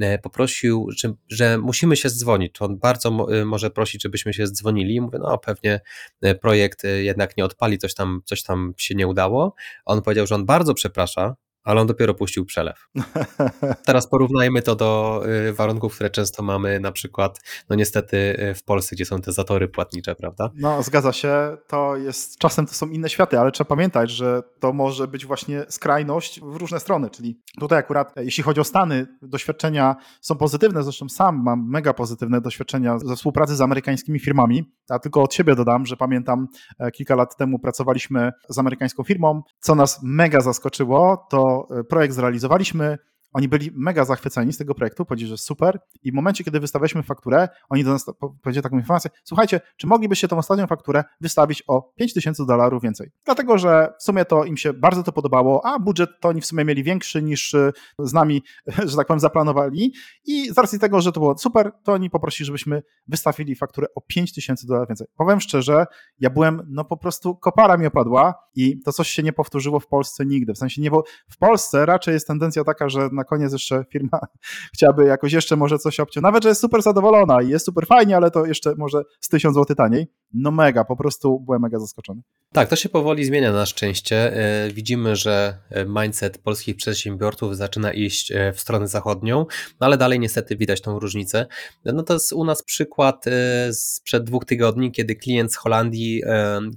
E, 0.00 0.18
poprosił, 0.18 0.88
że, 0.96 1.12
że 1.28 1.58
musimy 1.58 1.96
się 1.96 2.10
dzwonić. 2.10 2.62
On 2.62 2.78
bardzo 2.78 3.26
e, 3.40 3.44
może 3.44 3.70
prosić, 3.70 4.02
żebyśmy 4.02 4.34
się 4.34 4.46
dzwonili. 4.46 5.00
Mówię, 5.00 5.18
no 5.18 5.38
pewnie 5.38 5.80
e, 6.22 6.34
projekt 6.34 6.82
jednak 7.02 7.36
nie 7.36 7.44
odpali, 7.44 7.78
coś 7.78 7.94
tam, 7.94 8.20
coś 8.24 8.42
tam 8.42 8.74
się 8.76 8.94
nie 8.94 9.06
udało. 9.06 9.54
On 9.84 10.02
powiedział, 10.02 10.26
że 10.26 10.34
on 10.34 10.46
bardzo 10.46 10.74
przeprasza, 10.74 11.36
ale 11.64 11.80
on 11.80 11.86
dopiero 11.86 12.14
puścił 12.14 12.44
przelew. 12.44 12.88
Teraz 13.86 14.06
porównajmy 14.06 14.62
to 14.62 14.76
do 14.76 15.22
y, 15.48 15.52
warunków, 15.52 15.94
które 15.94 16.10
często 16.10 16.42
mamy 16.42 16.80
na 16.80 16.92
przykład, 16.92 17.40
no 17.70 17.76
niestety 17.76 18.16
y, 18.50 18.54
w 18.54 18.64
Polsce, 18.64 18.96
gdzie 18.96 19.04
są 19.04 19.20
te 19.20 19.32
zatory 19.32 19.68
płatnicze, 19.68 20.14
prawda? 20.14 20.50
No 20.54 20.82
zgadza 20.82 21.12
się, 21.12 21.56
to 21.66 21.96
jest, 21.96 22.38
czasem 22.38 22.66
to 22.66 22.74
są 22.74 22.88
inne 22.88 23.08
światy, 23.08 23.38
ale 23.38 23.52
trzeba 23.52 23.68
pamiętać, 23.68 24.10
że 24.10 24.42
to 24.60 24.72
może 24.72 25.08
być 25.08 25.26
właśnie 25.26 25.64
skrajność 25.68 26.40
w 26.40 26.56
różne 26.56 26.80
strony, 26.80 27.10
czyli 27.10 27.40
tutaj 27.60 27.78
akurat, 27.78 28.18
e, 28.18 28.24
jeśli 28.24 28.42
chodzi 28.42 28.60
o 28.60 28.64
Stany, 28.64 29.06
doświadczenia 29.22 29.96
są 30.20 30.36
pozytywne, 30.36 30.82
zresztą 30.82 31.08
sam 31.08 31.42
mam 31.42 31.68
mega 31.68 31.94
pozytywne 31.94 32.40
doświadczenia 32.40 32.98
ze 32.98 33.16
współpracy 33.16 33.56
z 33.56 33.60
amerykańskimi 33.60 34.20
firmami, 34.20 34.72
a 34.90 34.98
tylko 34.98 35.22
od 35.22 35.34
siebie 35.34 35.54
dodam, 35.54 35.86
że 35.86 35.96
pamiętam 35.96 36.48
e, 36.78 36.90
kilka 36.90 37.14
lat 37.14 37.36
temu 37.36 37.58
pracowaliśmy 37.58 38.32
z 38.48 38.58
amerykańską 38.58 39.02
firmą, 39.02 39.42
co 39.60 39.74
nas 39.74 40.00
mega 40.02 40.40
zaskoczyło, 40.40 41.26
to 41.30 41.51
E, 41.70 41.84
projekt 41.84 42.14
zrealizowaliśmy, 42.14 42.98
oni 43.32 43.48
byli 43.48 43.70
mega 43.74 44.04
zachwyceni 44.04 44.52
z 44.52 44.58
tego 44.58 44.74
projektu, 44.74 45.04
powiedzieli, 45.04 45.30
że 45.30 45.38
super 45.38 45.80
i 46.02 46.12
w 46.12 46.14
momencie, 46.14 46.44
kiedy 46.44 46.60
wystawialiśmy 46.60 47.02
fakturę, 47.02 47.48
oni 47.68 47.84
do 47.84 47.90
nas 47.90 48.06
powiedzieli 48.42 48.62
taką 48.62 48.78
informację, 48.78 49.10
słuchajcie, 49.24 49.60
czy 49.76 49.86
moglibyście 49.86 50.28
tą 50.28 50.38
ostatnią 50.38 50.66
fakturę 50.66 51.04
wystawić 51.20 51.62
o 51.66 51.92
5000 51.96 52.46
dolarów 52.46 52.82
więcej? 52.82 53.10
Dlatego, 53.24 53.58
że 53.58 53.94
w 53.98 54.02
sumie 54.02 54.24
to 54.24 54.44
im 54.44 54.56
się 54.56 54.72
bardzo 54.72 55.02
to 55.02 55.12
podobało, 55.12 55.66
a 55.66 55.78
budżet 55.78 56.10
to 56.20 56.28
oni 56.28 56.40
w 56.40 56.46
sumie 56.46 56.64
mieli 56.64 56.82
większy 56.82 57.22
niż 57.22 57.54
e, 57.54 57.72
z 57.98 58.12
nami, 58.12 58.42
że 58.88 58.96
tak 58.96 59.06
powiem, 59.06 59.20
zaplanowali 59.20 59.94
i 60.24 60.50
z 60.54 60.58
racji 60.58 60.78
tego, 60.78 61.00
że 61.00 61.12
to 61.12 61.20
było 61.20 61.38
super, 61.38 61.72
to 61.82 61.92
oni 61.92 62.10
poprosili, 62.10 62.46
żebyśmy 62.46 62.82
wystawili 63.08 63.54
fakturę 63.54 63.86
o 63.94 64.00
5000 64.00 64.66
dolarów 64.66 64.88
więcej. 64.88 65.06
Powiem 65.16 65.40
szczerze, 65.40 65.86
ja 66.18 66.30
byłem, 66.30 66.62
no 66.68 66.84
po 66.84 66.96
prostu 66.96 67.36
kopara 67.36 67.76
mi 67.76 67.86
opadła 67.86 68.34
i 68.54 68.80
to 68.80 68.92
coś 68.92 69.08
się 69.08 69.22
nie 69.22 69.32
powtórzyło 69.32 69.80
w 69.80 69.86
Polsce 69.86 70.26
nigdy, 70.26 70.54
w 70.54 70.58
sensie 70.58 70.82
nie, 70.82 70.90
bo 70.90 71.04
w 71.30 71.38
Polsce 71.38 71.86
raczej 71.86 72.14
jest 72.14 72.26
tendencja 72.26 72.64
taka, 72.64 72.88
że 72.88 73.08
na 73.12 73.21
koniec 73.24 73.52
jeszcze 73.52 73.84
firma 73.92 74.20
chciałaby 74.74 75.04
jakoś 75.04 75.32
jeszcze 75.32 75.56
może 75.56 75.78
coś 75.78 76.00
obciąć. 76.00 76.22
Nawet, 76.22 76.42
że 76.42 76.48
jest 76.48 76.60
super 76.60 76.82
zadowolona 76.82 77.42
i 77.42 77.48
jest 77.48 77.64
super 77.64 77.86
fajnie, 77.86 78.16
ale 78.16 78.30
to 78.30 78.46
jeszcze 78.46 78.74
może 78.78 79.02
z 79.20 79.28
1000 79.28 79.54
zł 79.54 79.76
taniej. 79.76 80.21
No 80.34 80.50
mega, 80.50 80.84
po 80.84 80.96
prostu 80.96 81.40
byłem 81.40 81.62
mega 81.62 81.78
zaskoczony. 81.78 82.22
Tak, 82.52 82.68
to 82.68 82.76
się 82.76 82.88
powoli 82.88 83.24
zmienia 83.24 83.52
na 83.52 83.66
szczęście. 83.66 84.36
E, 84.36 84.70
widzimy, 84.70 85.16
że 85.16 85.58
e, 85.70 85.84
mindset 85.84 86.38
polskich 86.38 86.76
przedsiębiorców 86.76 87.56
zaczyna 87.56 87.92
iść 87.92 88.32
e, 88.32 88.52
w 88.52 88.60
stronę 88.60 88.88
zachodnią, 88.88 89.46
no 89.80 89.86
ale 89.86 89.96
dalej 89.96 90.20
niestety 90.20 90.56
widać 90.56 90.80
tą 90.80 90.98
różnicę. 90.98 91.46
No 91.84 92.02
to 92.02 92.14
jest 92.14 92.32
u 92.32 92.44
nas 92.44 92.62
przykład 92.62 93.24
sprzed 93.72 94.24
dwóch 94.24 94.44
tygodni, 94.44 94.92
kiedy 94.92 95.16
klient 95.16 95.52
z 95.52 95.56
Holandii, 95.56 96.22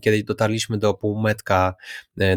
kiedy 0.01 0.23
dotarliśmy 0.23 0.77
do 0.77 0.93
półmetka 0.93 1.75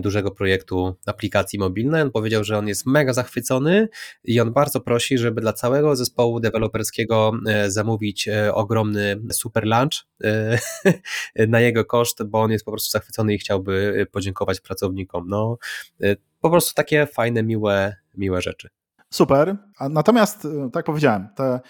dużego 0.01 0.31
projektu 0.31 0.97
aplikacji 1.07 1.59
mobilnej, 1.59 2.03
on 2.03 2.11
powiedział, 2.11 2.45
że 2.45 2.59
on 2.59 2.69
jest 2.69 2.87
mega 2.87 3.13
zachwycony 3.13 3.89
i 4.25 4.41
on 4.41 4.53
bardzo 4.53 4.81
prosi, 4.81 5.19
żeby 5.19 5.41
dla 5.41 5.53
całego 5.53 5.97
zespołu 5.97 6.41
deweloperskiego 6.41 7.33
zamówić 7.69 8.29
ogromny 8.53 9.21
super 9.33 9.65
lunch 9.65 10.07
na 11.49 11.61
jego 11.61 11.85
koszt, 11.85 12.23
bo 12.25 12.43
on 12.43 12.51
jest 12.51 12.65
po 12.65 12.71
prostu 12.71 12.91
zachwycony 12.91 13.35
i 13.35 13.39
chciałby 13.39 13.73
y, 14.01 14.07
podziękować 14.07 14.61
pracownikom. 14.61 15.29
No, 15.29 15.59
y, 16.05 16.17
po 16.41 16.51
prostu 16.51 16.75
takie 16.75 17.07
fajne, 17.07 17.43
miłe, 17.43 17.97
miłe 18.15 18.43
rzeczy. 18.43 18.69
Super. 19.11 19.57
Natomiast, 19.91 20.49
tak 20.73 20.85
powiedziałem, 20.85 21.29
te 21.37 21.61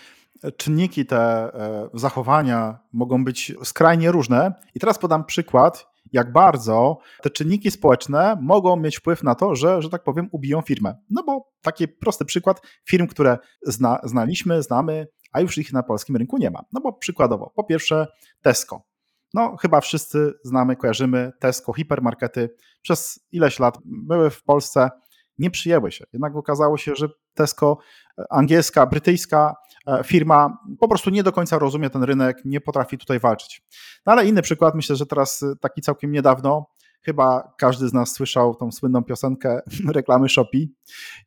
czynniki, 0.56 1.06
te 1.06 1.18
e, 1.18 1.88
zachowania 1.94 2.78
mogą 2.92 3.24
być 3.24 3.52
skrajnie 3.64 4.12
różne. 4.12 4.52
I 4.74 4.80
teraz 4.80 4.98
podam 4.98 5.24
przykład, 5.24 5.86
jak 6.12 6.32
bardzo 6.32 6.98
te 7.22 7.30
czynniki 7.30 7.70
społeczne 7.70 8.38
mogą 8.42 8.76
mieć 8.76 8.96
wpływ 8.96 9.22
na 9.22 9.34
to, 9.34 9.54
że, 9.54 9.82
że 9.82 9.90
tak 9.90 10.04
powiem, 10.04 10.28
ubiją 10.32 10.60
firmę. 10.60 10.96
No 11.10 11.22
bo 11.22 11.52
taki 11.62 11.88
prosty 11.88 12.24
przykład 12.24 12.60
firm, 12.84 13.06
które 13.06 13.38
zna, 13.62 14.00
znaliśmy, 14.04 14.62
znamy, 14.62 15.06
a 15.32 15.40
już 15.40 15.58
ich 15.58 15.72
na 15.72 15.82
polskim 15.82 16.16
rynku 16.16 16.38
nie 16.38 16.50
ma. 16.50 16.60
No 16.72 16.80
bo 16.80 16.92
przykładowo, 16.92 17.52
po 17.56 17.64
pierwsze 17.64 18.06
Tesco. 18.42 18.87
No, 19.34 19.56
chyba 19.56 19.80
wszyscy 19.80 20.34
znamy, 20.44 20.76
kojarzymy 20.76 21.32
Tesco, 21.40 21.72
hipermarkety. 21.72 22.50
Przez 22.82 23.20
ileś 23.32 23.58
lat 23.58 23.78
były 23.84 24.30
w 24.30 24.42
Polsce, 24.42 24.90
nie 25.38 25.50
przyjęły 25.50 25.92
się. 25.92 26.04
Jednak 26.12 26.36
okazało 26.36 26.76
się, 26.76 26.92
że 26.96 27.08
Tesco, 27.34 27.78
e, 28.18 28.24
angielska, 28.30 28.86
brytyjska 28.86 29.54
e, 29.86 30.04
firma 30.04 30.58
po 30.80 30.88
prostu 30.88 31.10
nie 31.10 31.22
do 31.22 31.32
końca 31.32 31.58
rozumie 31.58 31.90
ten 31.90 32.02
rynek, 32.02 32.44
nie 32.44 32.60
potrafi 32.60 32.98
tutaj 32.98 33.18
walczyć. 33.18 33.62
No 34.06 34.12
ale 34.12 34.26
inny 34.26 34.42
przykład, 34.42 34.74
myślę, 34.74 34.96
że 34.96 35.06
teraz 35.06 35.42
e, 35.42 35.56
taki 35.60 35.80
całkiem 35.80 36.12
niedawno, 36.12 36.66
chyba 37.02 37.52
każdy 37.58 37.88
z 37.88 37.92
nas 37.92 38.12
słyszał 38.12 38.54
tą 38.54 38.72
słynną 38.72 39.04
piosenkę 39.04 39.60
reklamy 39.94 40.28
Shopee. 40.28 40.74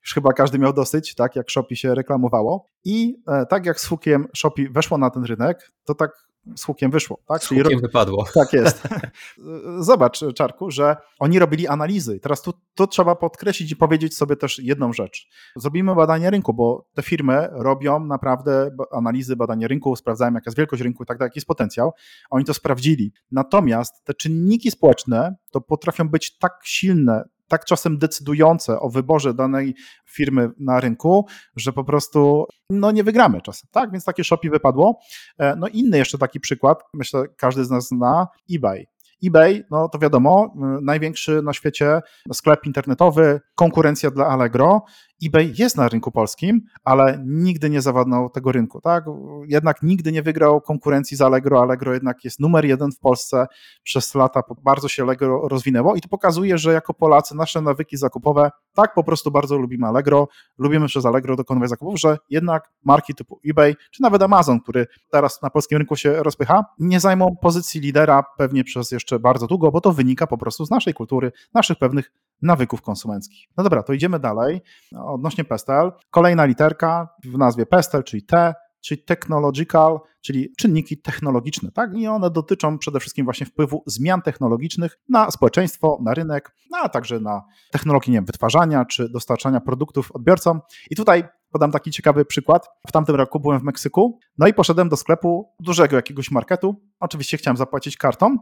Już 0.02 0.14
chyba 0.14 0.34
każdy 0.34 0.60
miał 0.60 0.74
dosyć, 0.74 1.16
tak 1.16 1.36
jak 1.36 1.52
Shopee 1.52 1.76
się 1.76 1.96
reklamowało. 1.96 2.66
I 2.84 3.24
tak 3.50 3.66
jak 3.66 3.80
z 3.80 3.86
hukiem 3.86 4.28
Shopee 4.36 4.70
weszło 4.70 4.98
na 4.98 5.10
ten 5.10 5.24
rynek, 5.24 5.72
to 5.86 5.96
tak 5.96 6.12
z 6.56 6.64
hukiem 6.64 6.92
wyszło. 6.92 7.18
Tak? 7.28 7.44
Z 7.44 7.48
Czyli 7.48 7.62
hukiem 7.62 7.80
wypadło. 7.80 8.26
Tak 8.34 8.54
jest. 8.54 8.88
Zobacz, 9.80 10.20
Czarku, 10.36 10.72
że 10.72 10.96
oni 11.20 11.40
robili 11.40 11.68
analizy. 11.68 12.20
Teraz 12.20 12.42
tu, 12.42 12.54
tu 12.76 12.88
trzeba 12.88 13.16
podkreślić 13.16 13.72
i 13.72 13.76
powiedzieć 13.76 14.18
sobie 14.18 14.36
też 14.36 14.60
jedną 14.60 14.94
rzecz. 14.94 15.28
Zrobimy 15.56 15.96
badanie 15.96 16.30
rynku, 16.30 16.54
bo 16.54 16.88
te 16.94 17.02
firmy 17.02 17.50
robią 17.52 18.06
naprawdę 18.06 18.72
analizy, 18.92 19.36
badanie 19.36 19.68
rynku, 19.68 19.96
sprawdzają 19.96 20.34
jaka 20.34 20.44
jest 20.46 20.58
wielkość 20.58 20.82
rynku 20.82 21.04
i 21.04 21.06
tak 21.06 21.18
dalej, 21.18 21.28
jaki 21.28 21.38
jest 21.38 21.48
potencjał. 21.48 21.92
Oni 22.30 22.46
to 22.46 22.54
sprawdzili. 22.54 23.14
Natomiast 23.32 24.04
te 24.04 24.14
czynniki 24.14 24.72
społeczne 24.72 25.36
to 25.52 25.62
potrafią 25.62 26.10
być 26.10 26.38
tak 26.38 26.60
silne, 26.64 27.24
tak 27.52 27.66
czasem 27.66 27.98
decydujące 27.98 28.80
o 28.80 28.90
wyborze 28.90 29.34
danej 29.34 29.76
firmy 30.10 30.52
na 30.60 30.80
rynku, 30.80 31.26
że 31.56 31.74
po 31.74 31.84
prostu 31.84 32.46
no 32.70 32.92
nie 32.92 33.04
wygramy 33.04 33.42
czasem, 33.42 33.70
tak? 33.72 33.92
Więc 33.92 34.06
takie 34.06 34.24
Shopee 34.24 34.50
wypadło. 34.50 35.00
E, 35.38 35.56
no 35.56 35.68
inny 35.68 35.98
jeszcze 35.98 36.18
taki 36.18 36.40
przykład, 36.40 36.84
myślę, 36.94 37.24
każdy 37.38 37.66
z 37.66 37.70
nas 37.70 37.88
zna, 37.88 38.28
eBay 38.56 38.86
eBay, 39.26 39.64
no 39.72 39.90
to 39.90 40.00
wiadomo, 40.00 40.54
największy 40.82 41.42
na 41.42 41.54
świecie 41.54 42.02
sklep 42.34 42.66
internetowy, 42.66 43.42
konkurencja 43.56 44.12
dla 44.12 44.28
Allegro. 44.28 44.82
eBay 45.26 45.54
jest 45.58 45.78
na 45.78 45.90
rynku 45.90 46.12
polskim, 46.12 46.62
ale 46.84 47.24
nigdy 47.26 47.70
nie 47.70 47.82
zawadnął 47.82 48.30
tego 48.30 48.52
rynku, 48.52 48.82
tak? 48.82 49.06
Jednak 49.48 49.84
nigdy 49.84 50.12
nie 50.12 50.22
wygrał 50.22 50.62
konkurencji 50.62 51.18
z 51.18 51.22
Allegro. 51.22 51.62
Allegro 51.62 51.94
jednak 51.94 52.24
jest 52.24 52.40
numer 52.40 52.66
jeden 52.66 52.92
w 52.92 53.00
Polsce. 53.00 53.48
Przez 53.84 54.16
lata 54.16 54.44
bardzo 54.64 54.88
się 54.88 55.04
Allegro 55.04 55.48
rozwinęło 55.48 55.96
i 55.96 56.02
to 56.02 56.10
pokazuje, 56.10 56.58
że 56.58 56.74
jako 56.74 56.94
Polacy 56.94 57.36
nasze 57.36 57.62
nawyki 57.62 57.98
zakupowe 57.98 58.52
tak 58.74 58.94
po 58.94 59.04
prostu 59.04 59.32
bardzo 59.32 59.58
lubimy 59.58 59.88
Allegro, 59.88 60.28
lubimy 60.58 60.88
przez 60.88 61.06
Allegro 61.06 61.36
dokonywać 61.36 61.70
zakupów, 61.70 62.00
że 62.00 62.18
jednak 62.30 62.72
marki 62.84 63.16
typu 63.16 63.40
eBay, 63.50 63.76
czy 63.92 64.02
nawet 64.02 64.22
Amazon, 64.22 64.60
który 64.60 64.88
teraz 65.12 65.42
na 65.42 65.50
polskim 65.50 65.78
rynku 65.78 65.96
się 65.96 66.24
rozpycha, 66.24 66.66
nie 66.80 67.00
zajmą 67.00 67.36
pozycji 67.42 67.82
lidera 67.82 68.24
pewnie 68.38 68.64
przez 68.64 68.92
jeszcze 68.92 69.20
bardzo 69.20 69.48
długo, 69.48 69.72
bo 69.72 69.82
to 69.82 69.94
wynika 69.94 70.28
po 70.28 70.38
prostu 70.38 70.66
z 70.66 70.70
naszej 70.70 70.94
kultury, 70.94 71.32
naszych 71.54 71.78
pewnych 71.78 72.12
nawyków 72.42 72.82
konsumenckich. 72.82 73.48
No 73.58 73.64
dobra, 73.64 73.84
to 73.84 73.94
idziemy 73.94 74.20
dalej. 74.20 74.62
Odnośnie 74.96 75.44
Pestel, 75.44 75.92
kolejna 76.10 76.46
literka 76.46 77.10
w 77.26 77.38
nazwie 77.38 77.66
Pestel, 77.66 78.04
czyli 78.04 78.24
T, 78.24 78.54
czyli 78.82 79.04
technological, 79.04 80.00
czyli 80.22 80.54
czynniki 80.58 80.98
technologiczne, 80.98 81.72
tak? 81.72 81.94
I 81.94 82.08
one 82.08 82.30
dotyczą 82.30 82.78
przede 82.78 83.00
wszystkim 83.00 83.26
właśnie 83.26 83.46
wpływu 83.46 83.84
zmian 83.86 84.22
technologicznych 84.22 85.00
na 85.10 85.32
społeczeństwo, 85.32 86.00
na 86.02 86.14
rynek, 86.14 86.56
no, 86.72 86.78
a 86.78 86.90
także 86.90 87.20
na 87.20 87.42
technologię 87.72 88.12
nie 88.12 88.18
wiem, 88.18 88.26
wytwarzania 88.26 88.86
czy 88.86 89.10
dostarczania 89.10 89.60
produktów 89.60 90.12
odbiorcom. 90.12 90.62
I 90.90 90.96
tutaj 90.96 91.24
Podam 91.52 91.72
taki 91.72 91.92
ciekawy 91.92 92.26
przykład. 92.26 92.68
W 92.88 92.92
tamtym 92.92 93.16
roku 93.16 93.40
byłem 93.40 93.60
w 93.60 93.64
Meksyku, 93.64 94.20
no 94.38 94.48
i 94.48 94.54
poszedłem 94.54 94.90
do 94.90 94.98
sklepu 94.98 95.54
dużego 95.60 95.96
jakiegoś 95.96 96.32
marketu. 96.32 96.82
Oczywiście 97.00 97.38
chciałem 97.38 97.58
zapłacić 97.58 97.98
kartą. 97.98 98.38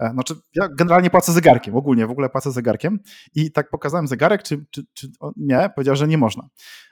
E, 0.00 0.10
znaczy, 0.10 0.34
ja 0.54 0.68
generalnie 0.68 1.10
płacę 1.10 1.32
zegarkiem, 1.32 1.76
ogólnie 1.76 2.06
w 2.06 2.10
ogóle 2.10 2.28
płacę 2.28 2.52
zegarkiem. 2.52 2.98
I 3.34 3.52
tak 3.52 3.70
pokazałem 3.70 4.06
zegarek, 4.06 4.42
czy, 4.42 4.64
czy, 4.70 4.82
czy 4.94 5.08
nie, 5.36 5.70
powiedział, 5.74 5.96
że 5.96 6.08
nie 6.08 6.18
można. 6.18 6.48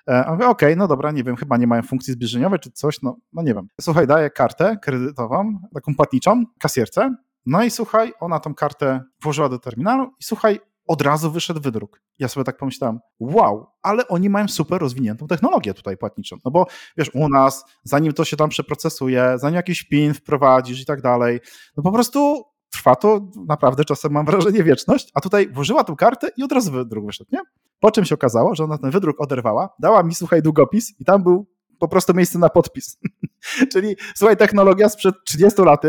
E, 0.08 0.26
a 0.26 0.32
mówię, 0.32 0.48
okej, 0.48 0.68
okay, 0.68 0.76
no 0.76 0.88
dobra, 0.88 1.10
nie 1.10 1.24
wiem, 1.24 1.36
chyba 1.36 1.56
nie 1.56 1.66
mają 1.66 1.82
funkcji 1.82 2.12
zbliżeniowej 2.12 2.58
czy 2.58 2.70
coś, 2.70 3.02
no, 3.02 3.16
no 3.32 3.42
nie 3.42 3.54
wiem. 3.54 3.68
Słuchaj, 3.80 4.06
daję 4.06 4.30
kartę 4.30 4.76
kredytową, 4.82 5.58
taką 5.74 5.94
płatniczą, 5.94 6.44
kasjerce, 6.60 7.14
no 7.46 7.62
i 7.62 7.70
słuchaj, 7.70 8.12
ona 8.20 8.40
tą 8.40 8.54
kartę 8.54 9.02
włożyła 9.22 9.48
do 9.48 9.58
terminalu 9.58 10.04
i 10.20 10.24
słuchaj, 10.24 10.60
od 10.88 11.02
razu 11.02 11.30
wyszedł 11.30 11.60
wydruk. 11.60 12.02
Ja 12.18 12.28
sobie 12.28 12.44
tak 12.44 12.56
pomyślałem, 12.56 12.98
wow, 13.20 13.66
ale 13.82 14.08
oni 14.08 14.30
mają 14.30 14.48
super 14.48 14.80
rozwiniętą 14.80 15.26
technologię 15.26 15.74
tutaj 15.74 15.96
płatniczą. 15.96 16.36
No 16.44 16.50
bo 16.50 16.66
wiesz, 16.96 17.10
u 17.14 17.28
nas, 17.28 17.64
zanim 17.84 18.12
to 18.12 18.24
się 18.24 18.36
tam 18.36 18.48
przeprocesuje, 18.48 19.34
zanim 19.36 19.56
jakiś 19.56 19.82
PIN 19.82 20.14
wprowadzisz 20.14 20.80
i 20.80 20.86
tak 20.86 21.02
dalej, 21.02 21.40
no 21.76 21.82
po 21.82 21.92
prostu 21.92 22.44
trwa 22.70 22.96
to 22.96 23.20
naprawdę 23.46 23.84
czasem, 23.84 24.12
mam 24.12 24.26
wrażenie, 24.26 24.64
wieczność, 24.64 25.10
a 25.14 25.20
tutaj 25.20 25.48
włożyła 25.52 25.84
tą 25.84 25.96
kartę 25.96 26.28
i 26.36 26.42
od 26.42 26.52
razu 26.52 26.72
wydruk 26.72 27.06
wyszedł, 27.06 27.30
nie? 27.32 27.40
Po 27.80 27.90
czym 27.90 28.04
się 28.04 28.14
okazało, 28.14 28.54
że 28.54 28.64
ona 28.64 28.78
ten 28.78 28.90
wydruk 28.90 29.20
oderwała, 29.20 29.68
dała 29.78 30.02
mi, 30.02 30.14
słuchaj, 30.14 30.42
długopis 30.42 31.00
i 31.00 31.04
tam 31.04 31.22
był 31.22 31.46
po 31.78 31.88
prostu 31.88 32.14
miejsce 32.14 32.38
na 32.38 32.48
podpis. 32.48 32.98
Czyli 33.72 33.96
słuchaj, 34.14 34.36
technologia 34.36 34.88
sprzed 34.88 35.14
30 35.24 35.62
lat 35.62 35.82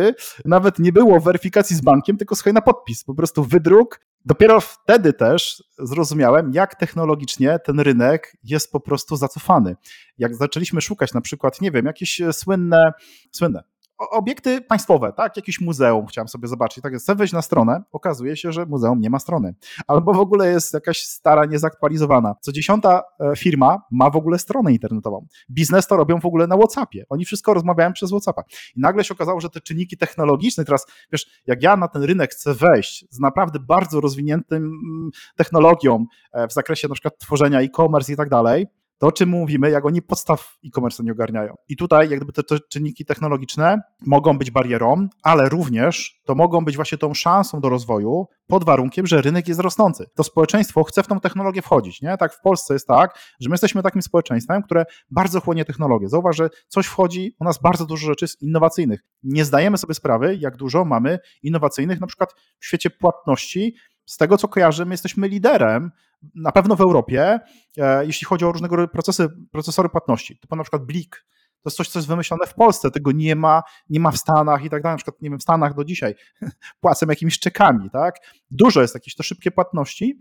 nawet 0.46 0.80
nie 0.80 0.92
było 0.92 1.20
weryfikacji 1.20 1.76
z 1.76 1.82
bankiem, 1.82 2.18
tylko 2.18 2.36
słuchaj 2.36 2.54
na 2.54 2.62
podpis. 2.62 3.04
Po 3.04 3.14
prostu 3.14 3.44
wydruk. 3.44 4.00
Dopiero 4.26 4.62
wtedy 4.62 5.14
też 5.14 5.64
zrozumiałem, 5.78 6.54
jak 6.54 6.76
technologicznie 6.76 7.60
ten 7.66 7.80
rynek 7.80 8.38
jest 8.44 8.72
po 8.72 8.80
prostu 8.80 9.16
zacofany. 9.16 9.76
Jak 10.18 10.36
zaczęliśmy 10.36 10.82
szukać 10.82 11.14
na 11.14 11.22
przykład, 11.22 11.62
nie 11.62 11.72
wiem, 11.72 11.86
jakieś 11.86 12.22
słynne, 12.32 12.92
słynne 13.32 13.64
obiekty 14.00 14.62
państwowe, 14.62 15.14
tak? 15.14 15.38
Jakieś 15.38 15.62
muzeum 15.62 16.06
chciałem 16.06 16.28
sobie 16.28 16.48
zobaczyć. 16.48 16.84
Tak, 16.84 16.94
chcę 16.96 17.16
wejść 17.16 17.34
na 17.34 17.42
stronę, 17.42 17.84
okazuje 17.92 18.38
się, 18.38 18.52
że 18.52 18.66
muzeum 18.66 19.00
nie 19.00 19.10
ma 19.10 19.20
strony. 19.20 19.56
Albo 19.88 20.14
w 20.14 20.20
ogóle 20.20 20.50
jest 20.50 20.74
jakaś 20.74 21.02
stara, 21.02 21.46
niezaktualizowana. 21.46 22.36
Co 22.42 22.52
dziesiąta 22.52 23.04
e, 23.20 23.36
firma 23.36 23.82
ma 23.92 24.10
w 24.10 24.16
ogóle 24.16 24.40
stronę 24.40 24.72
internetową. 24.72 25.28
Biznes 25.52 25.88
to 25.88 25.98
robią 25.98 26.20
w 26.20 26.26
ogóle 26.26 26.48
na 26.48 26.58
WhatsAppie. 26.58 27.06
Oni 27.10 27.26
wszystko 27.26 27.54
rozmawiają 27.54 27.94
przez 27.94 28.10
WhatsAppa. 28.10 28.44
I 28.76 28.80
nagle 28.80 29.04
się 29.04 29.14
okazało, 29.14 29.42
że 29.42 29.50
te 29.50 29.62
czynniki 29.62 29.98
technologiczne, 29.98 30.66
teraz 30.66 30.86
wiesz, 31.12 31.42
jak 31.48 31.64
ja 31.64 31.78
na 31.78 31.88
ten 31.88 32.04
rynek 32.04 32.32
chcę 32.32 32.54
wejść 32.54 33.06
z 33.10 33.20
naprawdę 33.20 33.60
bardzo 33.60 34.02
rozwiniętym 34.02 34.64
mm, 34.64 35.10
technologią 35.36 36.06
e, 36.34 36.48
w 36.48 36.54
zakresie 36.54 36.88
na 36.88 36.94
przykład 36.94 37.18
tworzenia 37.18 37.62
e-commerce 37.62 38.14
i 38.14 38.16
tak 38.16 38.30
dalej, 38.30 38.68
to 39.00 39.08
o 39.08 39.12
czym 39.12 39.30
mówimy, 39.30 39.70
jak 39.70 39.86
oni 39.86 40.02
podstaw 40.02 40.58
e-commerce 40.66 41.04
nie 41.04 41.12
ogarniają. 41.12 41.56
I 41.70 41.78
tutaj 41.78 42.10
jakby 42.10 42.34
te, 42.34 42.44
te, 42.44 42.60
czynniki 42.60 43.06
technologiczne 43.06 43.82
mogą 44.06 44.38
być 44.38 44.52
barierą, 44.52 45.08
ale 45.24 45.50
również 45.50 46.22
to 46.26 46.36
mogą 46.36 46.66
być 46.66 46.76
właśnie 46.76 46.98
tą 46.98 47.14
szansą 47.14 47.62
do 47.62 47.70
rozwoju 47.70 48.28
pod 48.48 48.64
warunkiem, 48.64 49.08
że 49.08 49.22
rynek 49.22 49.48
jest 49.48 49.60
rosnący. 49.60 50.06
To 50.16 50.24
społeczeństwo 50.24 50.84
chce 50.84 51.04
w 51.04 51.08
tą 51.08 51.20
technologię 51.20 51.62
wchodzić. 51.62 52.02
Nie? 52.02 52.18
Tak 52.18 52.34
w 52.34 52.42
Polsce 52.42 52.74
jest 52.74 52.88
tak, 52.88 53.20
że 53.40 53.50
my 53.50 53.54
jesteśmy 53.54 53.84
takim 53.84 54.02
społeczeństwem, 54.02 54.64
które 54.64 54.86
bardzo 55.12 55.42
chłonie 55.42 55.66
technologię. 55.66 56.10
Zauważ, 56.10 56.38
że 56.38 56.50
coś 56.68 56.86
wchodzi, 56.86 57.36
u 57.40 57.44
nas 57.44 57.62
bardzo 57.62 57.86
dużo 57.86 58.08
rzeczy 58.08 58.26
jest 58.26 58.42
innowacyjnych. 58.42 59.04
Nie 59.24 59.46
zdajemy 59.46 59.78
sobie 59.78 59.94
sprawy, 59.94 60.38
jak 60.40 60.58
dużo 60.58 60.86
mamy 60.86 61.20
innowacyjnych, 61.44 62.00
na 62.00 62.08
przykład 62.08 62.34
w 62.60 62.66
świecie 62.66 62.90
płatności, 62.90 63.76
z 64.10 64.18
tego 64.18 64.38
co 64.38 64.48
kojarzymy, 64.48 64.94
jesteśmy 64.94 65.28
liderem 65.28 65.92
na 66.36 66.52
pewno 66.52 66.76
w 66.76 66.82
Europie, 66.82 67.40
e, 67.78 68.06
jeśli 68.06 68.26
chodzi 68.26 68.46
o 68.46 68.52
różnego 68.52 68.76
rodzaju 68.76 68.88
procesy, 68.94 69.30
procesory 69.52 69.90
płatności, 69.90 70.38
typu 70.40 70.56
na 70.56 70.64
przykład 70.64 70.86
Blik, 70.86 71.26
To 71.62 71.70
jest 71.70 71.78
coś, 71.78 71.90
co 71.90 72.00
jest 72.00 72.08
wymyślone 72.08 72.48
w 72.48 72.54
Polsce, 72.54 72.92
tego 72.92 73.12
nie 73.12 73.36
ma, 73.36 73.64
nie 73.90 74.00
ma 74.00 74.12
w 74.12 74.18
Stanach 74.18 74.64
i 74.64 74.70
tak 74.70 74.84
dalej. 74.84 74.94
Na 74.94 74.98
przykład, 74.98 75.22
nie 75.22 75.30
wiem, 75.30 75.40
w 75.40 75.42
Stanach 75.42 75.76
do 75.76 75.84
dzisiaj 75.84 76.16
płacą 76.82 77.06
jakimiś 77.10 77.40
czekami, 77.40 77.90
tak? 77.90 78.16
Dużo 78.52 78.82
jest 78.82 78.94
jakieś 78.94 79.16
to 79.16 79.24
szybkie 79.24 79.52
płatności, 79.52 80.20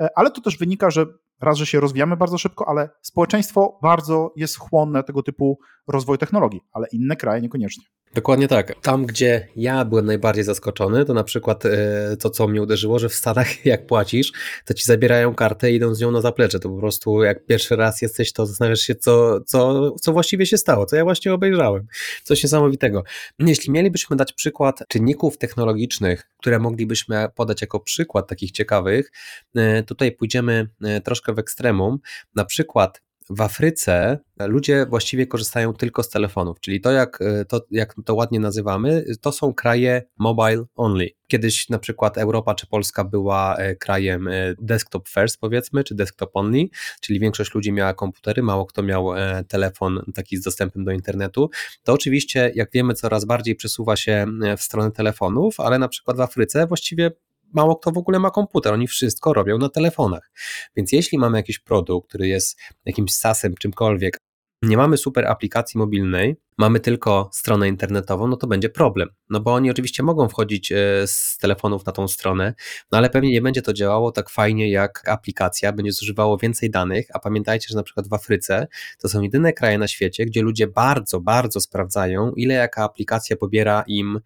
e, 0.00 0.08
ale 0.16 0.30
to 0.30 0.40
też 0.40 0.58
wynika, 0.58 0.90
że 0.90 1.06
raz, 1.40 1.58
że 1.58 1.66
się 1.66 1.80
rozwijamy 1.80 2.16
bardzo 2.16 2.38
szybko, 2.38 2.68
ale 2.68 2.90
społeczeństwo 3.02 3.78
bardzo 3.82 4.32
jest 4.36 4.58
chłonne 4.58 5.04
tego 5.04 5.22
typu 5.22 5.58
rozwoju 5.88 6.18
technologii, 6.18 6.60
ale 6.72 6.86
inne 6.92 7.16
kraje 7.16 7.42
niekoniecznie. 7.42 7.84
Dokładnie 8.14 8.48
tak. 8.48 8.80
Tam, 8.80 9.06
gdzie 9.06 9.48
ja 9.56 9.84
byłem 9.84 10.06
najbardziej 10.06 10.44
zaskoczony, 10.44 11.04
to 11.04 11.14
na 11.14 11.24
przykład 11.24 11.66
e, 11.66 12.16
to, 12.20 12.30
co 12.30 12.48
mnie 12.48 12.62
uderzyło, 12.62 12.98
że 12.98 13.08
w 13.08 13.14
Stanach 13.14 13.66
jak 13.66 13.86
płacisz, 13.86 14.32
to 14.64 14.74
ci 14.74 14.84
zabierają 14.84 15.34
kartę 15.34 15.72
i 15.72 15.74
idą 15.74 15.94
z 15.94 16.00
nią 16.00 16.10
na 16.10 16.20
zaplecze. 16.20 16.60
To 16.60 16.68
po 16.68 16.78
prostu 16.78 17.22
jak 17.22 17.46
pierwszy 17.46 17.76
raz 17.76 18.02
jesteś, 18.02 18.32
to 18.32 18.46
zastanawiasz 18.46 18.80
się, 18.80 18.94
co, 18.94 19.40
co, 19.40 19.90
co 19.90 20.12
właściwie 20.12 20.46
się 20.46 20.58
stało, 20.58 20.86
co 20.86 20.96
ja 20.96 21.04
właśnie 21.04 21.32
obejrzałem. 21.32 21.86
Coś 22.22 22.42
niesamowitego. 22.42 23.04
Jeśli 23.38 23.72
mielibyśmy 23.72 24.16
dać 24.16 24.32
przykład 24.32 24.82
czynników 24.88 25.38
technologicznych, 25.38 26.30
które 26.36 26.58
moglibyśmy 26.58 27.28
podać 27.34 27.60
jako 27.60 27.80
przykład 27.80 28.28
takich 28.28 28.50
ciekawych, 28.50 29.12
e, 29.54 29.82
tutaj 29.82 30.12
pójdziemy 30.12 30.68
e, 30.82 31.00
troszkę 31.00 31.34
w 31.34 31.38
ekstremum. 31.38 31.98
Na 32.34 32.44
przykład 32.44 33.00
w 33.30 33.40
Afryce 33.40 34.18
ludzie 34.40 34.86
właściwie 34.86 35.26
korzystają 35.26 35.72
tylko 35.72 36.02
z 36.02 36.08
telefonów, 36.08 36.60
czyli 36.60 36.80
to 36.80 36.90
jak, 36.90 37.18
e, 37.20 37.44
to, 37.44 37.60
jak 37.70 37.94
to 38.04 38.14
ładnie 38.14 38.40
nazywamy, 38.40 39.04
to 39.20 39.32
są 39.32 39.54
kraje 39.54 40.02
mobile 40.18 40.64
only. 40.74 41.08
Kiedyś 41.26 41.68
na 41.68 41.78
przykład 41.78 42.18
Europa 42.18 42.54
czy 42.54 42.66
Polska 42.66 43.04
była 43.04 43.56
e, 43.56 43.76
krajem 43.76 44.28
e, 44.28 44.32
desktop 44.60 45.08
first 45.08 45.40
powiedzmy, 45.40 45.84
czy 45.84 45.94
desktop 45.94 46.30
only, 46.34 46.64
czyli 47.00 47.20
większość 47.20 47.54
ludzi 47.54 47.72
miała 47.72 47.94
komputery, 47.94 48.42
mało 48.42 48.66
kto 48.66 48.82
miał 48.82 49.08
telefon 49.48 50.00
taki 50.14 50.36
z 50.36 50.42
dostępem 50.42 50.84
do 50.84 50.92
internetu. 50.92 51.50
To 51.82 51.92
oczywiście, 51.92 52.52
jak 52.54 52.70
wiemy, 52.72 52.94
coraz 52.94 53.24
bardziej 53.24 53.54
przesuwa 53.54 53.96
się 53.96 54.26
w 54.56 54.62
stronę 54.62 54.90
telefonów, 54.90 55.60
ale 55.60 55.78
na 55.78 55.88
przykład 55.88 56.16
w 56.16 56.20
Afryce 56.20 56.66
właściwie 56.66 57.10
mało 57.54 57.76
kto 57.76 57.90
w 57.90 57.98
ogóle 57.98 58.18
ma 58.18 58.30
komputer, 58.30 58.72
oni 58.72 58.88
wszystko 58.88 59.32
robią 59.32 59.58
na 59.58 59.68
telefonach. 59.68 60.30
Więc 60.76 60.92
jeśli 60.92 61.18
mamy 61.18 61.38
jakiś 61.38 61.58
produkt, 61.58 62.08
który 62.08 62.28
jest 62.28 62.60
jakimś 62.84 63.14
SaaS-em, 63.14 63.54
czymkolwiek, 63.54 64.18
nie 64.62 64.76
mamy 64.76 64.96
super 64.96 65.26
aplikacji 65.26 65.78
mobilnej, 65.78 66.36
mamy 66.58 66.80
tylko 66.80 67.30
stronę 67.32 67.68
internetową, 67.68 68.28
no 68.28 68.36
to 68.36 68.46
będzie 68.46 68.68
problem. 68.68 69.08
No 69.30 69.40
bo 69.40 69.54
oni 69.54 69.70
oczywiście 69.70 70.02
mogą 70.02 70.28
wchodzić 70.28 70.72
e, 70.72 70.76
z 71.06 71.38
telefonów 71.40 71.86
na 71.86 71.92
tą 71.92 72.08
stronę, 72.08 72.54
no 72.92 72.98
ale 72.98 73.10
pewnie 73.10 73.30
nie 73.30 73.42
będzie 73.42 73.62
to 73.62 73.72
działało 73.72 74.12
tak 74.12 74.30
fajnie 74.30 74.70
jak 74.70 75.08
aplikacja, 75.08 75.72
będzie 75.72 75.92
zużywało 75.92 76.38
więcej 76.38 76.70
danych, 76.70 77.06
a 77.14 77.18
pamiętajcie, 77.18 77.66
że 77.70 77.76
na 77.76 77.82
przykład 77.82 78.08
w 78.08 78.12
Afryce 78.12 78.66
to 78.98 79.08
są 79.08 79.22
jedyne 79.22 79.52
kraje 79.52 79.78
na 79.78 79.88
świecie, 79.88 80.26
gdzie 80.26 80.42
ludzie 80.42 80.66
bardzo, 80.66 81.20
bardzo 81.20 81.60
sprawdzają, 81.60 82.32
ile 82.32 82.54
jaka 82.54 82.84
aplikacja 82.84 83.36
pobiera 83.36 83.84
im 83.86 84.20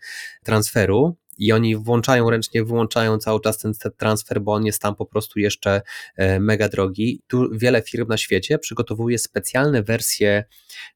transferu, 0.45 1.17
i 1.39 1.53
oni 1.53 1.77
włączają 1.77 2.31
ręcznie, 2.31 2.65
wyłączają 2.65 3.19
cały 3.19 3.41
czas 3.41 3.59
ten 3.59 3.73
transfer, 3.97 4.41
bo 4.41 4.53
on 4.53 4.67
jest 4.67 4.83
tam 4.83 4.95
po 4.95 5.07
prostu 5.07 5.39
jeszcze 5.39 5.83
e, 6.17 6.41
mega 6.41 6.69
drogi. 6.69 7.23
Tu 7.27 7.49
wiele 7.53 7.83
firm 7.83 8.09
na 8.09 8.17
świecie 8.17 8.59
przygotowuje 8.59 9.19
specjalne 9.19 9.83
wersje 9.83 10.45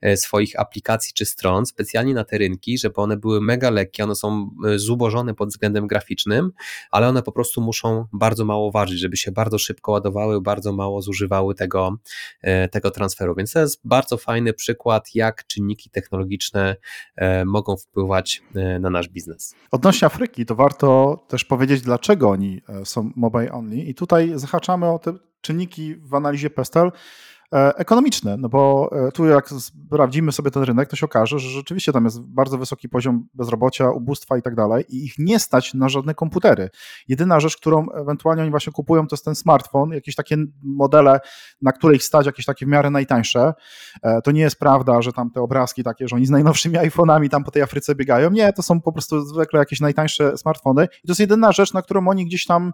e, 0.01 0.17
swoich 0.17 0.61
aplikacji 0.61 1.13
czy 1.15 1.27
stron, 1.27 1.67
specjalnie 1.67 2.15
na 2.15 2.25
te 2.25 2.39
rynki, 2.39 2.79
żeby 2.79 2.95
one 2.97 3.17
były 3.17 3.41
mega 3.41 3.71
lekkie, 3.71 4.05
one 4.05 4.15
są 4.15 4.51
e, 4.69 4.79
zubożone 4.79 5.35
pod 5.35 5.49
względem 5.49 5.87
graficznym, 5.87 6.53
ale 6.91 7.09
one 7.09 7.23
po 7.23 7.33
prostu 7.33 7.61
muszą 7.61 8.07
bardzo 8.13 8.45
mało 8.45 8.71
ważyć, 8.71 8.99
żeby 9.01 9.17
się 9.17 9.33
bardzo 9.33 9.59
szybko 9.59 9.93
ładowały, 9.93 10.41
bardzo 10.41 10.73
mało 10.73 11.03
zużywały 11.03 11.55
tego, 11.55 11.97
tego 12.71 12.91
transferu. 12.91 13.35
Więc 13.35 13.53
to 13.53 13.61
jest 13.61 13.81
bardzo 13.85 14.17
fajny 14.17 14.53
przykład, 14.53 15.15
jak 15.15 15.47
czynniki 15.47 15.91
technologiczne 15.91 16.77
mogą 17.47 17.77
wpływać 17.77 18.43
na 18.81 18.91
nasz 18.91 19.09
biznes. 19.09 19.55
Odnośnie 19.71 20.07
Afryki, 20.07 20.30
to 20.47 20.55
warto 20.55 21.19
też 21.29 21.45
powiedzieć, 21.45 21.83
dlaczego 21.83 22.31
oni 22.31 22.61
e, 22.69 22.85
są 22.85 23.11
mobile 23.17 23.53
only. 23.53 23.77
I 23.77 23.95
tutaj 23.95 24.33
zahaczamy 24.35 24.87
o 24.87 24.99
te 24.99 25.13
czynniki 25.41 25.95
w 25.97 26.15
analizie 26.15 26.51
Pestel, 26.51 26.93
ekonomiczne, 27.53 28.37
no 28.37 28.49
bo 28.49 28.91
e, 28.93 29.13
tu 29.13 29.27
jak 29.27 29.49
sprawdzimy 29.49 30.33
sobie 30.33 30.51
ten 30.51 30.63
rynek, 30.63 30.89
to 30.89 30.97
się 30.97 31.07
okaże, 31.07 31.39
że 31.39 31.49
rzeczywiście 31.49 31.93
tam 31.93 32.05
jest 32.05 32.21
bardzo 32.21 32.59
wysoki 32.59 32.89
poziom 32.89 33.29
bezrobocia, 33.35 33.91
ubóstwa 33.91 34.39
i 34.39 34.43
tak 34.43 34.55
dalej 34.55 34.85
i 34.89 35.05
ich 35.05 35.15
nie 35.19 35.39
stać 35.39 35.75
na 35.75 35.89
żadne 35.89 36.15
komputery. 36.15 36.71
Jedyna 37.09 37.41
rzecz, 37.41 37.57
którą 37.57 37.87
ewentualnie 37.91 38.43
oni 38.43 38.51
właśnie 38.51 38.73
kupują, 38.73 39.07
to 39.07 39.15
jest 39.15 39.25
ten 39.25 39.35
smartfon, 39.35 39.91
jakieś 39.91 40.15
takie 40.15 40.37
modele, 40.63 41.21
na 41.63 41.73
które 41.73 41.95
ich 41.95 42.05
stać, 42.05 42.27
jakieś 42.27 42.47
takie 42.47 42.67
w 42.67 42.69
miarę 42.69 42.91
najtańsze. 42.91 43.55
E, 44.03 44.23
to 44.23 44.31
nie 44.31 44.41
jest 44.41 44.59
prawda, 44.59 45.03
że 45.03 45.13
tam 45.13 45.31
te 45.31 45.41
obrazki 45.41 45.85
takie, 45.85 46.09
że 46.09 46.17
oni 46.17 46.27
z 46.27 46.31
najnowszymi 46.31 46.79
iPhone'ami 46.89 47.29
tam 47.29 47.45
po 47.45 47.51
tej 47.51 47.63
Afryce 47.63 47.95
biegają. 47.95 48.31
Nie, 48.31 48.53
to 48.53 48.63
są 48.63 48.81
po 48.81 48.93
prostu 48.93 49.21
zwykle 49.21 49.59
jakieś 49.59 49.81
najtańsze 49.81 50.39
smartfony 50.39 50.85
i 50.85 51.07
to 51.07 51.11
jest 51.11 51.21
jedyna 51.21 51.53
rzecz, 51.53 51.75
na 51.75 51.83
którą 51.83 52.09
oni 52.09 52.27
gdzieś 52.27 52.47
tam 52.47 52.73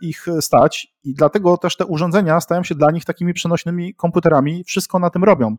ich 0.00 0.26
stać 0.40 0.86
i 1.04 1.14
dlatego 1.14 1.56
też 1.56 1.76
te 1.76 1.86
urządzenia 1.86 2.40
stają 2.40 2.62
się 2.64 2.74
dla 2.74 2.90
nich 2.90 3.04
takimi 3.04 3.34
przenośnymi 3.34 3.87
komputerami, 3.94 4.64
wszystko 4.64 4.98
na 4.98 5.10
tym 5.10 5.24
robią. 5.24 5.56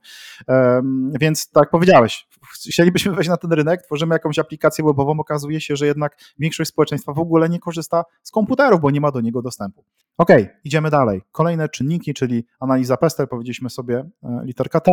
Więc 1.20 1.50
tak 1.52 1.62
jak 1.62 1.70
powiedziałeś, 1.70 2.28
chcielibyśmy 2.54 3.12
wejść 3.12 3.30
na 3.30 3.38
ten 3.38 3.52
rynek, 3.52 3.82
tworzymy 3.82 4.16
jakąś 4.16 4.40
aplikację 4.40 4.86
webową, 4.86 5.20
okazuje 5.20 5.62
się, 5.62 5.76
że 5.76 5.86
jednak 5.86 6.18
większość 6.40 6.70
społeczeństwa 6.70 7.14
w 7.14 7.20
ogóle 7.20 7.50
nie 7.50 7.60
korzysta 7.60 8.04
z 8.24 8.32
komputerów, 8.32 8.82
bo 8.82 8.92
nie 8.92 9.02
ma 9.02 9.12
do 9.12 9.22
niego 9.22 9.42
dostępu. 9.42 9.84
Ok, 10.18 10.30
idziemy 10.64 10.90
dalej. 10.90 11.22
Kolejne 11.32 11.70
czynniki, 11.70 12.14
czyli 12.14 12.46
analiza 12.60 12.98
PESTEL, 12.98 13.28
powiedzieliśmy 13.28 13.70
sobie 13.70 14.10
e, 14.24 14.42
literka 14.44 14.80
T, 14.80 14.92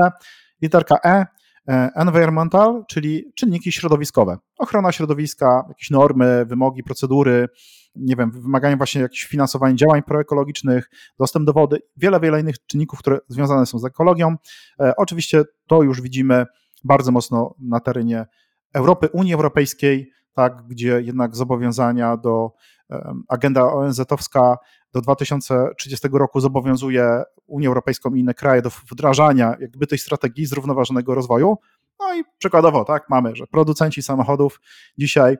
literka 0.62 0.98
E, 1.04 1.26
e 1.68 1.90
environmental, 1.94 2.84
czyli 2.88 3.32
czynniki 3.34 3.72
środowiskowe. 3.72 4.38
Ochrona 4.58 4.92
środowiska, 4.92 5.64
jakieś 5.68 5.90
normy, 5.90 6.44
wymogi, 6.46 6.82
procedury, 6.82 7.48
nie 7.98 8.16
wiem, 8.16 8.30
wymagania 8.30 8.76
właśnie 8.76 9.00
jakichś 9.00 9.26
finansowania 9.26 9.74
działań 9.74 10.02
proekologicznych, 10.02 10.90
dostęp 11.18 11.46
do 11.46 11.52
wody, 11.52 11.78
wiele, 11.96 12.20
wiele 12.20 12.40
innych 12.40 12.66
czynników, 12.66 12.98
które 12.98 13.18
związane 13.28 13.66
są 13.66 13.78
z 13.78 13.84
ekologią. 13.84 14.36
E, 14.80 14.92
oczywiście 14.96 15.44
to 15.66 15.82
już 15.82 16.00
widzimy 16.00 16.46
bardzo 16.84 17.12
mocno 17.12 17.54
na 17.58 17.80
terenie 17.80 18.26
Europy, 18.74 19.08
Unii 19.12 19.34
Europejskiej, 19.34 20.10
tak, 20.32 20.62
gdzie 20.68 21.00
jednak 21.00 21.36
zobowiązania 21.36 22.16
do 22.16 22.52
agenda 23.28 23.72
ONZ-owska 23.72 24.56
do 24.92 25.00
2030 25.00 26.08
roku 26.12 26.40
zobowiązuje 26.40 27.22
Unię 27.46 27.68
Europejską 27.68 28.14
i 28.14 28.20
inne 28.20 28.34
kraje 28.34 28.62
do 28.62 28.70
wdrażania 28.90 29.56
jakby 29.60 29.86
tej 29.86 29.98
strategii 29.98 30.46
zrównoważonego 30.46 31.14
rozwoju. 31.14 31.56
No 32.00 32.14
i 32.14 32.24
przykładowo, 32.38 32.84
tak, 32.84 33.10
mamy, 33.10 33.36
że 33.36 33.46
producenci 33.46 34.02
samochodów 34.02 34.60
dzisiaj 34.98 35.36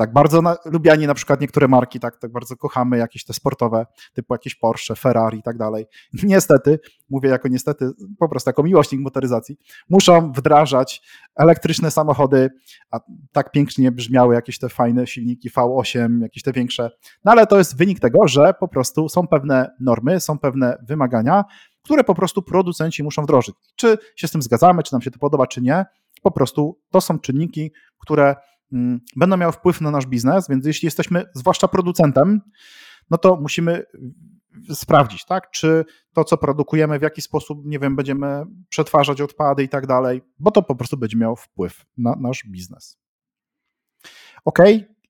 tak 0.00 0.12
bardzo 0.12 0.42
na, 0.42 0.56
lubiani 0.64 1.06
na 1.06 1.14
przykład 1.14 1.40
niektóre 1.40 1.68
marki, 1.68 2.00
tak, 2.00 2.18
tak 2.18 2.32
bardzo 2.32 2.56
kochamy 2.56 2.98
jakieś 2.98 3.24
te 3.24 3.32
sportowe, 3.32 3.86
typu 4.12 4.34
jakieś 4.34 4.54
Porsche, 4.54 4.96
Ferrari 4.96 5.38
i 5.38 5.42
tak 5.42 5.58
dalej. 5.58 5.86
Niestety, 6.22 6.78
mówię 7.10 7.28
jako 7.30 7.48
niestety, 7.48 7.90
po 8.18 8.28
prostu 8.28 8.48
jako 8.48 8.62
miłośnik 8.62 9.00
motoryzacji, 9.00 9.56
muszą 9.90 10.32
wdrażać 10.32 11.02
elektryczne 11.36 11.90
samochody, 11.90 12.48
a 12.90 13.00
tak 13.32 13.52
pięknie 13.52 13.92
brzmiały 13.92 14.34
jakieś 14.34 14.58
te 14.58 14.68
fajne 14.68 15.06
silniki 15.06 15.50
V8, 15.50 16.22
jakieś 16.22 16.42
te 16.42 16.52
większe, 16.52 16.90
no 17.24 17.32
ale 17.32 17.46
to 17.46 17.58
jest 17.58 17.76
wynik 17.76 18.00
tego, 18.00 18.28
że 18.28 18.54
po 18.60 18.68
prostu 18.68 19.08
są 19.08 19.26
pewne 19.26 19.70
normy, 19.80 20.20
są 20.20 20.38
pewne 20.38 20.76
wymagania, 20.88 21.44
które 21.82 22.04
po 22.04 22.14
prostu 22.14 22.42
producenci 22.42 23.02
muszą 23.02 23.22
wdrożyć. 23.22 23.54
Czy 23.76 23.98
się 24.16 24.28
z 24.28 24.30
tym 24.30 24.42
zgadzamy, 24.42 24.82
czy 24.82 24.92
nam 24.92 25.02
się 25.02 25.10
to 25.10 25.18
podoba, 25.18 25.46
czy 25.46 25.62
nie, 25.62 25.84
po 26.22 26.30
prostu 26.30 26.78
to 26.90 27.00
są 27.00 27.18
czynniki, 27.18 27.72
które 27.98 28.34
będą 29.16 29.36
miały 29.36 29.52
wpływ 29.52 29.80
na 29.80 29.90
nasz 29.90 30.06
biznes, 30.06 30.48
więc 30.48 30.66
jeśli 30.66 30.86
jesteśmy 30.86 31.24
zwłaszcza 31.34 31.68
producentem, 31.68 32.40
no 33.10 33.18
to 33.18 33.36
musimy 33.36 33.84
sprawdzić, 34.74 35.24
tak, 35.24 35.50
czy 35.50 35.84
to, 36.12 36.24
co 36.24 36.36
produkujemy, 36.36 36.98
w 36.98 37.02
jaki 37.02 37.22
sposób, 37.22 37.58
nie 37.64 37.78
wiem, 37.78 37.96
będziemy 37.96 38.44
przetwarzać 38.68 39.20
odpady 39.20 39.62
i 39.62 39.68
tak 39.68 39.86
dalej, 39.86 40.22
bo 40.38 40.50
to 40.50 40.62
po 40.62 40.74
prostu 40.76 40.96
będzie 40.96 41.16
miało 41.16 41.36
wpływ 41.36 41.86
na 41.98 42.16
nasz 42.20 42.44
biznes. 42.48 42.98
Ok, 44.44 44.58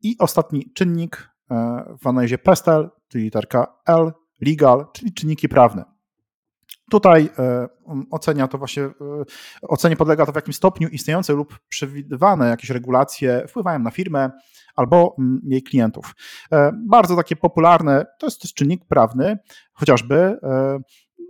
i 0.02 0.16
ostatni 0.18 0.72
czynnik 0.72 1.30
e, 1.50 1.84
w 2.02 2.06
analizie 2.06 2.38
PESTEL, 2.38 2.90
czyli 3.08 3.24
literka 3.24 3.76
L, 3.86 4.12
legal, 4.40 4.86
czyli 4.92 5.12
czynniki 5.12 5.48
prawne. 5.48 5.84
Tutaj 6.90 7.30
e, 7.38 7.68
ocenia 8.10 8.48
to 8.48 8.58
właśnie, 8.58 8.82
e, 8.82 8.92
ocenie 9.62 9.96
podlega 9.96 10.26
to 10.26 10.32
w 10.32 10.34
jakim 10.34 10.52
stopniu 10.52 10.88
istniejące 10.88 11.32
lub 11.32 11.58
przewidywane 11.68 12.48
jakieś 12.48 12.70
regulacje 12.70 13.44
wpływają 13.48 13.78
na 13.78 13.90
firmę 13.90 14.30
albo 14.76 15.16
mm, 15.18 15.40
jej 15.44 15.62
klientów. 15.62 16.14
E, 16.52 16.72
bardzo 16.88 17.16
takie 17.16 17.36
popularne, 17.36 18.06
to 18.18 18.26
jest 18.26 18.54
czynnik 18.54 18.84
prawny, 18.84 19.38
chociażby 19.72 20.38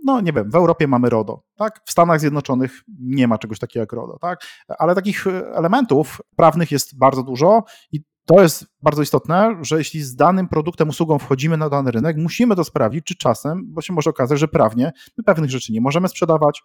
no 0.03 0.21
nie 0.21 0.33
wiem, 0.33 0.51
w 0.51 0.55
Europie 0.55 0.87
mamy 0.87 1.09
RODO, 1.09 1.43
tak? 1.55 1.81
W 1.85 1.91
Stanach 1.91 2.19
Zjednoczonych 2.19 2.81
nie 2.99 3.27
ma 3.27 3.37
czegoś 3.37 3.59
takiego 3.59 3.81
jak 3.81 3.93
RODO, 3.93 4.17
tak? 4.21 4.41
Ale 4.67 4.95
takich 4.95 5.27
elementów 5.53 6.21
prawnych 6.35 6.71
jest 6.71 6.97
bardzo 6.97 7.23
dużo 7.23 7.63
i 7.91 8.03
to 8.25 8.41
jest 8.41 8.65
bardzo 8.81 9.01
istotne, 9.01 9.57
że 9.61 9.77
jeśli 9.77 10.01
z 10.01 10.15
danym 10.15 10.47
produktem, 10.47 10.89
usługą 10.89 11.19
wchodzimy 11.19 11.57
na 11.57 11.69
dany 11.69 11.91
rynek, 11.91 12.17
musimy 12.17 12.55
to 12.55 12.63
sprawdzić, 12.63 13.05
czy 13.05 13.15
czasem, 13.15 13.63
bo 13.67 13.81
się 13.81 13.93
może 13.93 14.09
okazać, 14.09 14.39
że 14.39 14.47
prawnie 14.47 14.91
my 15.17 15.23
pewnych 15.23 15.49
rzeczy 15.49 15.73
nie 15.73 15.81
możemy 15.81 16.07
sprzedawać, 16.07 16.61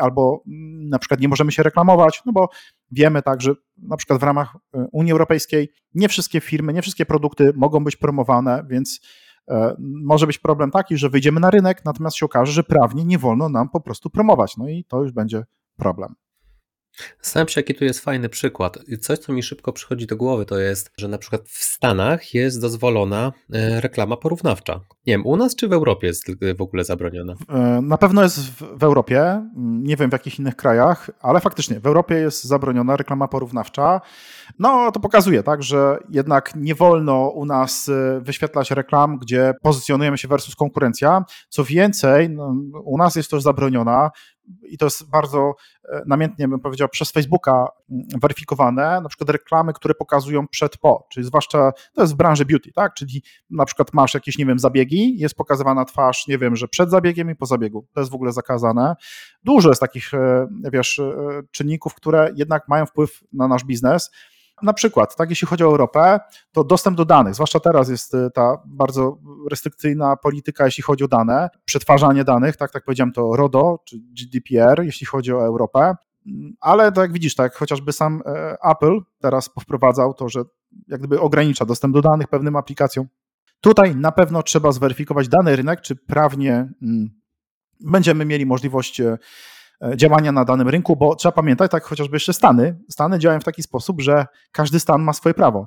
albo 0.00 0.42
mm, 0.46 0.88
na 0.88 0.98
przykład 0.98 1.20
nie 1.20 1.28
możemy 1.28 1.52
się 1.52 1.62
reklamować, 1.62 2.22
no 2.26 2.32
bo 2.32 2.48
wiemy 2.90 3.22
tak, 3.22 3.42
że 3.42 3.54
na 3.78 3.96
przykład 3.96 4.20
w 4.20 4.22
ramach 4.22 4.56
e, 4.74 4.86
Unii 4.92 5.12
Europejskiej 5.12 5.72
nie 5.94 6.08
wszystkie 6.08 6.40
firmy, 6.40 6.72
nie 6.72 6.82
wszystkie 6.82 7.06
produkty 7.06 7.52
mogą 7.56 7.84
być 7.84 7.96
promowane, 7.96 8.64
więc 8.68 9.00
e, 9.48 9.76
może 9.78 10.26
być 10.26 10.38
problem 10.38 10.70
taki, 10.70 10.96
że 10.96 11.08
wyjdziemy 11.08 11.40
na 11.40 11.50
rynek, 11.50 11.84
natomiast 11.84 12.16
się 12.16 12.26
okaże, 12.26 12.52
że 12.52 12.62
prawnie 12.62 13.04
nie 13.04 13.18
wolno 13.18 13.48
nam 13.48 13.68
po 13.68 13.80
prostu 13.80 14.10
promować. 14.10 14.56
No 14.56 14.68
i 14.68 14.84
to 14.84 15.02
już 15.02 15.12
będzie 15.12 15.44
problem. 15.76 16.14
Zastanawiam 17.22 17.48
się, 17.48 17.60
jaki 17.60 17.74
tu 17.74 17.84
jest 17.84 18.00
fajny 18.00 18.28
przykład. 18.28 18.78
Coś, 19.00 19.18
co 19.18 19.32
mi 19.32 19.42
szybko 19.42 19.72
przychodzi 19.72 20.06
do 20.06 20.16
głowy, 20.16 20.46
to 20.46 20.58
jest, 20.58 20.92
że 20.98 21.08
na 21.08 21.18
przykład 21.18 21.48
w 21.48 21.64
Stanach 21.64 22.34
jest 22.34 22.60
dozwolona 22.60 23.32
e, 23.52 23.80
reklama 23.80 24.16
porównawcza. 24.16 24.80
Nie 25.06 25.12
wiem, 25.12 25.26
u 25.26 25.36
nas 25.36 25.56
czy 25.56 25.68
w 25.68 25.72
Europie 25.72 26.06
jest 26.06 26.26
w 26.56 26.62
ogóle 26.62 26.84
zabroniona? 26.84 27.34
E, 27.48 27.80
na 27.82 27.98
pewno 27.98 28.22
jest 28.22 28.40
w 28.78 28.82
Europie, 28.84 29.46
nie 29.56 29.96
wiem 29.96 30.10
w 30.10 30.12
jakich 30.12 30.38
innych 30.38 30.56
krajach, 30.56 31.10
ale 31.20 31.40
faktycznie 31.40 31.80
w 31.80 31.86
Europie 31.86 32.14
jest 32.14 32.44
zabroniona 32.44 32.96
reklama 32.96 33.28
porównawcza. 33.28 34.00
No, 34.58 34.92
to 34.92 35.00
pokazuje, 35.00 35.42
tak, 35.42 35.62
że 35.62 35.98
jednak 36.10 36.52
nie 36.56 36.74
wolno 36.74 37.28
u 37.28 37.44
nas 37.44 37.88
e, 37.88 38.20
wyświetlać 38.20 38.70
reklam, 38.70 39.18
gdzie 39.18 39.54
pozycjonujemy 39.62 40.18
się 40.18 40.28
versus 40.28 40.54
konkurencja. 40.54 41.24
Co 41.48 41.64
więcej, 41.64 42.30
no, 42.30 42.54
u 42.84 42.98
nas 42.98 43.16
jest 43.16 43.30
też 43.30 43.42
zabroniona 43.42 44.10
i 44.62 44.78
to 44.78 44.86
jest 44.86 45.10
bardzo 45.10 45.54
e, 45.88 46.02
namiętnie, 46.06 46.48
bym 46.48 46.60
powiedział, 46.60 46.88
przez 46.88 47.10
Facebooka 47.10 47.68
mm, 47.90 48.06
weryfikowane, 48.22 49.00
na 49.00 49.08
przykład 49.08 49.30
reklamy, 49.30 49.72
które 49.72 49.94
pokazują 49.94 50.48
przed 50.48 50.78
po, 50.78 51.06
czyli 51.10 51.26
zwłaszcza 51.26 51.72
to 51.94 52.02
jest 52.02 52.12
w 52.12 52.16
branży 52.16 52.44
beauty, 52.44 52.72
tak, 52.72 52.94
czyli 52.94 53.22
na 53.50 53.64
przykład 53.64 53.94
masz 53.94 54.14
jakieś, 54.14 54.38
nie 54.38 54.46
wiem, 54.46 54.58
zabiegi, 54.58 55.18
jest 55.18 55.34
pokazywana 55.34 55.84
twarz, 55.84 56.26
nie 56.26 56.38
wiem, 56.38 56.56
że 56.56 56.68
przed 56.68 56.90
zabiegiem 56.90 57.30
i 57.30 57.36
po 57.36 57.46
zabiegu, 57.46 57.86
to 57.92 58.00
jest 58.00 58.12
w 58.12 58.14
ogóle 58.14 58.32
zakazane. 58.32 58.94
Dużo 59.44 59.68
jest 59.68 59.80
takich, 59.80 60.14
e, 60.14 60.46
wiesz, 60.72 60.98
e, 60.98 61.12
czynników, 61.50 61.94
które 61.94 62.32
jednak 62.36 62.68
mają 62.68 62.86
wpływ 62.86 63.20
na 63.32 63.48
nasz 63.48 63.64
biznes, 63.64 64.10
na 64.62 64.72
przykład, 64.72 65.16
tak, 65.16 65.30
jeśli 65.30 65.48
chodzi 65.48 65.64
o 65.64 65.66
Europę, 65.66 66.20
to 66.52 66.64
dostęp 66.64 66.96
do 66.96 67.04
danych, 67.04 67.34
zwłaszcza 67.34 67.60
teraz 67.60 67.88
jest 67.88 68.14
y, 68.14 68.30
ta 68.34 68.62
bardzo 68.66 69.18
restrykcyjna 69.50 70.16
polityka, 70.16 70.64
jeśli 70.64 70.82
chodzi 70.82 71.04
o 71.04 71.08
dane, 71.08 71.48
przetwarzanie 71.64 72.24
danych, 72.24 72.56
tak, 72.56 72.70
tak 72.70 72.84
powiedziałem, 72.84 73.12
to 73.12 73.36
RODO 73.36 73.78
czy 73.84 73.96
GDPR, 73.98 74.82
jeśli 74.84 75.06
chodzi 75.06 75.32
o 75.32 75.44
Europę. 75.44 75.94
Ale 76.60 76.92
tak 76.92 77.02
jak 77.02 77.12
widzisz, 77.12 77.34
tak, 77.34 77.54
chociażby 77.54 77.92
sam 77.92 78.22
e, 78.26 78.56
Apple 78.70 79.00
teraz 79.20 79.48
powprowadzał 79.48 80.14
to, 80.14 80.28
że 80.28 80.40
jak 80.88 81.00
gdyby 81.00 81.20
ogranicza 81.20 81.64
dostęp 81.64 81.94
do 81.94 82.00
danych 82.00 82.28
pewnym 82.28 82.56
aplikacjom. 82.56 83.06
Tutaj 83.60 83.96
na 83.96 84.12
pewno 84.12 84.42
trzeba 84.42 84.72
zweryfikować 84.72 85.28
dany 85.28 85.56
rynek, 85.56 85.80
czy 85.80 85.96
prawnie 85.96 86.52
mm, 86.82 87.10
będziemy 87.80 88.24
mieli 88.24 88.46
możliwość 88.46 89.00
E, 89.00 89.18
działania 89.96 90.32
na 90.32 90.44
danym 90.44 90.68
rynku, 90.68 90.96
bo 90.96 91.14
trzeba 91.14 91.32
pamiętać, 91.32 91.70
tak 91.70 91.84
chociażby 91.84 92.16
jeszcze 92.16 92.32
Stany, 92.32 92.78
Stany 92.90 93.18
działają 93.18 93.40
w 93.40 93.44
taki 93.44 93.62
sposób, 93.62 94.00
że 94.00 94.26
każdy 94.52 94.80
stan 94.80 95.02
ma 95.02 95.12
swoje 95.12 95.34
prawo. 95.34 95.66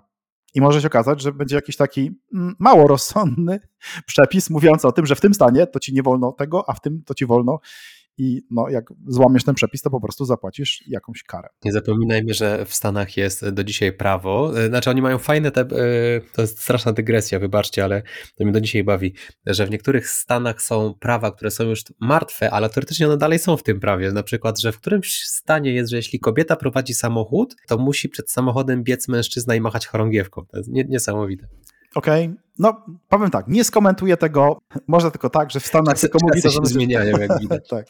I 0.53 0.61
może 0.61 0.81
się 0.81 0.87
okazać, 0.87 1.21
że 1.21 1.31
będzie 1.31 1.55
jakiś 1.55 1.77
taki 1.77 2.11
mm, 2.33 2.55
mało 2.59 2.87
rozsądny 2.87 3.59
przepis 4.05 4.49
mówiący 4.49 4.87
o 4.87 4.91
tym, 4.91 5.05
że 5.05 5.15
w 5.15 5.21
tym 5.21 5.33
stanie 5.33 5.67
to 5.67 5.79
ci 5.79 5.93
nie 5.93 6.03
wolno 6.03 6.31
tego, 6.31 6.69
a 6.69 6.73
w 6.73 6.81
tym 6.81 7.03
to 7.05 7.13
ci 7.13 7.25
wolno 7.25 7.59
i 8.17 8.41
no, 8.51 8.69
jak 8.69 8.85
złamiesz 9.07 9.43
ten 9.43 9.55
przepis, 9.55 9.81
to 9.81 9.89
po 9.89 10.01
prostu 10.01 10.25
zapłacisz 10.25 10.83
jakąś 10.87 11.23
karę. 11.23 11.49
Nie 11.65 11.71
zapominajmy, 11.71 12.33
że 12.33 12.65
w 12.65 12.73
Stanach 12.73 13.17
jest 13.17 13.49
do 13.49 13.63
dzisiaj 13.63 13.93
prawo, 13.93 14.59
e, 14.59 14.67
znaczy 14.67 14.89
oni 14.89 15.01
mają 15.01 15.17
fajne 15.17 15.51
te, 15.51 15.61
e, 15.61 15.65
to 16.33 16.41
jest 16.41 16.61
straszna 16.61 16.93
dygresja, 16.93 17.39
wybaczcie, 17.39 17.83
ale 17.83 18.01
to 18.35 18.43
mnie 18.43 18.53
do 18.53 18.61
dzisiaj 18.61 18.83
bawi, 18.83 19.13
że 19.45 19.65
w 19.65 19.69
niektórych 19.69 20.09
Stanach 20.09 20.61
są 20.61 20.93
prawa, 20.99 21.31
które 21.31 21.51
są 21.51 21.63
już 21.63 21.83
martwe, 21.99 22.51
ale 22.51 22.69
teoretycznie 22.69 23.07
one 23.07 23.17
dalej 23.17 23.39
są 23.39 23.57
w 23.57 23.63
tym 23.63 23.79
prawie, 23.79 24.11
na 24.11 24.23
przykład, 24.23 24.59
że 24.59 24.71
w 24.71 24.79
którymś 24.79 25.23
stanie 25.23 25.73
jest, 25.73 25.91
że 25.91 25.97
jeśli 25.97 26.19
kobieta 26.19 26.55
prowadzi 26.55 26.93
samochód, 26.93 27.55
to 27.67 27.77
musi 27.77 28.09
przed 28.09 28.31
samochodem 28.31 28.83
biec 28.83 29.07
mężczyzna 29.07 29.55
i 29.55 29.61
machać 29.61 29.87
chorągiewką, 29.87 30.45
to 30.45 30.57
jest 30.57 30.69
niesamowite. 30.69 31.47
Okej, 31.95 32.25
okay. 32.25 32.37
no 32.59 32.85
powiem 33.09 33.29
tak, 33.31 33.47
nie 33.47 33.63
skomentuję 33.63 34.17
tego, 34.17 34.57
może 34.87 35.11
tylko 35.11 35.29
tak, 35.29 35.51
że 35.51 35.59
w 35.59 35.67
Stanach 35.67 35.99
tylko 35.99 36.17
mówi 36.21 36.41
to, 36.41 36.49
że 36.49 36.55
się 36.55 36.65
zmieniają, 36.65 37.17
jak 37.17 37.39
widać. 37.41 37.69
tak, 37.69 37.85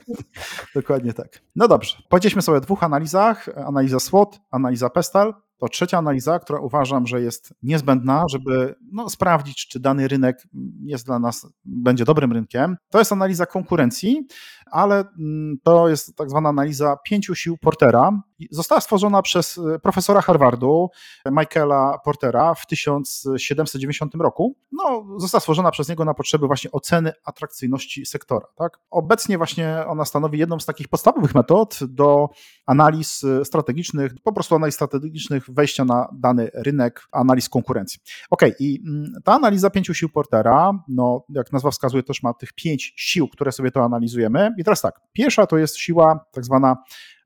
dokładnie 0.75 1.13
tak. 1.13 1.41
No 1.55 1.67
dobrze, 1.67 1.97
powiedzieliśmy 2.09 2.41
sobie 2.41 2.57
o 2.57 2.61
dwóch 2.61 2.83
analizach, 2.83 3.49
analiza 3.65 3.99
SWOT, 3.99 4.39
analiza 4.51 4.89
PESTAL. 4.89 5.33
To 5.57 5.67
trzecia 5.67 5.97
analiza, 5.97 6.39
która 6.39 6.59
uważam, 6.59 7.07
że 7.07 7.21
jest 7.21 7.53
niezbędna, 7.63 8.23
żeby 8.29 8.75
no, 8.91 9.09
sprawdzić, 9.09 9.67
czy 9.67 9.79
dany 9.79 10.07
rynek 10.07 10.43
jest 10.85 11.05
dla 11.05 11.19
nas, 11.19 11.47
będzie 11.65 12.05
dobrym 12.05 12.31
rynkiem. 12.31 12.77
To 12.89 12.99
jest 12.99 13.11
analiza 13.11 13.45
konkurencji, 13.45 14.27
ale 14.71 15.03
mm, 15.19 15.57
to 15.63 15.89
jest 15.89 16.15
tak 16.15 16.29
zwana 16.29 16.49
analiza 16.49 16.97
pięciu 17.05 17.35
sił 17.35 17.57
Portera. 17.57 18.21
Została 18.51 18.81
stworzona 18.81 19.21
przez 19.21 19.57
e, 19.57 19.79
profesora 19.79 20.21
Harvardu, 20.21 20.89
Michaela 21.31 21.97
Portera 22.05 22.55
w 22.55 22.65
1790 22.65 24.15
roku. 24.15 24.55
No, 24.71 25.05
została 25.17 25.39
stworzona 25.39 25.71
przez 25.71 25.89
niego 25.89 26.05
na 26.05 26.13
potrzeby 26.13 26.47
właśnie 26.47 26.71
oceny 26.71 27.11
atrakcyjności 27.25 28.05
sektora. 28.05 28.47
Tak? 28.55 28.79
Obecnie 28.89 29.37
właśnie 29.37 29.83
ona 29.87 30.05
stanowi 30.05 30.39
jedną 30.39 30.59
z 30.59 30.65
takich 30.65 30.87
podstawowych 30.87 31.35
metod 31.35 31.79
do 31.81 32.29
analiz 32.65 33.23
e, 33.23 33.45
strategicznych, 33.45 34.11
po 34.23 34.33
prostu 34.33 34.55
analiz 34.55 34.75
strategicznych 34.75 35.45
wejścia 35.49 35.85
na 35.85 36.07
dany 36.13 36.49
rynek, 36.53 37.07
analiz 37.11 37.49
konkurencji. 37.49 37.99
Ok, 38.29 38.41
i 38.59 38.83
mm, 38.87 39.13
ta 39.23 39.33
analiza 39.33 39.69
pięciu 39.69 39.93
sił 39.93 40.09
Portera, 40.09 40.71
no, 40.87 41.25
jak 41.29 41.51
nazwa 41.51 41.71
wskazuje, 41.71 42.03
też 42.03 42.23
ma 42.23 42.33
tych 42.33 42.53
pięć 42.53 42.93
sił, 42.95 43.27
które 43.27 43.51
sobie 43.51 43.71
to 43.71 43.83
analizujemy. 43.83 44.51
I 44.57 44.63
teraz 44.63 44.81
tak, 44.81 45.01
pierwsza 45.13 45.47
to 45.47 45.57
jest 45.57 45.77
siła 45.77 46.25
tak 46.31 46.45
zwana 46.45 46.77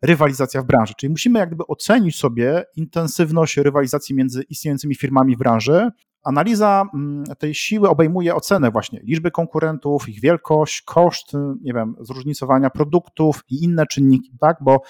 rywalizacja 0.01 0.61
w 0.61 0.65
branży, 0.65 0.93
czyli 0.97 1.09
musimy 1.09 1.39
jak 1.39 1.49
gdyby 1.49 1.67
ocenić 1.67 2.15
sobie 2.15 2.63
intensywność 2.75 3.57
rywalizacji 3.57 4.15
między 4.15 4.43
istniejącymi 4.43 4.95
firmami 4.95 5.35
w 5.35 5.39
branży. 5.39 5.89
Analiza 6.23 6.83
mm, 6.93 7.23
tej 7.39 7.55
siły 7.55 7.89
obejmuje 7.89 8.35
ocenę 8.35 8.71
właśnie 8.71 8.99
liczby 9.03 9.31
konkurentów, 9.31 10.09
ich 10.09 10.21
wielkość, 10.21 10.81
koszt, 10.81 11.31
nie 11.61 11.73
wiem, 11.73 11.95
zróżnicowania 11.99 12.69
produktów 12.69 13.43
i 13.49 13.63
inne 13.63 13.85
czynniki, 13.85 14.31
tak, 14.39 14.57
bo 14.61 14.81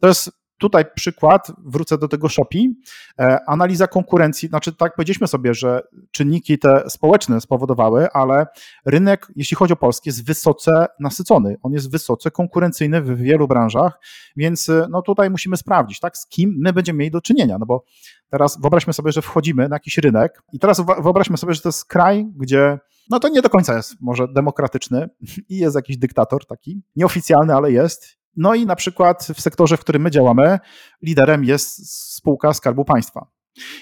to 0.00 0.08
jest 0.08 0.30
Tutaj 0.58 0.84
przykład, 0.94 1.52
wrócę 1.64 1.98
do 1.98 2.08
tego 2.08 2.28
Shopee, 2.28 2.74
e, 3.20 3.38
analiza 3.46 3.86
konkurencji, 3.86 4.48
znaczy 4.48 4.72
tak 4.72 4.94
powiedzieliśmy 4.94 5.26
sobie, 5.26 5.54
że 5.54 5.82
czynniki 6.10 6.58
te 6.58 6.90
społeczne 6.90 7.40
spowodowały, 7.40 8.10
ale 8.10 8.46
rynek, 8.86 9.26
jeśli 9.36 9.56
chodzi 9.56 9.72
o 9.72 9.76
Polskę, 9.76 10.02
jest 10.06 10.26
wysoce 10.26 10.86
nasycony, 11.00 11.56
on 11.62 11.72
jest 11.72 11.90
wysoce 11.90 12.30
konkurencyjny 12.30 13.02
w 13.02 13.16
wielu 13.16 13.48
branżach, 13.48 14.00
więc 14.36 14.68
e, 14.68 14.86
no 14.90 15.02
tutaj 15.02 15.30
musimy 15.30 15.56
sprawdzić, 15.56 16.00
tak, 16.00 16.18
z 16.18 16.26
kim 16.26 16.56
my 16.58 16.72
będziemy 16.72 16.98
mieli 16.98 17.10
do 17.10 17.20
czynienia, 17.20 17.58
no 17.58 17.66
bo 17.66 17.84
teraz 18.30 18.60
wyobraźmy 18.60 18.92
sobie, 18.92 19.12
że 19.12 19.22
wchodzimy 19.22 19.68
na 19.68 19.76
jakiś 19.76 19.98
rynek 19.98 20.42
i 20.52 20.58
teraz 20.58 20.82
wyobraźmy 21.02 21.36
sobie, 21.36 21.54
że 21.54 21.60
to 21.60 21.68
jest 21.68 21.84
kraj, 21.84 22.26
gdzie 22.36 22.78
no 23.10 23.20
to 23.20 23.28
nie 23.28 23.42
do 23.42 23.50
końca 23.50 23.76
jest 23.76 24.00
może 24.00 24.28
demokratyczny 24.28 25.08
i 25.48 25.56
jest 25.58 25.76
jakiś 25.76 25.96
dyktator 25.96 26.46
taki, 26.46 26.82
nieoficjalny, 26.96 27.54
ale 27.54 27.72
jest 27.72 28.23
no 28.36 28.54
i 28.54 28.66
na 28.66 28.76
przykład 28.76 29.28
w 29.34 29.40
sektorze, 29.40 29.76
w 29.76 29.80
którym 29.80 30.02
my 30.02 30.10
działamy, 30.10 30.58
liderem 31.02 31.44
jest 31.44 31.92
spółka 32.16 32.54
Skarbu 32.54 32.84
Państwa. 32.84 33.26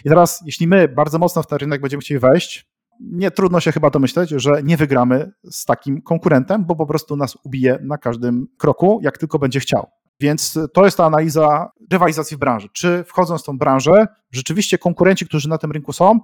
I 0.05 0.09
teraz, 0.09 0.43
jeśli 0.47 0.67
my 0.67 0.89
bardzo 0.89 1.19
mocno 1.19 1.43
w 1.43 1.47
ten 1.47 1.59
rynek 1.59 1.81
będziemy 1.81 2.01
chcieli 2.01 2.21
wejść, 2.21 2.73
nie 3.01 3.31
trudno 3.31 3.61
się 3.61 3.73
chyba 3.73 3.91
domyśleć, 3.91 4.31
że 4.31 4.63
nie 4.63 4.77
wygramy 4.77 5.33
z 5.51 5.65
takim 5.65 6.03
konkurentem, 6.03 6.65
bo 6.65 6.77
po 6.77 6.87
prostu 6.87 7.17
nas 7.17 7.39
ubije 7.45 7.79
na 7.83 7.99
każdym 7.99 8.47
kroku, 8.59 9.01
jak 9.03 9.19
tylko 9.19 9.39
będzie 9.39 9.61
chciał. 9.61 9.87
Więc 10.21 10.59
to 10.75 10.85
jest 10.85 10.97
ta 10.97 11.05
analiza 11.05 11.71
rywalizacji 11.91 12.37
w 12.37 12.41
branży. 12.41 12.69
Czy 12.73 13.05
wchodząc 13.05 13.43
w 13.43 13.45
tą 13.45 13.59
branżę, 13.59 14.07
rzeczywiście 14.31 14.79
konkurenci, 14.79 15.27
którzy 15.27 15.49
na 15.49 15.59
tym 15.59 15.73
rynku 15.73 15.93
są, 15.93 16.21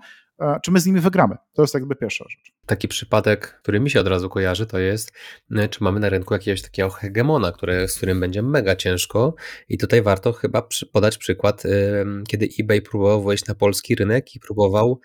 czy 0.62 0.70
my 0.70 0.80
z 0.80 0.86
nimi 0.86 1.00
wygramy? 1.00 1.36
To 1.52 1.62
jest 1.62 1.74
jakby 1.74 1.96
pierwsza 1.96 2.24
rzecz. 2.28 2.52
Taki 2.66 2.88
przypadek, 2.88 3.58
który 3.62 3.80
mi 3.80 3.90
się 3.90 4.00
od 4.00 4.06
razu 4.06 4.28
kojarzy, 4.28 4.66
to 4.66 4.78
jest, 4.78 5.12
e, 5.56 5.68
czy 5.68 5.84
mamy 5.84 6.00
na 6.00 6.08
rynku 6.08 6.34
jakiegoś 6.34 6.62
takiego 6.62 6.90
hegemona, 6.90 7.52
który, 7.52 7.88
z 7.88 7.96
którym 7.96 8.20
będzie 8.20 8.42
mega 8.42 8.76
ciężko. 8.76 9.34
I 9.68 9.78
tutaj 9.78 10.02
warto 10.02 10.32
chyba 10.32 10.68
podać 10.92 11.18
przykład, 11.18 11.66
e, 11.66 11.70
kiedy 12.28 12.48
eBay 12.60 12.82
próbował 12.82 13.22
wejść 13.22 13.46
na 13.46 13.54
polski 13.54 13.94
rynek 13.94 14.34
i 14.34 14.40
próbował 14.40 15.00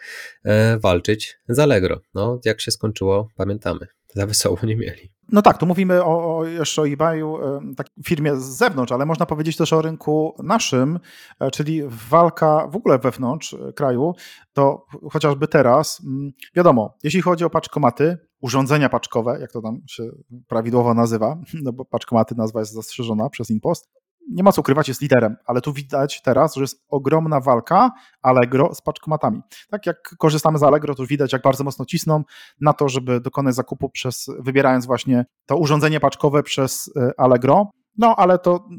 walczyć 0.80 1.38
z 1.50 1.60
Allegro. 1.60 2.02
No, 2.14 2.40
jak 2.46 2.62
się 2.62 2.72
skończyło, 2.72 3.28
pamiętamy. 3.36 3.88
Za 4.16 4.28
wesoło 4.28 4.58
nie 4.64 4.76
mieli. 4.76 5.13
No 5.32 5.42
tak, 5.42 5.58
tu 5.58 5.66
mówimy 5.66 6.04
o, 6.04 6.38
o 6.38 6.46
jeszcze 6.46 6.82
o 6.82 6.88
eBayu, 6.88 7.38
takiej 7.78 8.04
firmie 8.04 8.36
z 8.36 8.44
zewnątrz, 8.44 8.92
ale 8.92 9.06
można 9.06 9.26
powiedzieć 9.26 9.58
też 9.58 9.74
o 9.74 9.82
rynku 9.82 10.36
naszym, 10.44 11.00
e, 11.40 11.52
czyli 11.52 11.82
walka 12.10 12.68
w 12.68 12.76
ogóle 12.76 13.00
wewnątrz 13.00 13.54
e, 13.54 13.74
kraju, 13.74 14.14
to 14.54 14.86
chociażby 15.12 15.48
teraz, 15.48 16.02
mm, 16.06 16.32
wiadomo, 16.56 16.98
jeśli 17.04 17.22
chodzi 17.22 17.46
o 17.46 17.50
paczkomaty, 17.50 18.18
urządzenia 18.42 18.90
paczkowe, 18.90 19.38
jak 19.42 19.52
to 19.52 19.62
tam 19.62 19.82
się 19.88 20.04
prawidłowo 20.48 20.94
nazywa, 20.94 21.38
no 21.64 21.74
bo 21.74 21.86
paczkomaty 21.86 22.36
nazwa 22.36 22.60
jest 22.60 22.74
zastrzeżona 22.74 23.30
przez 23.30 23.50
Impost, 23.50 24.03
nie 24.30 24.44
ma 24.44 24.52
co 24.52 24.62
ukrywać, 24.62 24.88
jest 24.88 25.02
liderem, 25.02 25.36
ale 25.46 25.62
tu 25.62 25.74
widać 25.74 26.22
teraz, 26.22 26.56
że 26.56 26.62
jest 26.62 26.84
ogromna 26.90 27.40
walka 27.40 27.92
Allegro 28.22 28.76
z 28.76 28.82
paczkomatami. 28.82 29.42
Tak 29.70 29.86
jak 29.86 30.16
korzystamy 30.18 30.60
z 30.60 30.64
Allegro, 30.64 30.96
to 30.96 31.06
widać, 31.06 31.34
jak 31.34 31.42
bardzo 31.42 31.64
mocno 31.64 31.86
cisną 31.86 32.24
na 32.62 32.74
to, 32.74 32.90
żeby 32.90 33.20
dokonać 33.20 33.56
zakupu 33.56 33.90
przez, 33.90 34.30
wybierając 34.40 34.86
właśnie 34.86 35.26
to 35.46 35.58
urządzenie 35.58 36.00
paczkowe 36.00 36.44
przez 36.44 36.92
e, 36.96 37.12
Allegro. 37.18 37.72
No, 37.98 38.16
ale 38.16 38.40
to 38.40 38.70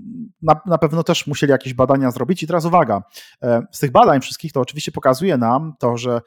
na, 0.42 0.60
na, 0.66 0.78
pewno 0.78 1.02
też 1.02 1.26
musieli 1.26 1.50
jakieś 1.50 1.74
badania 1.74 2.10
zrobić. 2.10 2.42
I 2.42 2.46
teraz 2.46 2.64
uwaga, 2.64 3.02
e, 3.42 3.62
z 3.72 3.78
tych 3.78 3.92
badań 3.92 4.20
wszystkich 4.20 4.52
to 4.52 4.60
oczywiście 4.60 4.92
pokazuje 4.92 5.36
nam 5.36 5.72
to, 5.78 5.96
że 5.96 6.20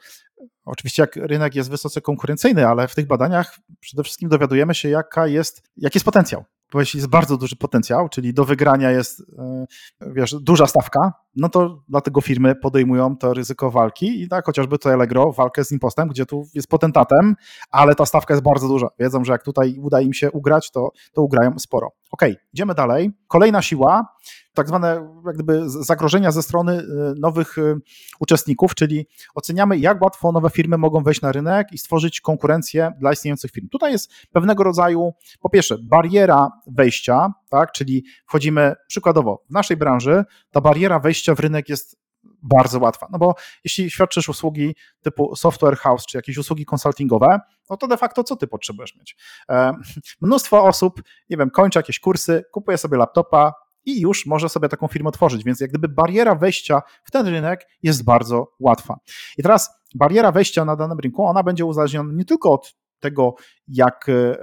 oczywiście 0.68 1.02
jak 1.02 1.16
rynek 1.16 1.54
jest 1.54 1.70
wysoce 1.70 2.00
konkurencyjny, 2.00 2.66
ale 2.66 2.88
w 2.88 2.94
tych 2.94 3.06
badaniach 3.06 3.58
przede 3.80 4.02
wszystkim 4.02 4.28
dowiadujemy 4.28 4.74
się, 4.74 4.88
jaka 4.88 5.26
jest, 5.26 5.62
jaki 5.76 5.96
jest 5.96 6.04
potencjał 6.04 6.44
jeśli 6.74 6.98
jest 6.98 7.10
bardzo 7.10 7.36
duży 7.36 7.56
potencjał, 7.56 8.08
czyli 8.08 8.34
do 8.34 8.44
wygrania 8.44 8.90
jest 8.90 9.22
e, 9.38 9.66
wiesz, 10.00 10.34
duża 10.40 10.66
stawka, 10.66 11.12
no 11.36 11.48
to 11.48 11.82
dlatego 11.88 12.20
firmy 12.20 12.54
podejmują 12.54 13.16
to 13.16 13.34
ryzyko 13.34 13.70
walki 13.70 14.22
i 14.22 14.28
tak 14.28 14.46
chociażby 14.46 14.78
to 14.78 14.92
Allegro, 14.92 15.32
walkę 15.32 15.64
z 15.64 15.72
impostem, 15.72 16.08
gdzie 16.08 16.26
tu 16.26 16.48
jest 16.54 16.68
potentatem, 16.68 17.36
ale 17.70 17.94
ta 17.94 18.06
stawka 18.06 18.34
jest 18.34 18.44
bardzo 18.44 18.68
duża. 18.68 18.88
Wiedzą, 18.98 19.24
że 19.24 19.32
jak 19.32 19.42
tutaj 19.42 19.76
uda 19.78 20.00
im 20.00 20.12
się 20.12 20.30
ugrać, 20.30 20.70
to, 20.70 20.90
to 21.12 21.22
ugrają 21.22 21.58
sporo. 21.58 21.92
Ok, 22.10 22.22
idziemy 22.52 22.74
dalej. 22.74 23.10
Kolejna 23.28 23.62
siła, 23.62 24.06
tak 24.54 24.68
zwane 24.68 25.08
jak 25.26 25.34
gdyby 25.34 25.62
zagrożenia 25.66 26.30
ze 26.30 26.42
strony 26.42 26.72
y, 26.72 26.84
nowych 27.20 27.58
y, 27.58 27.76
uczestników, 28.20 28.74
czyli 28.74 29.06
oceniamy, 29.34 29.78
jak 29.78 30.02
łatwo 30.02 30.32
nowe 30.32 30.50
firmy 30.58 30.78
mogą 30.78 31.02
wejść 31.02 31.20
na 31.20 31.32
rynek 31.32 31.72
i 31.72 31.78
stworzyć 31.78 32.20
konkurencję 32.20 32.92
dla 33.00 33.12
istniejących 33.12 33.50
firm. 33.50 33.68
Tutaj 33.68 33.92
jest 33.92 34.12
pewnego 34.32 34.64
rodzaju, 34.64 35.12
po 35.40 35.50
pierwsze, 35.50 35.76
bariera 35.82 36.50
wejścia, 36.66 37.32
tak, 37.48 37.72
czyli 37.72 38.04
wchodzimy 38.26 38.74
przykładowo 38.86 39.42
w 39.50 39.52
naszej 39.52 39.76
branży, 39.76 40.24
ta 40.50 40.60
bariera 40.60 40.98
wejścia 40.98 41.34
w 41.34 41.40
rynek 41.40 41.68
jest 41.68 41.98
bardzo 42.42 42.78
łatwa. 42.78 43.06
No 43.10 43.18
bo 43.18 43.34
jeśli 43.64 43.90
świadczysz 43.90 44.28
usługi 44.28 44.74
typu 45.02 45.36
software 45.36 45.76
house 45.76 46.06
czy 46.06 46.18
jakieś 46.18 46.38
usługi 46.38 46.64
konsultingowe, 46.64 47.40
no 47.70 47.76
to 47.76 47.86
de 47.86 47.96
facto 47.96 48.24
co 48.24 48.36
ty 48.36 48.46
potrzebujesz 48.46 48.96
mieć? 48.96 49.16
E, 49.50 49.74
mnóstwo 50.20 50.64
osób, 50.64 51.02
nie 51.30 51.36
wiem, 51.36 51.50
kończy 51.50 51.78
jakieś 51.78 52.00
kursy, 52.00 52.44
kupuje 52.52 52.78
sobie 52.78 52.96
laptopa, 52.96 53.54
i 53.88 54.00
już 54.00 54.26
może 54.26 54.48
sobie 54.48 54.68
taką 54.68 54.88
firmę 54.88 55.08
otworzyć. 55.08 55.44
Więc 55.44 55.60
jak 55.60 55.70
gdyby 55.70 55.88
bariera 55.88 56.34
wejścia 56.34 56.82
w 57.04 57.10
ten 57.10 57.26
rynek 57.26 57.68
jest 57.82 58.04
bardzo 58.04 58.52
łatwa. 58.60 58.98
I 59.38 59.42
teraz 59.42 59.70
bariera 59.94 60.32
wejścia 60.32 60.64
na 60.64 60.76
danym 60.76 60.98
rynku, 60.98 61.26
ona 61.26 61.42
będzie 61.42 61.64
uzależniona 61.64 62.12
nie 62.12 62.24
tylko 62.24 62.52
od 62.52 62.74
tego, 63.00 63.34
jak 63.68 64.08
e, 64.08 64.38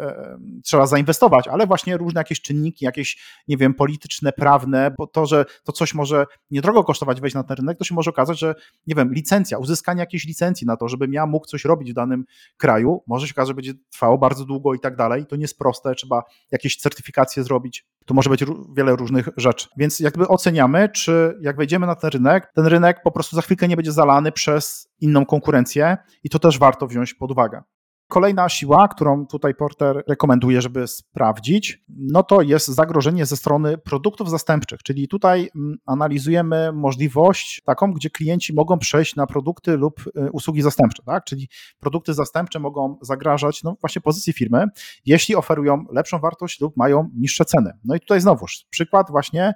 trzeba 0.63 0.85
zainwestować, 0.85 1.47
ale 1.47 1.67
właśnie 1.67 1.97
różne 1.97 2.19
jakieś 2.19 2.41
czynniki, 2.41 2.85
jakieś, 2.85 3.17
nie 3.47 3.57
wiem, 3.57 3.73
polityczne, 3.73 4.31
prawne, 4.33 4.91
bo 4.97 5.07
to, 5.07 5.25
że 5.25 5.45
to 5.63 5.71
coś 5.71 5.93
może 5.93 6.25
niedrogo 6.51 6.83
kosztować 6.83 7.21
wejść 7.21 7.35
na 7.35 7.43
ten 7.43 7.57
rynek, 7.57 7.77
to 7.77 7.83
się 7.83 7.95
może 7.95 8.09
okazać, 8.09 8.39
że, 8.39 8.55
nie 8.87 8.95
wiem, 8.95 9.13
licencja, 9.13 9.57
uzyskanie 9.57 9.99
jakiejś 9.99 10.25
licencji 10.25 10.67
na 10.67 10.77
to, 10.77 10.87
żebym 10.87 11.13
ja 11.13 11.25
mógł 11.25 11.47
coś 11.47 11.65
robić 11.65 11.91
w 11.91 11.95
danym 11.95 12.25
kraju, 12.57 13.03
może 13.07 13.27
się 13.27 13.33
okazać, 13.33 13.47
że 13.47 13.53
będzie 13.53 13.73
trwało 13.91 14.17
bardzo 14.17 14.45
długo 14.45 14.73
i 14.73 14.79
tak 14.79 14.95
dalej. 14.95 15.25
To 15.25 15.35
nie 15.35 15.41
jest 15.41 15.57
proste, 15.57 15.95
trzeba 15.95 16.23
jakieś 16.51 16.77
certyfikacje 16.77 17.43
zrobić. 17.43 17.85
Tu 18.05 18.13
może 18.13 18.29
być 18.29 18.45
wiele 18.75 18.95
różnych 18.95 19.29
rzeczy. 19.37 19.67
Więc 19.77 19.99
jakby 19.99 20.27
oceniamy, 20.27 20.89
czy 20.89 21.37
jak 21.41 21.57
wejdziemy 21.57 21.87
na 21.87 21.95
ten 21.95 22.09
rynek, 22.09 22.51
ten 22.55 22.65
rynek 22.65 23.01
po 23.03 23.11
prostu 23.11 23.35
za 23.35 23.41
chwilkę 23.41 23.67
nie 23.67 23.75
będzie 23.75 23.91
zalany 23.91 24.31
przez 24.31 24.89
inną 24.99 25.25
konkurencję 25.25 25.97
i 26.23 26.29
to 26.29 26.39
też 26.39 26.59
warto 26.59 26.87
wziąć 26.87 27.13
pod 27.13 27.31
uwagę. 27.31 27.61
Kolejna 28.07 28.49
siła, 28.49 28.87
którą 28.87 29.27
tutaj 29.27 29.55
Porter 29.55 30.03
rekomenduje, 30.07 30.61
żeby 30.61 30.87
sprawdzić, 30.87 31.83
no 31.89 32.23
to 32.23 32.41
jest 32.41 32.67
zagrożenie 32.67 33.25
ze 33.25 33.37
strony 33.37 33.77
produktów 33.77 34.29
zastępczych, 34.29 34.83
czyli 34.83 35.07
tutaj 35.07 35.49
mm, 35.55 35.77
analizujemy 35.85 36.71
możliwość 36.73 37.61
taką, 37.65 37.93
gdzie 37.93 38.09
klienci 38.09 38.53
mogą 38.53 38.79
przejść 38.79 39.15
na 39.15 39.27
produkty 39.27 39.77
lub 39.77 39.99
y, 40.07 40.31
usługi 40.31 40.61
zastępcze, 40.61 41.03
tak? 41.03 41.23
czyli 41.23 41.49
produkty 41.79 42.13
zastępcze 42.13 42.59
mogą 42.59 42.97
zagrażać 43.01 43.63
no 43.63 43.75
właśnie 43.81 44.01
pozycji 44.01 44.33
firmy, 44.33 44.65
jeśli 45.05 45.35
oferują 45.35 45.85
lepszą 45.91 46.19
wartość 46.19 46.61
lub 46.61 46.77
mają 46.77 47.09
niższe 47.15 47.45
ceny. 47.45 47.71
No 47.85 47.95
i 47.95 47.99
tutaj 47.99 48.21
znowuż 48.21 48.65
przykład 48.69 49.11
właśnie, 49.11 49.53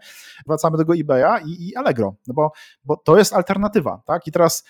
wracamy 0.48 0.78
do 0.78 0.84
tego 0.84 0.96
eBaya 0.96 1.46
i, 1.46 1.70
i 1.70 1.76
Allegro, 1.76 2.16
no 2.28 2.34
bo, 2.34 2.52
bo 2.84 2.98
to 2.98 3.18
jest 3.18 3.34
alternatywa, 3.34 4.02
tak? 4.06 4.28
I 4.28 4.32
teraz 4.32 4.64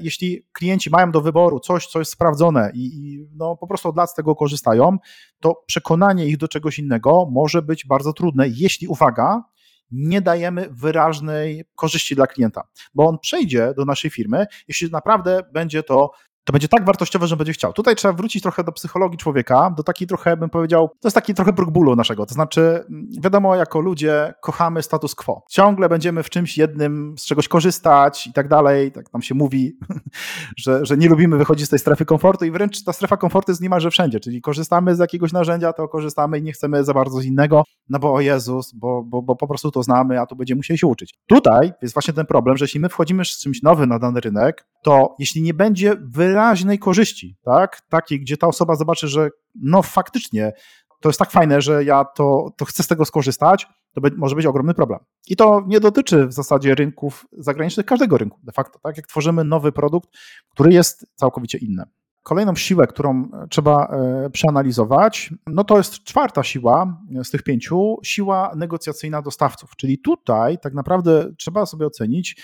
jeśli 0.00 0.46
klienci 0.52 0.90
mają 0.90 1.10
do 1.10 1.20
wyboru 1.20 1.60
coś, 1.60 1.86
co 1.86 1.98
jest 1.98 2.12
sprawdzone 2.12 2.70
i, 2.74 2.86
i, 2.86 3.28
no, 3.34 3.56
po 3.56 3.66
prostu 3.66 3.88
od 3.88 3.96
lat 3.96 4.10
z 4.10 4.14
tego 4.14 4.36
korzystają, 4.36 4.96
to 5.40 5.62
przekonanie 5.66 6.26
ich 6.26 6.36
do 6.36 6.48
czegoś 6.48 6.78
innego 6.78 7.28
może 7.30 7.62
być 7.62 7.86
bardzo 7.86 8.12
trudne, 8.12 8.48
jeśli, 8.48 8.88
uwaga, 8.88 9.42
nie 9.90 10.20
dajemy 10.20 10.68
wyraźnej 10.70 11.64
korzyści 11.74 12.14
dla 12.14 12.26
klienta, 12.26 12.68
bo 12.94 13.06
on 13.08 13.18
przejdzie 13.18 13.74
do 13.76 13.84
naszej 13.84 14.10
firmy, 14.10 14.46
jeśli 14.68 14.90
naprawdę 14.90 15.42
będzie 15.52 15.82
to 15.82 16.10
to 16.44 16.52
będzie 16.52 16.68
tak 16.68 16.84
wartościowe, 16.84 17.26
że 17.26 17.36
będzie 17.36 17.52
chciał. 17.52 17.72
Tutaj 17.72 17.96
trzeba 17.96 18.14
wrócić 18.14 18.42
trochę 18.42 18.64
do 18.64 18.72
psychologii 18.72 19.18
człowieka, 19.18 19.74
do 19.76 19.82
takiej 19.82 20.08
trochę, 20.08 20.36
bym 20.36 20.50
powiedział, 20.50 20.88
to 20.88 21.08
jest 21.08 21.14
taki 21.14 21.34
trochę 21.34 21.52
próg 21.52 21.70
bólu 21.70 21.96
naszego. 21.96 22.26
To 22.26 22.34
znaczy, 22.34 22.84
wiadomo, 23.20 23.56
jako 23.56 23.80
ludzie 23.80 24.34
kochamy 24.40 24.82
status 24.82 25.14
quo. 25.14 25.42
Ciągle 25.50 25.88
będziemy 25.88 26.22
w 26.22 26.30
czymś 26.30 26.58
jednym 26.58 27.14
z 27.18 27.24
czegoś 27.24 27.48
korzystać 27.48 28.26
i 28.26 28.32
tak 28.32 28.48
dalej. 28.48 28.92
Tak 28.92 29.12
nam 29.12 29.22
się 29.22 29.34
mówi, 29.34 29.78
że, 30.64 30.86
że 30.86 30.96
nie 30.96 31.08
lubimy 31.08 31.38
wychodzić 31.38 31.66
z 31.66 31.70
tej 31.70 31.78
strefy 31.78 32.04
komfortu 32.04 32.44
i 32.44 32.50
wręcz 32.50 32.84
ta 32.84 32.92
strefa 32.92 33.16
komfortu 33.16 33.52
jest 33.52 33.62
niemalże 33.62 33.90
wszędzie. 33.90 34.20
Czyli 34.20 34.40
korzystamy 34.40 34.96
z 34.96 34.98
jakiegoś 34.98 35.32
narzędzia, 35.32 35.72
to 35.72 35.88
korzystamy 35.88 36.38
i 36.38 36.42
nie 36.42 36.52
chcemy 36.52 36.84
za 36.84 36.94
bardzo 36.94 37.20
z 37.20 37.24
innego, 37.24 37.64
no 37.88 37.98
bo 37.98 38.14
o 38.14 38.20
Jezus, 38.20 38.72
bo, 38.74 39.02
bo, 39.02 39.22
bo 39.22 39.36
po 39.36 39.48
prostu 39.48 39.70
to 39.70 39.82
znamy, 39.82 40.20
a 40.20 40.26
tu 40.26 40.36
będziemy 40.36 40.56
musieli 40.56 40.78
się 40.78 40.86
uczyć. 40.86 41.14
Tutaj 41.26 41.72
jest 41.82 41.94
właśnie 41.94 42.14
ten 42.14 42.26
problem, 42.26 42.56
że 42.56 42.64
jeśli 42.64 42.80
my 42.80 42.88
wchodzimy 42.88 43.24
z 43.24 43.38
czymś 43.38 43.62
nowym 43.62 43.88
na 43.88 43.98
dany 43.98 44.20
rynek, 44.20 44.66
to 44.82 45.14
jeśli 45.18 45.42
nie 45.42 45.54
będzie 45.54 45.96
wy 46.00 46.33
wyraźnej 46.34 46.78
korzyści, 46.78 47.36
tak? 47.44 47.80
Takiej, 47.88 48.20
gdzie 48.20 48.36
ta 48.36 48.46
osoba 48.46 48.74
zobaczy, 48.74 49.08
że 49.08 49.30
no 49.54 49.82
faktycznie 49.82 50.52
to 51.00 51.08
jest 51.08 51.18
tak 51.18 51.30
fajne, 51.30 51.60
że 51.60 51.84
ja 51.84 52.04
to, 52.04 52.50
to 52.56 52.64
chcę 52.64 52.82
z 52.82 52.86
tego 52.86 53.04
skorzystać, 53.04 53.66
to 53.92 54.00
be, 54.00 54.10
może 54.16 54.36
być 54.36 54.46
ogromny 54.46 54.74
problem. 54.74 55.00
I 55.28 55.36
to 55.36 55.64
nie 55.66 55.80
dotyczy 55.80 56.26
w 56.26 56.32
zasadzie 56.32 56.74
rynków 56.74 57.26
zagranicznych, 57.32 57.86
każdego 57.86 58.18
rynku 58.18 58.40
de 58.42 58.52
facto, 58.52 58.78
tak? 58.78 58.96
Jak 58.96 59.06
tworzymy 59.06 59.44
nowy 59.44 59.72
produkt, 59.72 60.10
który 60.50 60.72
jest 60.72 61.06
całkowicie 61.14 61.58
inny. 61.58 61.84
Kolejną 62.24 62.54
siłę, 62.54 62.86
którą 62.86 63.28
trzeba 63.50 63.86
e, 63.86 64.30
przeanalizować, 64.30 65.34
no 65.46 65.64
to 65.64 65.76
jest 65.76 66.04
czwarta 66.04 66.42
siła 66.42 67.02
z 67.24 67.30
tych 67.30 67.42
pięciu, 67.42 67.96
siła 68.04 68.52
negocjacyjna 68.56 69.22
dostawców. 69.22 69.76
Czyli 69.76 69.98
tutaj 69.98 70.58
tak 70.58 70.74
naprawdę 70.74 71.32
trzeba 71.38 71.66
sobie 71.66 71.86
ocenić, 71.86 72.36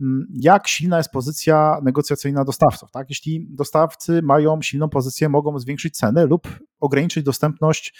Mm, 0.00 0.26
jak 0.40 0.68
silna 0.68 0.96
jest 0.96 1.10
pozycja 1.10 1.78
negocjacyjna 1.82 2.44
dostawców. 2.44 2.90
Tak? 2.90 3.10
Jeśli 3.10 3.46
dostawcy 3.50 4.22
mają 4.22 4.62
silną 4.62 4.88
pozycję, 4.88 5.28
mogą 5.28 5.58
zwiększyć 5.58 5.96
ceny 5.96 6.26
lub 6.26 6.48
ograniczyć 6.80 7.24
dostępność 7.24 7.94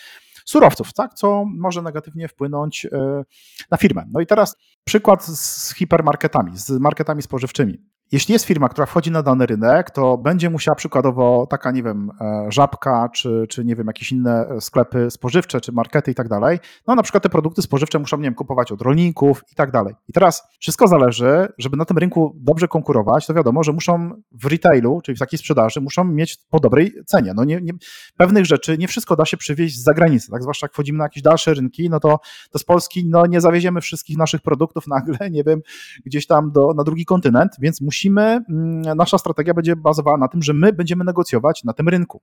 surowców, 0.45 0.93
tak? 0.93 1.15
co 1.15 1.45
może 1.45 1.83
negatywnie 1.83 2.29
wpłynąć 2.29 2.87
e, 2.87 3.25
na 3.71 3.77
firmę. 3.77 4.05
No 4.13 4.21
i 4.21 4.27
teraz 4.27 4.57
przykład 4.85 5.25
z 5.25 5.75
hipermarketami, 5.75 6.59
z 6.59 6.71
marketami 6.71 7.23
spożywczymi. 7.23 7.94
Jeśli 8.13 8.33
jest 8.33 8.45
firma, 8.45 8.69
która 8.69 8.87
wchodzi 8.87 9.11
na 9.11 9.23
dany 9.23 9.47
rynek, 9.47 9.91
to 9.91 10.19
będzie 10.19 10.51
musiała 10.51 10.75
przykładowo 10.75 11.47
taka, 11.51 11.71
nie 11.71 11.83
wiem, 11.83 12.11
e, 12.21 12.47
żabka, 12.49 13.09
czy, 13.15 13.47
czy 13.49 13.65
nie 13.65 13.77
wiem, 13.77 13.87
jakieś 13.87 14.13
inne 14.13 14.47
sklepy 14.61 15.11
spożywcze, 15.11 15.61
czy 15.61 15.73
markety 15.73 16.11
i 16.11 16.15
tak 16.15 16.29
dalej, 16.29 16.59
no 16.87 16.95
na 16.95 17.03
przykład 17.03 17.23
te 17.23 17.29
produkty 17.29 17.63
spożywcze 17.63 17.99
muszą, 17.99 18.17
nie 18.17 18.23
wiem, 18.23 18.35
kupować 18.35 18.73
od 18.73 18.83
rolników 18.83 19.45
i 19.53 19.55
tak 19.55 19.71
dalej. 19.71 19.95
I 20.09 20.13
teraz 20.13 20.43
wszystko 20.61 20.89
zależy, 20.89 21.49
żeby 21.59 21.77
na 21.77 21.85
tym 21.85 21.99
rynku 21.99 22.37
dobrze 22.41 22.69
konkurować, 22.69 23.27
to 23.27 23.35
wiadomo, 23.35 23.63
że 23.63 23.73
muszą 23.73 24.11
w 24.33 24.47
retailu, 24.47 25.01
czyli 25.05 25.17
w 25.17 25.19
takiej 25.19 25.39
sprzedaży, 25.39 25.81
muszą 25.81 26.05
mieć 26.05 26.37
po 26.51 26.61
dobrej 26.61 26.93
cenie. 27.07 27.33
No 27.37 27.45
nie, 27.45 27.61
nie, 27.61 27.73
pewnych 28.17 28.47
rzeczy 28.47 28.79
nie 28.79 28.89
wszystko 28.89 29.17
da 29.17 29.25
się 29.25 29.37
przywieźć 29.37 29.79
z 29.79 29.83
zagranicy, 29.83 30.31
tak? 30.31 30.43
Zwłaszcza 30.43 30.65
jak 30.65 30.73
wchodzimy 30.73 30.99
na 30.99 31.05
jakieś 31.05 31.23
dalsze 31.23 31.55
rynki, 31.55 31.91
no 31.91 32.01
to, 32.01 32.21
to 32.51 32.59
z 32.59 32.65
Polski 32.65 33.07
no, 33.09 33.27
nie 33.27 33.41
zawieziemy 33.41 33.81
wszystkich 33.81 34.17
naszych 34.17 34.43
produktów 34.43 34.87
nagle, 34.97 35.31
nie 35.31 35.45
wiem, 35.45 35.61
gdzieś 36.07 36.27
tam 36.27 36.53
do, 36.53 36.75
na 36.77 36.85
drugi 36.85 37.05
kontynent, 37.05 37.53
więc 37.61 37.81
musimy 37.81 37.94
musimy, 37.95 38.41
mm, 38.51 38.97
nasza 38.97 39.19
strategia 39.19 39.55
będzie 39.55 39.77
bazowała 39.77 40.19
na 40.19 40.29
tym, 40.29 40.43
że 40.43 40.55
my 40.55 40.73
będziemy 40.73 41.05
negocjować 41.05 41.65
na 41.65 41.73
tym 41.73 41.89
rynku. 41.89 42.23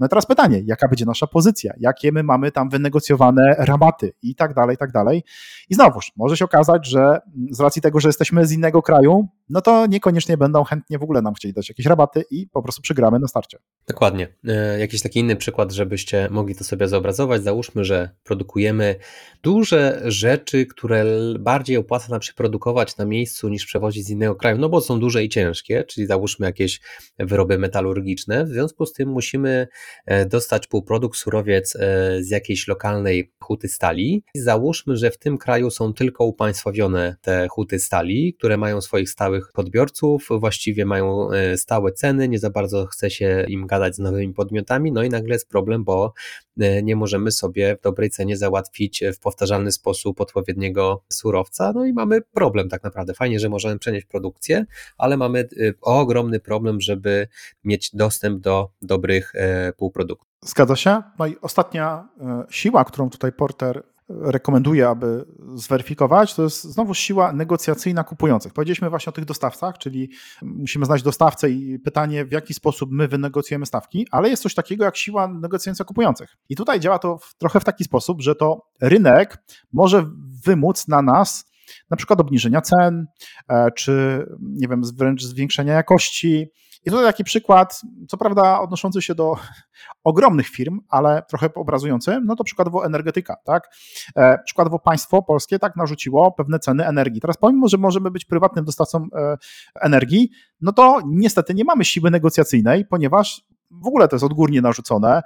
No 0.00 0.06
i 0.06 0.08
teraz 0.08 0.26
pytanie, 0.26 0.62
jaka 0.64 0.88
będzie 0.88 1.04
nasza 1.04 1.26
pozycja, 1.26 1.72
jakie 1.78 2.12
my 2.12 2.22
mamy 2.22 2.52
tam 2.52 2.68
wynegocjowane 2.68 3.54
rabaty 3.58 4.12
i 4.22 4.34
tak 4.34 4.54
dalej, 4.54 4.74
i 4.74 4.78
tak 4.78 4.92
dalej. 4.92 5.24
I 5.70 5.74
znowuż, 5.74 6.12
może 6.16 6.36
się 6.36 6.44
okazać, 6.44 6.88
że 6.88 7.00
mm, 7.00 7.20
z 7.50 7.60
racji 7.60 7.82
tego, 7.82 8.00
że 8.00 8.08
jesteśmy 8.08 8.46
z 8.46 8.52
innego 8.52 8.82
kraju, 8.82 9.28
no 9.50 9.60
to 9.60 9.86
niekoniecznie 9.86 10.36
będą 10.36 10.64
chętnie 10.64 10.98
w 10.98 11.02
ogóle 11.02 11.22
nam 11.22 11.34
chcieli 11.34 11.54
dać 11.54 11.68
jakieś 11.68 11.86
rabaty 11.86 12.24
i 12.30 12.46
po 12.46 12.62
prostu 12.62 12.82
przegramy 12.82 13.18
na 13.18 13.28
starcie. 13.28 13.58
Dokładnie. 13.88 14.28
E, 14.48 14.78
jakiś 14.78 15.02
taki 15.02 15.20
inny 15.20 15.36
przykład, 15.36 15.72
żebyście 15.72 16.28
mogli 16.30 16.54
to 16.54 16.64
sobie 16.64 16.88
zobrazować. 16.88 17.42
Załóżmy, 17.42 17.84
że 17.84 18.10
produkujemy 18.24 18.94
duże 19.42 20.02
rzeczy, 20.04 20.66
które 20.66 21.04
bardziej 21.38 21.76
opłaca 21.76 22.08
nam 22.10 22.22
się 22.22 22.32
produkować 22.32 22.96
na 22.96 23.04
miejscu 23.04 23.48
niż 23.48 23.66
przewozić 23.66 24.06
z 24.06 24.10
innego 24.10 24.34
kraju, 24.34 24.58
no 24.58 24.68
bo 24.68 24.80
są 24.80 25.00
duże 25.00 25.24
i 25.24 25.28
ciężkie, 25.28 25.84
czyli 25.84 26.06
załóżmy 26.06 26.46
jakieś 26.46 26.80
wyroby 27.18 27.58
metalurgiczne. 27.58 28.44
W 28.44 28.48
związku 28.48 28.86
z 28.86 28.92
tym 28.92 29.08
musimy 29.08 29.68
e, 30.06 30.26
dostać 30.26 30.66
półprodukt, 30.66 31.18
surowiec 31.18 31.76
e, 31.76 32.22
z 32.22 32.30
jakiejś 32.30 32.68
lokalnej 32.68 33.32
huty 33.40 33.68
stali. 33.68 34.24
Załóżmy, 34.34 34.96
że 34.96 35.10
w 35.10 35.18
tym 35.18 35.38
kraju 35.38 35.70
są 35.70 35.94
tylko 35.94 36.24
upaństwowione 36.24 37.16
te 37.22 37.48
huty 37.48 37.78
stali, 37.78 38.34
które 38.34 38.56
mają 38.56 38.80
swoich 38.80 39.10
stałych 39.10 39.37
odbiorców, 39.54 40.28
właściwie 40.30 40.84
mają 40.84 41.28
stałe 41.56 41.92
ceny, 41.92 42.28
nie 42.28 42.38
za 42.38 42.50
bardzo 42.50 42.86
chce 42.86 43.10
się 43.10 43.44
im 43.48 43.66
gadać 43.66 43.96
z 43.96 43.98
nowymi 43.98 44.34
podmiotami, 44.34 44.92
no 44.92 45.02
i 45.02 45.08
nagle 45.08 45.32
jest 45.32 45.48
problem, 45.48 45.84
bo 45.84 46.12
e, 46.60 46.82
nie 46.82 46.96
możemy 46.96 47.30
sobie 47.30 47.76
w 47.76 47.80
dobrej 47.80 48.10
cenie 48.10 48.36
załatwić 48.36 49.04
w 49.14 49.18
powtarzalny 49.18 49.72
sposób 49.72 50.20
odpowiedniego 50.20 51.04
surowca, 51.08 51.72
no 51.72 51.86
i 51.86 51.92
mamy 51.92 52.20
problem 52.20 52.68
tak 52.68 52.82
naprawdę. 52.82 53.14
Fajnie, 53.14 53.40
że 53.40 53.48
możemy 53.48 53.78
przenieść 53.78 54.06
produkcję, 54.06 54.66
ale 54.98 55.16
mamy 55.16 55.38
e, 55.40 55.72
ogromny 55.80 56.40
problem, 56.40 56.80
żeby 56.80 57.28
mieć 57.64 57.90
dostęp 57.94 58.40
do 58.40 58.70
dobrych 58.82 59.32
e, 59.34 59.72
półproduktów. 59.72 60.28
Zgadza 60.42 60.76
się. 60.76 61.02
No 61.18 61.26
i 61.26 61.36
ostatnia 61.40 62.08
siła, 62.50 62.84
którą 62.84 63.10
tutaj 63.10 63.32
Porter 63.32 63.82
rekomenduję, 64.08 64.88
aby 64.88 65.24
zweryfikować, 65.54 66.34
to 66.34 66.42
jest 66.42 66.64
znowu 66.64 66.94
siła 66.94 67.32
negocjacyjna 67.32 68.04
kupujących. 68.04 68.52
Powiedzieliśmy 68.52 68.90
właśnie 68.90 69.10
o 69.10 69.12
tych 69.12 69.24
dostawcach, 69.24 69.78
czyli 69.78 70.10
musimy 70.42 70.84
znaleźć 70.86 71.04
dostawcę 71.04 71.50
i 71.50 71.78
pytanie, 71.78 72.24
w 72.24 72.32
jaki 72.32 72.54
sposób 72.54 72.90
my 72.92 73.08
wynegocjujemy 73.08 73.66
stawki, 73.66 74.06
ale 74.10 74.28
jest 74.28 74.42
coś 74.42 74.54
takiego 74.54 74.84
jak 74.84 74.96
siła 74.96 75.28
negocjująca 75.28 75.84
kupujących. 75.84 76.36
I 76.48 76.56
tutaj 76.56 76.80
działa 76.80 76.98
to 76.98 77.18
w, 77.18 77.34
trochę 77.34 77.60
w 77.60 77.64
taki 77.64 77.84
sposób, 77.84 78.22
że 78.22 78.34
to 78.34 78.66
rynek 78.80 79.38
może 79.72 80.04
wymóc 80.44 80.88
na 80.88 81.02
nas 81.02 81.48
na 81.90 81.96
przykład 81.96 82.20
obniżenia 82.20 82.60
cen, 82.60 83.06
e, 83.48 83.70
czy 83.70 84.26
nie 84.40 84.68
wiem, 84.68 84.82
wręcz 84.96 85.22
zwiększenia 85.22 85.72
jakości, 85.72 86.52
i 86.86 86.90
tutaj 86.90 87.06
taki 87.06 87.24
przykład, 87.24 87.80
co 88.08 88.16
prawda 88.16 88.60
odnoszący 88.60 89.02
się 89.02 89.14
do 89.14 89.36
ogromnych 90.04 90.48
firm, 90.48 90.80
ale 90.88 91.22
trochę 91.28 91.54
obrazujący, 91.54 92.20
no 92.24 92.36
to 92.36 92.44
przykładowo 92.44 92.86
energetyka, 92.86 93.36
tak? 93.44 93.68
E, 94.16 94.38
przykładowo 94.44 94.78
państwo 94.78 95.22
polskie 95.22 95.58
tak 95.58 95.76
narzuciło 95.76 96.32
pewne 96.32 96.58
ceny 96.58 96.86
energii. 96.86 97.20
Teraz 97.20 97.36
pomimo, 97.36 97.68
że 97.68 97.78
możemy 97.78 98.10
być 98.10 98.24
prywatnym 98.24 98.64
dostawcą 98.64 99.06
e, 99.16 99.36
energii, 99.80 100.30
no 100.60 100.72
to 100.72 101.00
niestety 101.06 101.54
nie 101.54 101.64
mamy 101.64 101.84
siły 101.84 102.10
negocjacyjnej, 102.10 102.84
ponieważ 102.84 103.42
w 103.70 103.86
ogóle 103.86 104.08
to 104.08 104.16
jest 104.16 104.24
odgórnie 104.24 104.62
narzucone. 104.62 105.22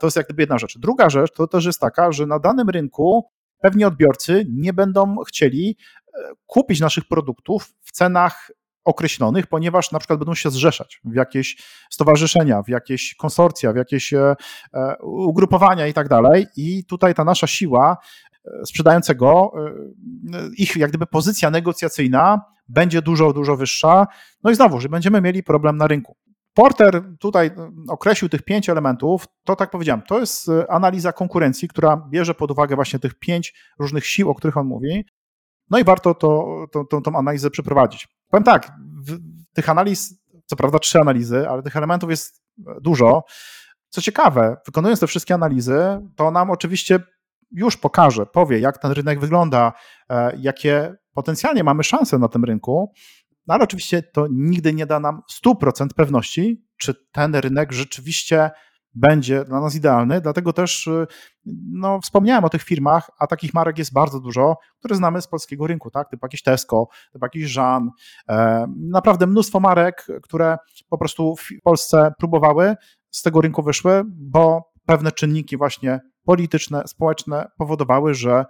To 0.00 0.06
jest 0.06 0.16
jak 0.16 0.26
gdyby 0.26 0.42
jedna 0.42 0.58
rzecz. 0.58 0.78
Druga 0.78 1.10
rzecz 1.10 1.32
to 1.32 1.46
też 1.46 1.64
jest 1.64 1.80
taka, 1.80 2.12
że 2.12 2.26
na 2.26 2.38
danym 2.38 2.68
rynku 2.68 3.24
pewni 3.62 3.84
odbiorcy 3.84 4.46
nie 4.50 4.72
będą 4.72 5.16
chcieli 5.28 5.76
kupić 6.46 6.80
naszych 6.80 7.04
produktów 7.04 7.74
w 7.82 7.92
cenach 7.92 8.50
określonych, 8.84 9.46
ponieważ 9.46 9.92
na 9.92 9.98
przykład 9.98 10.18
będą 10.18 10.34
się 10.34 10.50
zrzeszać 10.50 11.00
w 11.04 11.14
jakieś 11.14 11.56
stowarzyszenia, 11.90 12.62
w 12.62 12.68
jakieś 12.68 13.14
konsorcja, 13.14 13.72
w 13.72 13.76
jakieś 13.76 14.12
e, 14.12 14.36
e, 14.74 14.96
ugrupowania 15.02 15.86
i 15.86 15.92
tak 15.92 16.08
dalej. 16.08 16.46
I 16.56 16.84
tutaj 16.84 17.14
ta 17.14 17.24
nasza 17.24 17.46
siła 17.46 17.96
e, 18.44 18.66
sprzedającego, 18.66 19.52
ich 20.58 20.76
jak 20.76 20.90
gdyby 20.90 21.06
pozycja 21.06 21.50
negocjacyjna 21.50 22.40
będzie 22.68 23.02
dużo, 23.02 23.32
dużo 23.32 23.56
wyższa. 23.56 24.06
No 24.44 24.50
i 24.50 24.54
znowu, 24.54 24.80
że 24.80 24.88
będziemy 24.88 25.20
mieli 25.20 25.42
problem 25.42 25.76
na 25.76 25.86
rynku. 25.86 26.16
Porter 26.54 27.02
tutaj 27.20 27.50
określił 27.88 28.28
tych 28.28 28.42
pięć 28.42 28.68
elementów, 28.68 29.24
to 29.44 29.56
tak 29.56 29.70
powiedziałem, 29.70 30.02
to 30.02 30.20
jest 30.20 30.50
analiza 30.68 31.12
konkurencji, 31.12 31.68
która 31.68 32.08
bierze 32.10 32.34
pod 32.34 32.50
uwagę 32.50 32.74
właśnie 32.76 32.98
tych 32.98 33.14
pięć 33.18 33.54
różnych 33.78 34.06
sił, 34.06 34.30
o 34.30 34.34
których 34.34 34.56
on 34.56 34.66
mówi. 34.66 35.04
No 35.70 35.78
i 35.78 35.84
warto 35.84 36.14
to, 36.14 36.46
to, 36.72 36.84
to, 36.84 37.00
tą 37.00 37.16
analizę 37.16 37.50
przeprowadzić. 37.50 38.08
Powiem 38.28 38.44
tak, 38.44 38.72
tych 39.54 39.68
analiz, 39.68 40.22
co 40.46 40.56
prawda 40.56 40.78
trzy 40.78 41.00
analizy, 41.00 41.48
ale 41.48 41.62
tych 41.62 41.76
elementów 41.76 42.10
jest 42.10 42.42
dużo. 42.80 43.24
Co 43.88 44.00
ciekawe, 44.00 44.56
wykonując 44.66 45.00
te 45.00 45.06
wszystkie 45.06 45.34
analizy, 45.34 46.00
to 46.16 46.30
nam 46.30 46.50
oczywiście 46.50 47.00
już 47.50 47.76
pokaże, 47.76 48.26
powie, 48.26 48.58
jak 48.58 48.78
ten 48.78 48.92
rynek 48.92 49.20
wygląda, 49.20 49.72
e, 50.10 50.36
jakie 50.38 50.94
potencjalnie 51.14 51.64
mamy 51.64 51.84
szanse 51.84 52.18
na 52.18 52.28
tym 52.28 52.44
rynku, 52.44 52.92
no 53.46 53.54
ale 53.54 53.64
oczywiście 53.64 54.02
to 54.02 54.26
nigdy 54.30 54.74
nie 54.74 54.86
da 54.86 55.00
nam 55.00 55.20
100% 55.46 55.86
pewności, 55.96 56.66
czy 56.76 56.94
ten 57.12 57.34
rynek 57.34 57.72
rzeczywiście 57.72 58.50
będzie 58.94 59.44
dla 59.44 59.60
nas 59.60 59.74
idealny, 59.74 60.20
dlatego 60.20 60.52
też 60.52 60.86
y, 60.86 61.06
no, 61.72 62.00
wspomniałem 62.00 62.44
o 62.44 62.48
tych 62.48 62.62
firmach, 62.62 63.10
a 63.18 63.26
takich 63.26 63.54
marek 63.54 63.78
jest 63.78 63.92
bardzo 63.92 64.20
dużo, 64.20 64.56
które 64.78 64.94
znamy 64.94 65.22
z 65.22 65.28
polskiego 65.28 65.66
rynku, 65.66 65.90
tak? 65.90 66.10
typu 66.10 66.26
jakieś 66.26 66.42
Tesco, 66.42 66.88
typu 67.12 67.24
jakiś 67.24 67.56
Jean, 67.56 67.90
e, 68.28 68.66
naprawdę 68.76 69.26
mnóstwo 69.26 69.60
marek, 69.60 70.06
które 70.22 70.56
po 70.88 70.98
prostu 70.98 71.36
w 71.36 71.48
Polsce 71.62 72.12
próbowały, 72.18 72.74
z 73.10 73.22
tego 73.22 73.40
rynku 73.40 73.62
wyszły, 73.62 74.02
bo 74.06 74.72
pewne 74.86 75.12
czynniki 75.12 75.56
właśnie 75.56 76.00
polityczne, 76.24 76.82
społeczne 76.86 77.46
powodowały, 77.58 78.14
że 78.14 78.44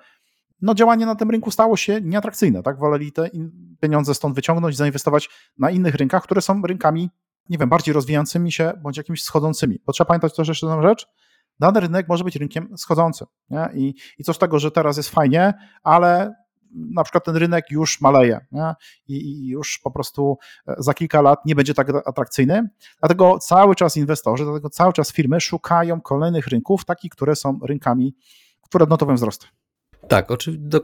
no, 0.62 0.74
działanie 0.74 1.06
na 1.06 1.14
tym 1.14 1.30
rynku 1.30 1.50
stało 1.50 1.76
się 1.76 2.00
nieatrakcyjne, 2.00 2.62
tak? 2.62 2.78
Woleli 2.78 3.12
te 3.12 3.30
pieniądze 3.80 4.14
stąd 4.14 4.34
wyciągnąć, 4.34 4.76
zainwestować 4.76 5.30
na 5.58 5.70
innych 5.70 5.94
rynkach, 5.94 6.22
które 6.22 6.42
są 6.42 6.62
rynkami 6.62 7.10
nie 7.48 7.58
wiem, 7.58 7.68
bardziej 7.68 7.94
rozwijającymi 7.94 8.52
się 8.52 8.72
bądź 8.82 8.96
jakimiś 8.96 9.22
schodzącymi. 9.22 9.78
Bo 9.86 9.92
trzeba 9.92 10.08
pamiętać 10.08 10.36
też 10.36 10.48
jeszcze 10.48 10.66
jedną 10.66 10.82
rzecz, 10.82 11.06
dany 11.60 11.80
rynek 11.80 12.08
może 12.08 12.24
być 12.24 12.36
rynkiem 12.36 12.78
schodzącym. 12.78 13.26
Nie? 13.50 13.68
I, 13.74 13.94
I 14.18 14.24
co 14.24 14.34
z 14.34 14.38
tego, 14.38 14.58
że 14.58 14.70
teraz 14.70 14.96
jest 14.96 15.08
fajnie, 15.08 15.54
ale 15.82 16.34
na 16.74 17.04
przykład 17.04 17.24
ten 17.24 17.36
rynek 17.36 17.70
już 17.70 18.00
maleje 18.00 18.46
nie? 18.52 18.74
I, 19.08 19.48
już 19.48 19.78
po 19.78 19.90
prostu 19.90 20.38
e, 20.66 20.74
za 20.78 20.94
kilka 20.94 21.22
lat 21.22 21.46
nie 21.46 21.54
będzie 21.54 21.74
tak 21.74 21.88
atrakcyjny. 22.06 22.68
Dlatego 23.00 23.38
cały 23.38 23.74
czas 23.74 23.96
inwestorzy, 23.96 24.44
dlatego 24.44 24.70
cały 24.70 24.92
czas 24.92 25.12
firmy 25.12 25.40
szukają 25.40 26.00
kolejnych 26.00 26.46
rynków, 26.46 26.84
takich, 26.84 27.12
które 27.12 27.36
są 27.36 27.58
rynkami, 27.62 28.14
które 28.62 28.82
odnotują 28.82 29.14
wzrost. 29.14 29.48
Tak, 30.08 30.30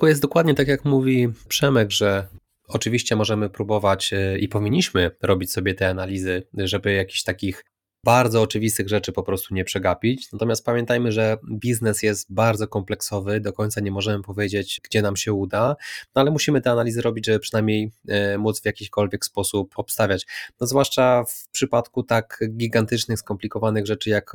jest 0.07 0.23
dokładnie 0.23 0.55
tak, 0.55 0.69
jak 0.69 0.85
mówi 0.85 1.29
Przemek, 1.49 1.91
że 1.91 2.29
Oczywiście 2.69 3.17
możemy 3.17 3.51
próbować 3.51 4.13
e, 4.13 4.39
i 4.39 4.49
powinniśmy 4.49 5.11
robić 5.23 5.53
sobie 5.53 5.75
te 5.75 5.89
analizy, 5.89 6.43
żeby 6.55 6.93
jakichś 6.93 7.23
takich 7.23 7.65
bardzo 8.05 8.43
oczywistych 8.43 8.89
rzeczy 8.89 9.13
po 9.13 9.23
prostu 9.23 9.55
nie 9.55 9.65
przegapić. 9.65 10.33
Natomiast 10.33 10.65
pamiętajmy, 10.65 11.13
że 11.13 11.37
biznes 11.53 12.03
jest 12.03 12.33
bardzo 12.33 12.69
kompleksowy, 12.69 13.41
do 13.41 13.53
końca 13.53 13.81
nie 13.81 13.91
możemy 13.91 14.23
powiedzieć, 14.23 14.81
gdzie 14.85 15.03
nam 15.03 15.17
się 15.17 15.33
uda, 15.33 15.77
no 16.15 16.23
ale 16.23 16.31
musimy 16.31 16.61
te 16.61 16.71
analizy 16.71 17.03
robić, 17.03 17.27
żeby 17.27 17.39
przynajmniej 17.39 17.93
e, 18.09 18.39
móc 18.39 18.61
w 18.61 18.65
jakikolwiek 18.65 19.25
sposób 19.25 19.73
obstawiać. 19.77 20.27
No 20.61 20.67
zwłaszcza 20.67 21.25
w 21.25 21.49
przypadku 21.53 22.03
tak 22.03 22.41
gigantycznych, 22.51 23.19
skomplikowanych 23.19 23.87
rzeczy 23.87 24.11
jak 24.11 24.33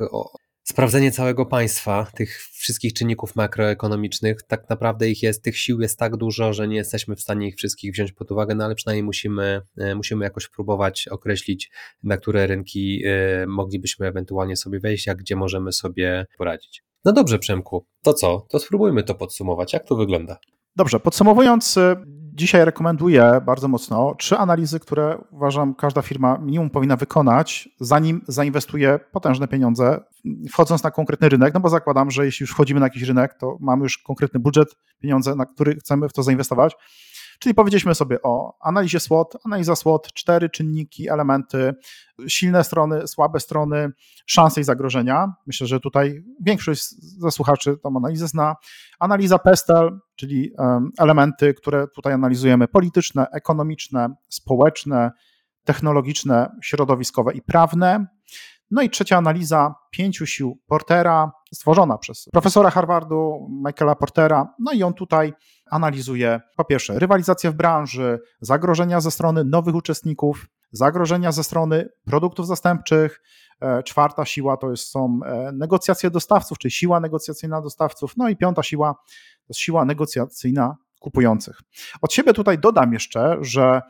sprawdzenie 0.64 1.12
całego 1.12 1.46
państwa, 1.46 2.06
tych 2.14 2.42
wszystkich 2.52 2.92
czynników 2.92 3.36
makroekonomicznych, 3.36 4.42
tak 4.42 4.70
naprawdę 4.70 5.08
ich 5.08 5.22
jest, 5.22 5.42
tych 5.42 5.58
sił 5.58 5.80
jest 5.80 5.98
tak 5.98 6.16
dużo, 6.16 6.52
że 6.52 6.68
nie 6.68 6.76
jesteśmy 6.76 7.16
w 7.16 7.20
stanie 7.20 7.48
ich 7.48 7.56
wszystkich 7.56 7.92
wziąć 7.92 8.12
pod 8.12 8.32
uwagę, 8.32 8.54
no 8.54 8.64
ale 8.64 8.74
przynajmniej 8.74 9.02
musimy, 9.02 9.60
e, 9.78 9.94
musimy 9.94 10.24
jakoś 10.24 10.48
próbować 10.48 11.08
określić, 11.08 11.70
na 12.02 12.16
które 12.16 12.46
rynki 12.46 13.02
e, 13.06 13.46
moglibyśmy 13.46 14.06
ewentualnie 14.06 14.56
sobie 14.56 14.80
wejść, 14.80 15.08
a 15.08 15.14
gdzie 15.14 15.36
możemy 15.36 15.72
sobie 15.72 16.26
poradzić. 16.38 16.84
No 17.04 17.12
dobrze, 17.12 17.38
Przemku, 17.38 17.86
to 18.02 18.14
co? 18.14 18.46
To 18.50 18.58
spróbujmy 18.58 19.02
to 19.02 19.14
podsumować. 19.14 19.72
Jak 19.72 19.84
to 19.86 19.96
wygląda? 19.96 20.38
Dobrze, 20.76 21.00
podsumowując, 21.00 21.76
e, 21.76 21.96
dzisiaj 22.34 22.64
rekomenduję 22.64 23.40
bardzo 23.46 23.68
mocno 23.68 24.14
trzy 24.14 24.36
analizy, 24.36 24.80
które 24.80 25.18
uważam 25.30 25.74
każda 25.74 26.02
firma 26.02 26.38
minimum 26.38 26.70
powinna 26.70 26.96
wykonać, 26.96 27.68
zanim 27.80 28.22
zainwestuje 28.28 29.00
potężne 29.12 29.48
pieniądze, 29.48 30.00
wchodząc 30.50 30.82
na 30.82 30.90
konkretny 30.90 31.28
rynek, 31.28 31.54
no 31.54 31.60
bo 31.60 31.68
zakładam, 31.68 32.10
że 32.10 32.24
jeśli 32.24 32.44
już 32.44 32.50
wchodzimy 32.50 32.80
na 32.80 32.86
jakiś 32.86 33.02
rynek, 33.02 33.34
to 33.34 33.56
mamy 33.60 33.82
już 33.82 33.98
konkretny 33.98 34.40
budżet, 34.40 34.76
pieniądze, 35.00 35.34
na 35.34 35.46
który 35.46 35.76
chcemy 35.76 36.08
w 36.08 36.12
to 36.12 36.22
zainwestować. 36.22 36.76
Czyli 37.44 37.54
powiedzieliśmy 37.54 37.94
sobie 37.94 38.22
o 38.22 38.56
analizie 38.60 39.00
SWOT, 39.00 39.36
analiza 39.44 39.76
SWOT, 39.76 40.12
cztery 40.12 40.50
czynniki, 40.50 41.08
elementy, 41.08 41.74
silne 42.28 42.64
strony, 42.64 43.08
słabe 43.08 43.40
strony, 43.40 43.90
szanse 44.26 44.60
i 44.60 44.64
zagrożenia. 44.64 45.32
Myślę, 45.46 45.66
że 45.66 45.80
tutaj 45.80 46.24
większość 46.40 46.82
ze 47.20 47.30
słuchaczy 47.30 47.76
tą 47.82 47.96
analizę 47.96 48.28
zna. 48.28 48.54
Analiza 48.98 49.38
PESTEL, 49.38 49.98
czyli 50.16 50.52
elementy, 50.98 51.54
które 51.54 51.86
tutaj 51.94 52.12
analizujemy, 52.12 52.68
polityczne, 52.68 53.26
ekonomiczne, 53.32 54.14
społeczne, 54.28 55.10
technologiczne, 55.64 56.56
środowiskowe 56.62 57.32
i 57.32 57.42
prawne. 57.42 58.06
No 58.74 58.82
i 58.82 58.90
trzecia 58.90 59.16
analiza 59.16 59.74
pięciu 59.90 60.26
sił 60.26 60.58
Portera, 60.66 61.32
stworzona 61.52 61.98
przez 61.98 62.28
profesora 62.32 62.70
Harvardu, 62.70 63.48
Michaela 63.66 63.94
Portera. 63.94 64.54
No 64.58 64.72
i 64.72 64.82
on 64.82 64.94
tutaj 64.94 65.32
analizuje 65.70 66.40
po 66.56 66.64
pierwsze 66.64 66.98
rywalizację 66.98 67.50
w 67.50 67.54
branży, 67.54 68.18
zagrożenia 68.40 69.00
ze 69.00 69.10
strony 69.10 69.44
nowych 69.44 69.74
uczestników, 69.74 70.46
zagrożenia 70.72 71.32
ze 71.32 71.44
strony 71.44 71.88
produktów 72.04 72.46
zastępczych. 72.46 73.22
E, 73.60 73.82
czwarta 73.82 74.24
siła 74.24 74.56
to 74.56 74.70
jest, 74.70 74.90
są 74.90 75.20
e, 75.26 75.52
negocjacje 75.52 76.10
dostawców, 76.10 76.58
czyli 76.58 76.72
siła 76.72 77.00
negocjacyjna 77.00 77.62
dostawców. 77.62 78.16
No 78.16 78.28
i 78.28 78.36
piąta 78.36 78.62
siła 78.62 78.94
to 78.94 79.48
jest 79.48 79.60
siła 79.60 79.84
negocjacyjna 79.84 80.76
kupujących. 81.00 81.60
Od 82.02 82.12
siebie 82.12 82.32
tutaj 82.32 82.58
dodam 82.58 82.92
jeszcze, 82.92 83.36
że 83.40 83.82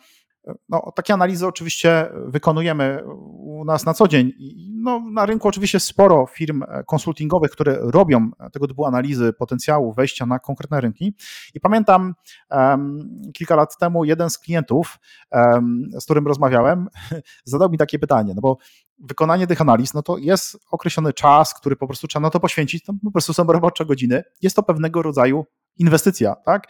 no, 0.68 0.92
takie 0.94 1.14
analizy 1.14 1.46
oczywiście 1.46 2.08
wykonujemy 2.26 3.02
u 3.24 3.64
nas 3.64 3.84
na 3.86 3.94
co 3.94 4.08
dzień. 4.08 4.32
No, 4.74 5.02
na 5.12 5.26
rynku 5.26 5.48
oczywiście 5.48 5.80
sporo 5.80 6.26
firm 6.26 6.62
konsultingowych, 6.86 7.50
które 7.50 7.78
robią 7.80 8.30
tego 8.52 8.68
typu 8.68 8.86
analizy 8.86 9.32
potencjału 9.32 9.92
wejścia 9.92 10.26
na 10.26 10.38
konkretne 10.38 10.80
rynki. 10.80 11.14
I 11.54 11.60
pamiętam 11.60 12.14
um, 12.50 13.20
kilka 13.34 13.56
lat 13.56 13.78
temu 13.78 14.04
jeden 14.04 14.30
z 14.30 14.38
klientów, 14.38 14.98
um, 15.32 15.88
z 16.00 16.04
którym 16.04 16.26
rozmawiałem, 16.26 16.88
zadał 17.44 17.70
mi 17.70 17.78
takie 17.78 17.98
pytanie, 17.98 18.32
no 18.34 18.40
bo 18.40 18.56
wykonanie 18.98 19.46
tych 19.46 19.60
analiz, 19.60 19.94
no 19.94 20.02
to 20.02 20.18
jest 20.18 20.58
określony 20.70 21.12
czas, 21.12 21.54
który 21.54 21.76
po 21.76 21.86
prostu 21.86 22.06
trzeba 22.06 22.22
na 22.22 22.30
to 22.30 22.40
poświęcić, 22.40 22.84
to 22.84 22.92
po 23.04 23.10
prostu 23.10 23.32
są 23.32 23.44
robocze 23.44 23.86
godziny. 23.86 24.22
Jest 24.42 24.56
to 24.56 24.62
pewnego 24.62 25.02
rodzaju 25.02 25.44
inwestycja, 25.78 26.34
tak? 26.34 26.68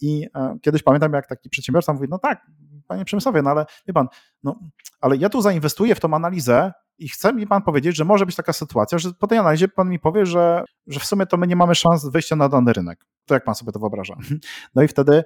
I 0.00 0.26
e, 0.34 0.58
kiedyś 0.62 0.82
pamiętam, 0.82 1.12
jak 1.12 1.26
taki 1.26 1.50
przedsiębiorca 1.50 1.92
mówi, 1.92 2.06
no 2.10 2.18
tak, 2.18 2.46
panie 2.86 3.04
Przemysławie, 3.04 3.42
no 3.42 3.50
ale 3.50 3.66
wie 3.86 3.94
pan, 3.94 4.08
no, 4.42 4.60
ale 5.00 5.16
ja 5.16 5.28
tu 5.28 5.42
zainwestuję 5.42 5.94
w 5.94 6.00
tą 6.00 6.14
analizę 6.14 6.72
i 6.98 7.08
chce 7.08 7.32
mi 7.32 7.46
pan 7.46 7.62
powiedzieć, 7.62 7.96
że 7.96 8.04
może 8.04 8.26
być 8.26 8.36
taka 8.36 8.52
sytuacja, 8.52 8.98
że 8.98 9.12
po 9.12 9.26
tej 9.26 9.38
analizie 9.38 9.68
pan 9.68 9.88
mi 9.88 9.98
powie, 9.98 10.26
że, 10.26 10.64
że 10.86 11.00
w 11.00 11.04
sumie 11.04 11.26
to 11.26 11.36
my 11.36 11.46
nie 11.46 11.56
mamy 11.56 11.74
szans 11.74 12.08
wejścia 12.08 12.36
na 12.36 12.48
dany 12.48 12.72
rynek. 12.72 13.06
To 13.26 13.34
jak 13.34 13.44
pan 13.44 13.54
sobie 13.54 13.72
to 13.72 13.78
wyobraża? 13.78 14.16
No 14.74 14.82
i 14.82 14.88
wtedy 14.88 15.24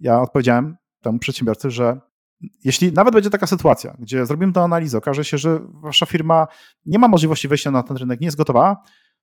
ja 0.00 0.20
odpowiedziałem 0.20 0.76
temu 1.00 1.18
przedsiębiorcy, 1.18 1.70
że 1.70 2.00
jeśli 2.64 2.92
nawet 2.92 3.14
będzie 3.14 3.30
taka 3.30 3.46
sytuacja, 3.46 3.96
gdzie 3.98 4.26
zrobimy 4.26 4.52
tę 4.52 4.62
analizę, 4.62 4.98
okaże 4.98 5.24
się, 5.24 5.38
że 5.38 5.60
wasza 5.68 6.06
firma 6.06 6.46
nie 6.86 6.98
ma 6.98 7.08
możliwości 7.08 7.48
wejścia 7.48 7.70
na 7.70 7.82
ten 7.82 7.96
rynek, 7.96 8.20
nie 8.20 8.26
jest 8.26 8.36
gotowa, 8.36 8.82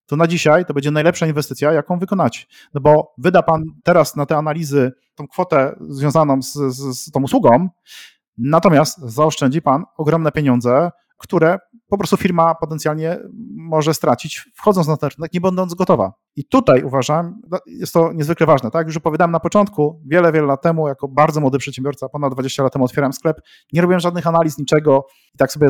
to 0.10 0.16
na 0.16 0.28
dzisiaj 0.28 0.66
to 0.66 0.74
będzie 0.74 0.92
najlepsza 0.92 1.28
inwestycja, 1.28 1.74
jaką 1.74 2.00
wykonacie. 2.00 2.46
No 2.74 2.82
bo 2.82 3.14
wyda 3.18 3.44
pan 3.44 3.64
teraz 3.84 4.16
na 4.16 4.26
te 4.26 4.38
analizy 4.38 4.92
tą 5.16 5.28
kwotę 5.28 5.76
związaną 5.82 6.42
z, 6.42 6.54
z, 6.54 7.00
z 7.00 7.12
tą 7.12 7.24
usługą, 7.24 7.70
natomiast 8.38 8.98
zaoszczędzi 8.98 9.62
pan 9.62 9.84
ogromne 9.98 10.32
pieniądze, 10.32 10.92
które 11.18 11.60
po 11.88 11.98
prostu 11.98 12.18
firma 12.18 12.56
potencjalnie 12.56 13.18
może 13.56 13.94
stracić, 13.94 14.50
wchodząc 14.56 14.88
na 14.88 14.98
ten 14.98 15.10
rynek, 15.18 15.34
nie 15.34 15.42
będąc 15.42 15.74
gotowa. 15.74 16.14
I 16.36 16.46
tutaj 16.46 16.84
uważam, 16.84 17.42
no, 17.52 17.60
jest 17.66 17.94
to 17.94 18.14
niezwykle 18.14 18.46
ważne. 18.46 18.72
Tak, 18.72 18.88
już 18.88 18.98
opowiadałem 18.98 19.32
na 19.32 19.40
początku, 19.40 20.02
wiele, 20.06 20.32
wiele 20.32 20.48
lat 20.48 20.62
temu, 20.62 20.88
jako 20.88 21.08
bardzo 21.08 21.42
młody 21.42 21.58
przedsiębiorca, 21.58 22.10
ponad 22.10 22.34
20 22.34 22.64
lat 22.64 22.74
temu 22.74 22.86
otwierałem 22.86 23.14
sklep, 23.14 23.42
nie 23.74 23.82
robiłem 23.82 24.00
żadnych 24.00 24.28
analiz, 24.28 24.58
niczego 24.58 25.06
i 25.36 25.38
tak 25.38 25.52
sobie 25.52 25.70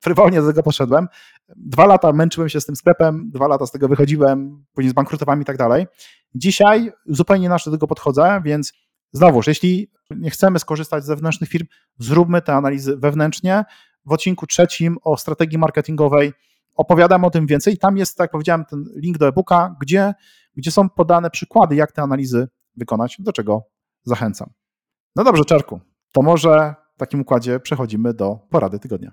frywolnie 0.00 0.40
do 0.40 0.46
tego 0.46 0.62
poszedłem. 0.62 1.08
Dwa 1.56 1.86
lata 1.86 2.12
męczyłem 2.12 2.48
się 2.48 2.60
z 2.60 2.66
tym 2.66 2.76
sklepem, 2.76 3.30
dwa 3.30 3.48
lata 3.48 3.66
z 3.66 3.70
tego 3.70 3.88
wychodziłem, 3.88 4.64
później 4.74 4.90
zbankrutowałem 4.90 5.42
i 5.42 5.44
tak 5.44 5.56
dalej. 5.56 5.86
Dzisiaj 6.34 6.92
zupełnie 7.06 7.46
inaczej 7.46 7.70
do 7.70 7.76
tego 7.76 7.86
podchodzę, 7.86 8.40
więc 8.44 8.72
znowuż, 9.12 9.46
jeśli 9.46 9.90
nie 10.10 10.30
chcemy 10.30 10.58
skorzystać 10.58 11.04
z 11.04 11.06
zewnętrznych 11.06 11.50
firm, 11.50 11.66
zróbmy 11.98 12.42
te 12.42 12.54
analizy 12.54 12.96
wewnętrznie. 12.96 13.64
W 14.04 14.12
odcinku 14.12 14.46
trzecim 14.46 14.96
o 15.02 15.16
strategii 15.16 15.58
marketingowej 15.58 16.32
opowiadam 16.76 17.24
o 17.24 17.30
tym 17.30 17.46
więcej. 17.46 17.78
Tam 17.78 17.96
jest, 17.96 18.16
tak 18.16 18.24
jak 18.24 18.30
powiedziałem, 18.30 18.64
ten 18.64 18.84
link 18.96 19.18
do 19.18 19.28
e-booka, 19.28 19.76
gdzie, 19.80 20.14
gdzie 20.56 20.70
są 20.70 20.88
podane 20.88 21.30
przykłady, 21.30 21.76
jak 21.76 21.92
te 21.92 22.02
analizy 22.02 22.48
wykonać, 22.76 23.16
do 23.18 23.32
czego 23.32 23.62
zachęcam. 24.04 24.50
No 25.16 25.24
dobrze, 25.24 25.44
Czarku, 25.44 25.80
to 26.12 26.22
może 26.22 26.74
w 26.94 26.98
takim 26.98 27.20
układzie 27.20 27.60
przechodzimy 27.60 28.14
do 28.14 28.38
porady 28.50 28.78
tygodnia. 28.78 29.12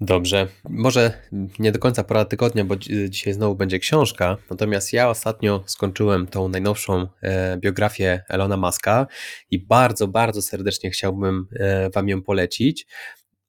Dobrze, 0.00 0.48
może 0.68 1.22
nie 1.58 1.72
do 1.72 1.78
końca 1.78 2.04
pora 2.04 2.24
tygodnia, 2.24 2.64
bo 2.64 2.76
dzisiaj 3.08 3.32
znowu 3.32 3.54
będzie 3.54 3.78
książka, 3.78 4.36
natomiast 4.50 4.92
ja 4.92 5.10
ostatnio 5.10 5.62
skończyłem 5.66 6.26
tą 6.26 6.48
najnowszą 6.48 7.06
e, 7.22 7.56
biografię 7.56 8.24
Elona 8.28 8.56
Muska 8.56 9.06
i 9.50 9.66
bardzo, 9.66 10.08
bardzo 10.08 10.42
serdecznie 10.42 10.90
chciałbym 10.90 11.46
e, 11.52 11.90
Wam 11.90 12.08
ją 12.08 12.22
polecić 12.22 12.86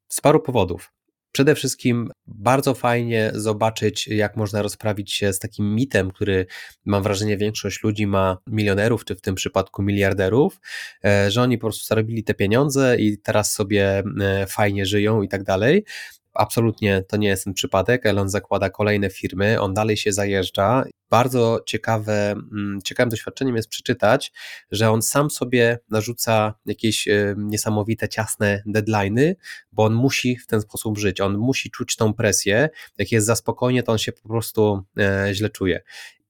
z 0.08 0.22
paru 0.22 0.40
powodów. 0.40 0.92
Przede 1.32 1.56
wszystkim 1.56 2.12
bardzo 2.28 2.74
fajnie 2.74 3.32
zobaczyć, 3.34 4.08
jak 4.08 4.38
można 4.38 4.62
rozprawić 4.62 5.14
się 5.14 5.34
z 5.34 5.40
takim 5.40 5.76
mitem, 5.76 6.12
który 6.12 6.46
mam 6.86 7.04
wrażenie 7.04 7.38
większość 7.38 7.84
ludzi 7.84 8.08
ma, 8.08 8.38
milionerów, 8.48 9.06
czy 9.06 9.16
w 9.16 9.22
tym 9.22 9.36
przypadku 9.36 9.84
miliarderów, 9.84 10.60
e, 11.06 11.32
że 11.32 11.42
oni 11.42 11.58
po 11.58 11.68
prostu 11.68 11.86
zarobili 11.86 12.24
te 12.24 12.34
pieniądze 12.34 12.98
i 13.00 13.18
teraz 13.18 13.54
sobie 13.54 14.04
fajnie 14.48 14.86
żyją 14.86 15.22
i 15.22 15.28
tak 15.28 15.44
dalej. 15.44 15.86
Absolutnie 16.34 17.04
to 17.08 17.18
nie 17.18 17.28
jest 17.28 17.44
ten 17.44 17.54
przypadek. 17.54 18.06
Elon 18.06 18.30
zakłada 18.30 18.70
kolejne 18.70 19.10
firmy, 19.10 19.62
on 19.62 19.74
dalej 19.74 19.98
się 19.98 20.14
zajeżdża. 20.14 20.84
Bardzo 21.10 21.60
ciekawe, 21.66 22.32
mm, 22.32 22.80
ciekawym 22.84 23.10
doświadczeniem 23.10 23.56
jest 23.56 23.70
przeczytać, 23.70 24.32
że 24.72 24.92
on 24.92 25.02
sam 25.02 25.30
sobie 25.30 25.80
narzuca 25.90 26.54
jakieś 26.66 27.08
e, 27.08 27.36
niesamowite, 27.38 28.10
ciasne 28.10 28.64
deadlines, 28.66 29.36
bo 29.72 29.84
on 29.84 29.94
musi 29.94 30.38
w 30.38 30.48
ten 30.48 30.62
sposób 30.62 30.98
żyć. 30.98 31.22
On 31.22 31.38
musi 31.38 31.72
czuć 31.72 31.96
tą 31.96 32.14
presję. 32.14 32.70
Jak 32.98 33.12
jest 33.12 33.28
za 33.28 33.36
spokojnie, 33.36 33.84
to 33.84 33.92
on 33.92 33.98
się 33.98 34.12
po 34.12 34.30
prostu 34.30 34.84
e, 35.00 35.30
źle 35.34 35.50
czuje 35.50 35.82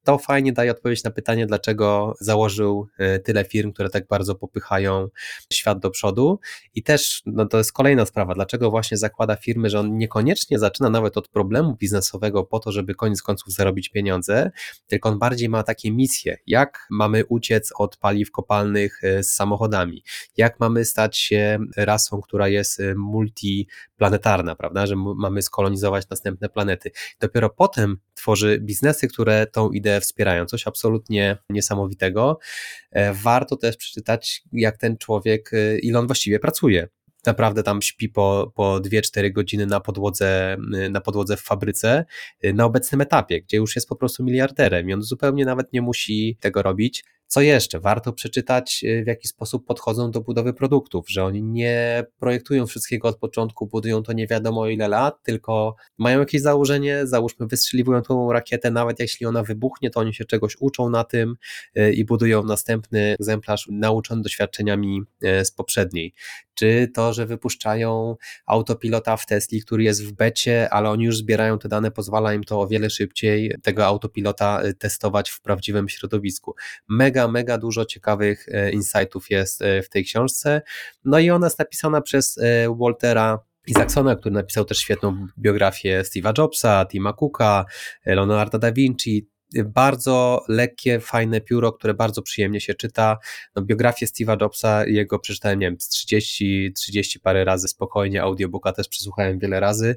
to 0.09 0.17
fajnie 0.17 0.53
daje 0.53 0.71
odpowiedź 0.71 1.03
na 1.03 1.11
pytanie, 1.11 1.45
dlaczego 1.45 2.15
założył 2.19 2.87
e, 2.97 3.19
tyle 3.19 3.45
firm, 3.45 3.71
które 3.71 3.89
tak 3.89 4.07
bardzo 4.07 4.35
popychają 4.35 5.07
świat 5.53 5.79
do 5.79 5.89
przodu. 5.89 6.39
I 6.75 6.83
też 6.83 7.21
no 7.25 7.45
to 7.45 7.57
jest 7.57 7.73
kolejna 7.73 8.05
sprawa, 8.05 8.33
dlaczego 8.33 8.71
właśnie 8.71 8.97
zakłada 8.97 9.35
firmy, 9.35 9.69
że 9.69 9.79
on 9.79 9.97
niekoniecznie 9.97 10.59
zaczyna 10.59 10.89
nawet 10.89 11.17
od 11.17 11.27
problemu 11.27 11.75
biznesowego 11.75 12.43
po 12.43 12.59
to, 12.59 12.71
żeby 12.71 12.95
koniec 12.95 13.21
końców 13.21 13.53
zarobić 13.53 13.89
pieniądze, 13.89 14.51
tylko 14.87 15.09
on 15.09 15.19
bardziej 15.19 15.49
ma 15.49 15.63
takie 15.63 15.91
misje, 15.91 16.37
jak 16.47 16.87
mamy 16.89 17.25
uciec 17.25 17.69
od 17.77 17.97
paliw 17.97 18.31
kopalnych 18.31 19.03
e, 19.03 19.23
z 19.23 19.33
samochodami, 19.33 20.03
jak 20.37 20.59
mamy 20.59 20.85
stać 20.85 21.17
się 21.17 21.59
rasą, 21.77 22.21
która 22.21 22.47
jest 22.47 22.79
e, 22.79 22.95
multiplanetarna, 22.95 24.55
prawda, 24.55 24.85
że 24.85 24.95
mamy 24.95 25.41
skolonizować 25.41 26.09
następne 26.09 26.49
planety. 26.49 26.91
Dopiero 27.19 27.49
potem 27.49 27.97
tworzy 28.19 28.59
biznesy, 28.61 29.07
które 29.07 29.47
tą 29.47 29.69
ideę 29.69 29.98
wspierają. 30.01 30.45
Coś 30.45 30.67
absolutnie 30.67 31.37
niesamowitego. 31.49 32.39
E, 32.91 33.13
warto 33.13 33.55
też 33.57 33.77
przeczytać, 33.77 34.43
jak 34.53 34.77
ten 34.77 34.97
człowiek, 34.97 35.51
e, 35.53 35.79
ile 35.79 35.99
on 35.99 36.07
właściwie 36.07 36.39
pracuje 36.39 36.87
naprawdę 37.25 37.63
tam 37.63 37.81
śpi 37.81 38.09
po, 38.09 38.51
po 38.55 38.79
2-4 38.79 39.31
godziny 39.31 39.65
na 39.65 39.79
podłodze, 39.79 40.57
e, 40.73 40.89
na 40.89 41.01
podłodze 41.01 41.37
w 41.37 41.41
fabryce 41.41 42.05
na 42.53 42.65
obecnym 42.65 43.01
etapie, 43.01 43.41
gdzie 43.41 43.57
już 43.57 43.75
jest 43.75 43.89
po 43.89 43.95
prostu 43.95 44.23
miliarderem 44.23 44.89
i 44.89 44.93
on 44.93 45.01
zupełnie 45.01 45.45
nawet 45.45 45.73
nie 45.73 45.81
musi 45.81 46.37
tego 46.39 46.61
robić. 46.61 47.03
Co 47.31 47.41
jeszcze? 47.41 47.79
Warto 47.79 48.13
przeczytać, 48.13 48.81
y, 48.83 49.03
w 49.03 49.07
jaki 49.07 49.27
sposób 49.27 49.65
podchodzą 49.65 50.11
do 50.11 50.21
budowy 50.21 50.53
produktów, 50.53 51.09
że 51.09 51.23
oni 51.23 51.43
nie 51.43 52.05
projektują 52.19 52.67
wszystkiego 52.67 53.07
od 53.07 53.17
początku, 53.17 53.67
budują 53.67 54.03
to 54.03 54.13
nie 54.13 54.27
wiadomo 54.27 54.67
ile 54.67 54.87
lat, 54.87 55.23
tylko 55.23 55.75
mają 55.97 56.19
jakieś 56.19 56.41
założenie, 56.41 57.07
załóżmy, 57.07 57.47
wystrzeliwują 57.47 58.01
tą 58.01 58.31
rakietę, 58.31 58.71
nawet 58.71 58.99
jeśli 58.99 59.25
ona 59.25 59.43
wybuchnie, 59.43 59.89
to 59.89 59.99
oni 59.99 60.13
się 60.13 60.25
czegoś 60.25 60.57
uczą 60.59 60.89
na 60.89 61.03
tym 61.03 61.35
y, 61.77 61.93
i 61.93 62.05
budują 62.05 62.43
następny 62.43 63.15
egzemplarz 63.19 63.67
nauczony 63.71 64.21
doświadczeniami 64.21 65.01
y, 65.23 65.45
z 65.45 65.51
poprzedniej 65.51 66.13
czy 66.59 66.91
to, 66.93 67.13
że 67.13 67.25
wypuszczają 67.25 68.15
autopilota 68.45 69.17
w 69.17 69.25
Tesli, 69.25 69.61
który 69.61 69.83
jest 69.83 70.05
w 70.05 70.11
becie, 70.11 70.69
ale 70.69 70.89
oni 70.89 71.05
już 71.05 71.17
zbierają 71.17 71.59
te 71.59 71.69
dane, 71.69 71.91
pozwala 71.91 72.33
im 72.33 72.43
to 72.43 72.61
o 72.61 72.67
wiele 72.67 72.89
szybciej 72.89 73.55
tego 73.63 73.85
autopilota 73.85 74.61
testować 74.79 75.29
w 75.29 75.41
prawdziwym 75.41 75.89
środowisku. 75.89 76.55
Mega, 76.89 77.18
mega 77.27 77.57
dużo 77.57 77.85
ciekawych 77.85 78.47
y, 78.47 78.71
insightów 78.71 79.29
jest 79.29 79.61
y, 79.61 79.81
w 79.83 79.89
tej 79.89 80.05
książce. 80.05 80.61
No 81.05 81.19
i 81.19 81.29
ona 81.29 81.45
jest 81.45 81.59
napisana 81.59 82.01
przez 82.01 82.39
Waltera 82.79 83.39
Isaacsona, 83.67 84.15
który 84.15 84.35
napisał 84.35 84.65
też 84.65 84.77
świetną 84.77 85.27
biografię 85.39 86.01
Steve'a 86.01 86.37
Jobsa, 86.37 86.85
Tima 86.85 87.13
Cooka, 87.13 87.65
Leonardo 88.05 88.59
da 88.59 88.71
Vinci, 88.71 89.29
bardzo 89.65 90.43
lekkie, 90.47 90.99
fajne 90.99 91.41
pióro, 91.41 91.71
które 91.71 91.93
bardzo 91.93 92.21
przyjemnie 92.21 92.61
się 92.61 92.73
czyta. 92.73 93.17
No, 93.55 93.61
biografię 93.61 94.05
Steve'a 94.05 94.41
Jobsa, 94.41 94.85
jego 94.85 95.19
przeczytałem, 95.19 95.59
nie 95.59 95.67
wiem, 95.67 95.79
z 95.79 95.89
30, 95.89 96.73
30 96.75 97.19
parę 97.19 97.45
razy 97.45 97.67
spokojnie, 97.67 98.21
audiobooka 98.21 98.71
też 98.71 98.87
przesłuchałem 98.87 99.39
wiele 99.39 99.59
razy. 99.59 99.95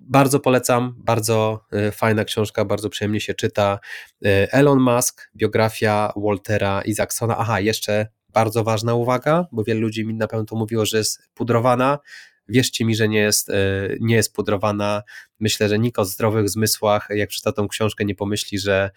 Bardzo 0.00 0.40
polecam, 0.40 0.94
bardzo 0.98 1.64
e, 1.72 1.92
fajna 1.92 2.24
książka, 2.24 2.64
bardzo 2.64 2.90
przyjemnie 2.90 3.20
się 3.20 3.34
czyta. 3.34 3.78
E, 4.24 4.52
Elon 4.52 4.80
Musk, 4.80 5.30
biografia 5.36 6.12
Waltera 6.16 6.82
Isaacsona. 6.82 7.36
Aha, 7.38 7.60
jeszcze 7.60 8.06
bardzo 8.28 8.64
ważna 8.64 8.94
uwaga, 8.94 9.46
bo 9.52 9.64
wielu 9.64 9.80
ludzi 9.80 10.06
mi 10.06 10.14
na 10.14 10.26
pewno 10.26 10.44
to 10.44 10.56
mówiło, 10.56 10.86
że 10.86 10.98
jest 10.98 11.28
pudrowana 11.34 11.98
wierzcie 12.50 12.84
mi, 12.84 12.94
że 12.94 13.08
nie 13.08 13.18
jest, 13.18 13.50
nie 14.00 14.14
jest 14.14 14.34
pudrowana. 14.34 15.02
Myślę, 15.40 15.68
że 15.68 15.78
nikt 15.78 15.98
o 15.98 16.04
zdrowych 16.04 16.48
zmysłach, 16.48 17.08
jak 17.10 17.28
przeczyta 17.28 17.52
tą 17.52 17.68
książkę, 17.68 18.04
nie 18.04 18.14
pomyśli, 18.14 18.58
że 18.58 18.90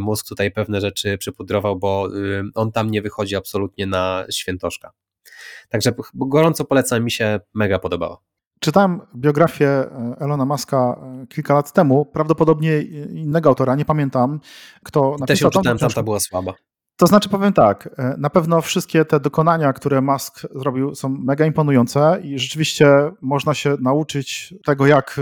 mózg 0.00 0.28
tutaj 0.28 0.50
pewne 0.50 0.80
rzeczy 0.80 1.18
przypudrował, 1.18 1.78
bo 1.78 2.08
on 2.54 2.72
tam 2.72 2.90
nie 2.90 3.02
wychodzi 3.02 3.36
absolutnie 3.36 3.86
na 3.86 4.26
świętoszka. 4.30 4.92
Także 5.68 5.92
gorąco 6.14 6.64
polecam, 6.64 7.04
mi 7.04 7.10
się 7.10 7.40
mega 7.54 7.78
podobało. 7.78 8.29
Czytałem 8.60 9.00
biografię 9.16 9.68
e, 9.68 10.16
Elona 10.20 10.44
Muska 10.44 11.00
e, 11.22 11.26
kilka 11.26 11.54
lat 11.54 11.72
temu, 11.72 12.06
prawdopodobnie 12.06 12.82
innego 13.12 13.48
autora, 13.48 13.74
nie 13.74 13.84
pamiętam, 13.84 14.40
kto 14.84 15.10
napisał. 15.10 15.26
Też 15.26 15.40
ją 15.40 15.50
czytałem, 15.50 15.78
tamta 15.78 16.02
była 16.02 16.20
słaba. 16.20 16.52
To 16.96 17.06
znaczy 17.06 17.28
powiem 17.28 17.52
tak, 17.52 17.88
e, 17.98 18.14
na 18.18 18.30
pewno 18.30 18.60
wszystkie 18.60 19.04
te 19.04 19.20
dokonania, 19.20 19.72
które 19.72 20.00
Musk 20.00 20.46
zrobił 20.54 20.94
są 20.94 21.08
mega 21.08 21.46
imponujące 21.46 22.20
i 22.22 22.38
rzeczywiście 22.38 23.10
można 23.20 23.54
się 23.54 23.76
nauczyć 23.80 24.54
tego, 24.66 24.86
jak 24.86 25.20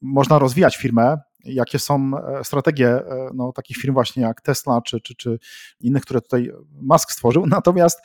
można 0.00 0.38
rozwijać 0.38 0.76
firmę, 0.76 1.18
jakie 1.44 1.78
są 1.78 2.10
strategie 2.42 3.00
no, 3.34 3.52
takich 3.52 3.76
firm 3.76 3.94
właśnie 3.94 4.22
jak 4.22 4.40
Tesla 4.40 4.82
czy, 4.82 5.00
czy, 5.00 5.14
czy 5.14 5.38
innych, 5.80 6.02
które 6.02 6.20
tutaj 6.20 6.50
Musk 6.82 7.12
stworzył. 7.12 7.46
Natomiast 7.56 8.00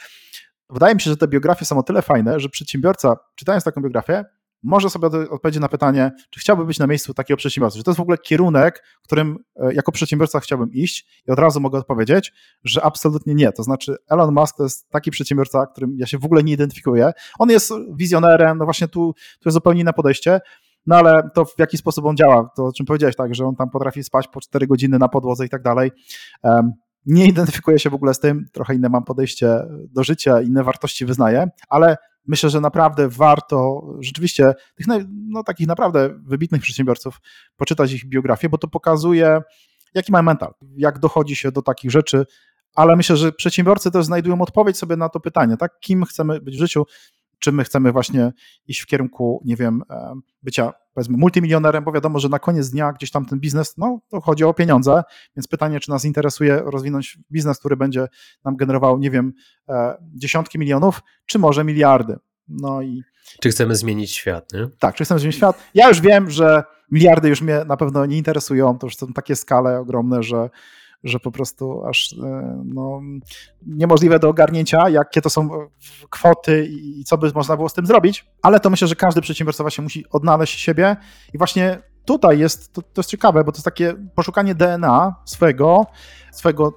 wydaje 0.70 0.96
mi 0.96 1.02
się, 1.02 1.10
że 1.10 1.18
te 1.18 1.28
biografie 1.28 1.66
są 1.66 1.78
o 1.78 1.84
tyle 1.84 2.02
fajne, 2.02 2.40
że 2.40 2.50
przedsiębiorca, 2.50 3.18
czytając 3.36 3.64
taką 3.64 3.82
biografię, 3.82 4.26
może 4.64 4.90
sobie 4.90 5.08
odpowiedzieć 5.08 5.62
na 5.62 5.70
pytanie, 5.70 6.12
czy 6.30 6.40
chciałby 6.40 6.66
być 6.66 6.80
na 6.80 6.88
miejscu 6.88 7.14
takiego 7.14 7.38
przedsiębiorcy, 7.38 7.78
czy 7.78 7.84
to 7.84 7.92
jest 7.92 7.98
w 7.98 8.02
ogóle 8.02 8.18
kierunek, 8.18 8.84
którym 9.04 9.38
e, 9.56 9.74
jako 9.74 9.92
przedsiębiorca 9.92 10.40
chciałbym 10.40 10.72
iść 10.74 11.22
i 11.28 11.32
od 11.32 11.40
razu 11.40 11.60
mogę 11.60 11.80
odpowiedzieć, 11.80 12.34
że 12.64 12.84
absolutnie 12.84 13.36
nie. 13.36 13.52
To 13.52 13.64
znaczy 13.64 13.96
Elon 14.10 14.34
Musk 14.34 14.58
to 14.58 14.64
jest 14.64 14.90
taki 14.90 15.12
przedsiębiorca, 15.12 15.66
którym 15.66 15.96
ja 15.98 16.06
się 16.06 16.18
w 16.18 16.26
ogóle 16.26 16.44
nie 16.44 16.54
identyfikuję. 16.54 17.12
On 17.40 17.50
jest 17.50 17.74
wizjonerem, 17.96 18.58
no 18.58 18.66
właśnie 18.66 18.88
tu, 18.88 19.14
tu 19.14 19.50
jest 19.50 19.54
zupełnie 19.54 19.82
inne 19.82 19.94
podejście, 19.94 20.40
no 20.86 20.96
ale 20.96 21.30
to 21.34 21.46
w 21.46 21.60
jaki 21.60 21.78
sposób 21.78 22.06
on 22.06 22.18
działa, 22.18 22.50
to 22.56 22.66
o 22.66 22.74
czym 22.74 22.86
powiedziałeś, 22.86 23.16
tak, 23.16 23.36
że 23.36 23.46
on 23.46 23.56
tam 23.56 23.70
potrafi 23.70 24.04
spać 24.04 24.28
po 24.28 24.42
4 24.42 24.68
godziny 24.68 25.00
na 25.00 25.08
podłodze 25.08 25.46
i 25.46 25.50
tak 25.50 25.62
dalej. 25.62 25.92
Nie 27.06 27.28
identyfikuję 27.28 27.80
się 27.80 27.90
w 27.90 27.94
ogóle 27.94 28.14
z 28.14 28.20
tym, 28.20 28.46
trochę 28.52 28.76
inne 28.76 28.90
mam 28.90 29.04
podejście 29.04 29.60
do 29.90 30.04
życia, 30.04 30.42
inne 30.42 30.64
wartości 30.64 31.06
wyznaję, 31.06 31.48
ale 31.70 31.98
myślę, 32.28 32.50
że 32.50 32.62
naprawdę 32.62 33.10
warto 33.10 33.88
rzeczywiście 34.00 34.54
tych 34.76 34.88
no, 35.10 35.44
takich 35.44 35.68
naprawdę 35.68 36.10
wybitnych 36.24 36.62
przedsiębiorców 36.62 37.22
poczytać 37.56 37.92
ich 37.92 38.06
biografię, 38.06 38.50
bo 38.50 38.58
to 38.58 38.68
pokazuje, 38.68 39.42
jaki 39.94 40.12
ma 40.12 40.22
mental, 40.22 40.54
jak 40.78 41.00
dochodzi 41.00 41.36
się 41.36 41.52
do 41.52 41.62
takich 41.62 41.92
rzeczy, 41.92 42.26
ale 42.76 42.96
myślę, 42.96 43.18
że 43.18 43.32
przedsiębiorcy 43.32 43.92
też 43.92 44.06
znajdują 44.06 44.42
odpowiedź 44.42 44.78
sobie 44.78 44.96
na 44.96 45.10
to 45.10 45.20
pytanie, 45.20 45.58
tak? 45.58 45.80
Kim 45.80 46.06
chcemy 46.06 46.42
być 46.42 46.56
w 46.56 46.60
życiu, 46.60 46.86
czy 47.42 47.52
my 47.52 47.64
chcemy 47.64 47.92
właśnie 47.92 48.32
iść 48.68 48.82
w 48.82 48.86
kierunku, 48.86 49.42
nie 49.46 49.56
wiem, 49.56 49.84
e, 49.90 50.14
bycia 50.44 50.74
powiedzmy 50.94 51.18
multimilionerem, 51.18 51.84
bo 51.84 51.92
wiadomo, 51.92 52.20
że 52.20 52.30
na 52.30 52.40
koniec 52.40 52.70
dnia 52.70 52.94
gdzieś 52.94 53.12
tam 53.12 53.26
ten 53.26 53.40
biznes, 53.40 53.78
no 53.78 54.00
to 54.10 54.22
chodzi 54.22 54.44
o 54.44 54.54
pieniądze, 54.54 55.04
więc 55.36 55.48
pytanie, 55.48 55.80
czy 55.80 55.90
nas 55.90 56.06
interesuje 56.06 56.62
rozwinąć 56.66 57.18
biznes, 57.32 57.60
który 57.60 57.78
będzie 57.78 58.08
nam 58.46 58.56
generował, 58.56 59.00
nie 59.00 59.12
wiem, 59.12 59.34
e, 59.70 59.98
dziesiątki 60.16 60.60
milionów, 60.60 61.02
czy 61.26 61.40
może 61.40 61.64
miliardy. 61.64 62.18
No 62.48 62.82
i... 62.82 63.04
Czy 63.42 63.50
chcemy 63.50 63.76
zmienić 63.76 64.12
świat, 64.12 64.54
nie? 64.54 64.68
Tak, 64.80 64.96
czy 64.96 65.06
chcemy 65.06 65.20
zmienić 65.20 65.36
świat. 65.36 65.64
Ja 65.74 65.88
już 65.88 66.02
wiem, 66.02 66.30
że 66.30 66.64
miliardy 66.92 67.30
już 67.30 67.42
mnie 67.42 67.66
na 67.66 67.78
pewno 67.78 68.06
nie 68.06 68.18
interesują, 68.18 68.78
to 68.78 68.88
już 68.88 68.98
są 68.98 69.14
takie 69.14 69.36
skale 69.36 69.80
ogromne, 69.80 70.24
że 70.24 70.50
że 71.04 71.20
po 71.20 71.32
prostu 71.32 71.86
aż 71.86 72.14
e, 72.14 72.62
no, 72.66 73.02
niemożliwe 73.66 74.20
do 74.20 74.30
ogarnięcia, 74.30 74.90
jakie 74.90 75.22
to 75.22 75.30
są 75.30 75.50
kwoty 76.10 76.68
i 76.72 77.04
co 77.04 77.18
by 77.18 77.32
można 77.36 77.56
było 77.56 77.70
z 77.70 77.74
tym 77.74 77.86
zrobić, 77.86 78.26
ale 78.42 78.60
to 78.60 78.70
myślę, 78.70 78.88
że 78.88 78.96
każdy 78.96 79.22
przedsiębiorca 79.22 79.64
właśnie 79.64 79.82
musi 79.82 80.06
odnaleźć 80.10 80.60
siebie 80.60 80.96
i 81.34 81.38
właśnie 81.38 81.82
tutaj 82.06 82.40
jest, 82.40 82.74
to, 82.74 82.82
to 82.82 83.00
jest 83.02 83.10
ciekawe, 83.10 83.44
bo 83.44 83.52
to 83.52 83.58
jest 83.58 83.66
takie 83.66 83.94
poszukanie 84.16 84.56
DNA 84.56 85.16
swojego, 85.26 85.86
swojego 86.32 86.74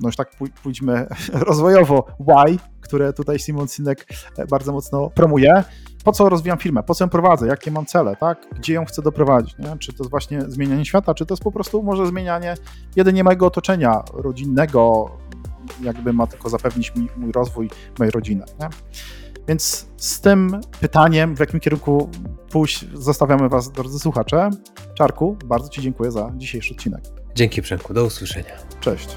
no 0.00 0.08
już 0.08 0.16
tak 0.16 0.30
pójdźmy 0.62 1.06
rozwojowo, 1.48 2.06
why, 2.20 2.58
które 2.80 3.12
tutaj 3.12 3.38
Simon 3.38 3.68
Sinek 3.68 4.06
e, 4.38 4.46
bardzo 4.46 4.72
mocno 4.72 5.10
promuje. 5.10 5.64
Po 6.04 6.12
co 6.12 6.28
rozwijam 6.28 6.58
firmę? 6.58 6.82
Po 6.82 6.94
co 6.94 7.04
ją 7.04 7.08
prowadzę? 7.08 7.46
Jakie 7.46 7.70
mam 7.70 7.86
cele? 7.86 8.16
Tak? 8.16 8.46
Gdzie 8.56 8.74
ją 8.74 8.84
chcę 8.84 9.02
doprowadzić? 9.02 9.58
Nie? 9.58 9.78
Czy 9.78 9.92
to 9.92 10.02
jest 10.02 10.10
właśnie 10.10 10.42
zmienianie 10.42 10.84
świata, 10.84 11.14
czy 11.14 11.26
to 11.26 11.34
jest 11.34 11.42
po 11.42 11.52
prostu 11.52 11.82
może 11.82 12.06
zmienianie 12.06 12.54
jedynie 12.96 13.24
mojego 13.24 13.46
otoczenia 13.46 14.02
rodzinnego, 14.14 15.10
jakby 15.82 16.12
ma 16.12 16.26
tylko 16.26 16.48
zapewnić 16.48 16.94
mi 16.96 17.08
mój 17.16 17.32
rozwój 17.32 17.70
mojej 17.98 18.10
rodziny. 18.10 18.44
Nie? 18.60 18.68
Więc 19.48 19.86
z 19.96 20.20
tym 20.20 20.60
pytaniem, 20.80 21.36
w 21.36 21.40
jakim 21.40 21.60
kierunku 21.60 22.10
pójść, 22.50 22.86
zostawiamy 22.94 23.48
Was, 23.48 23.70
drodzy 23.70 23.98
słuchacze. 23.98 24.50
Czarku, 24.94 25.36
bardzo 25.44 25.68
Ci 25.68 25.82
dziękuję 25.82 26.10
za 26.10 26.32
dzisiejszy 26.36 26.74
odcinek. 26.74 27.04
Dzięki 27.34 27.62
Przemku, 27.62 27.94
do 27.94 28.04
usłyszenia. 28.04 28.56
Cześć. 28.80 29.16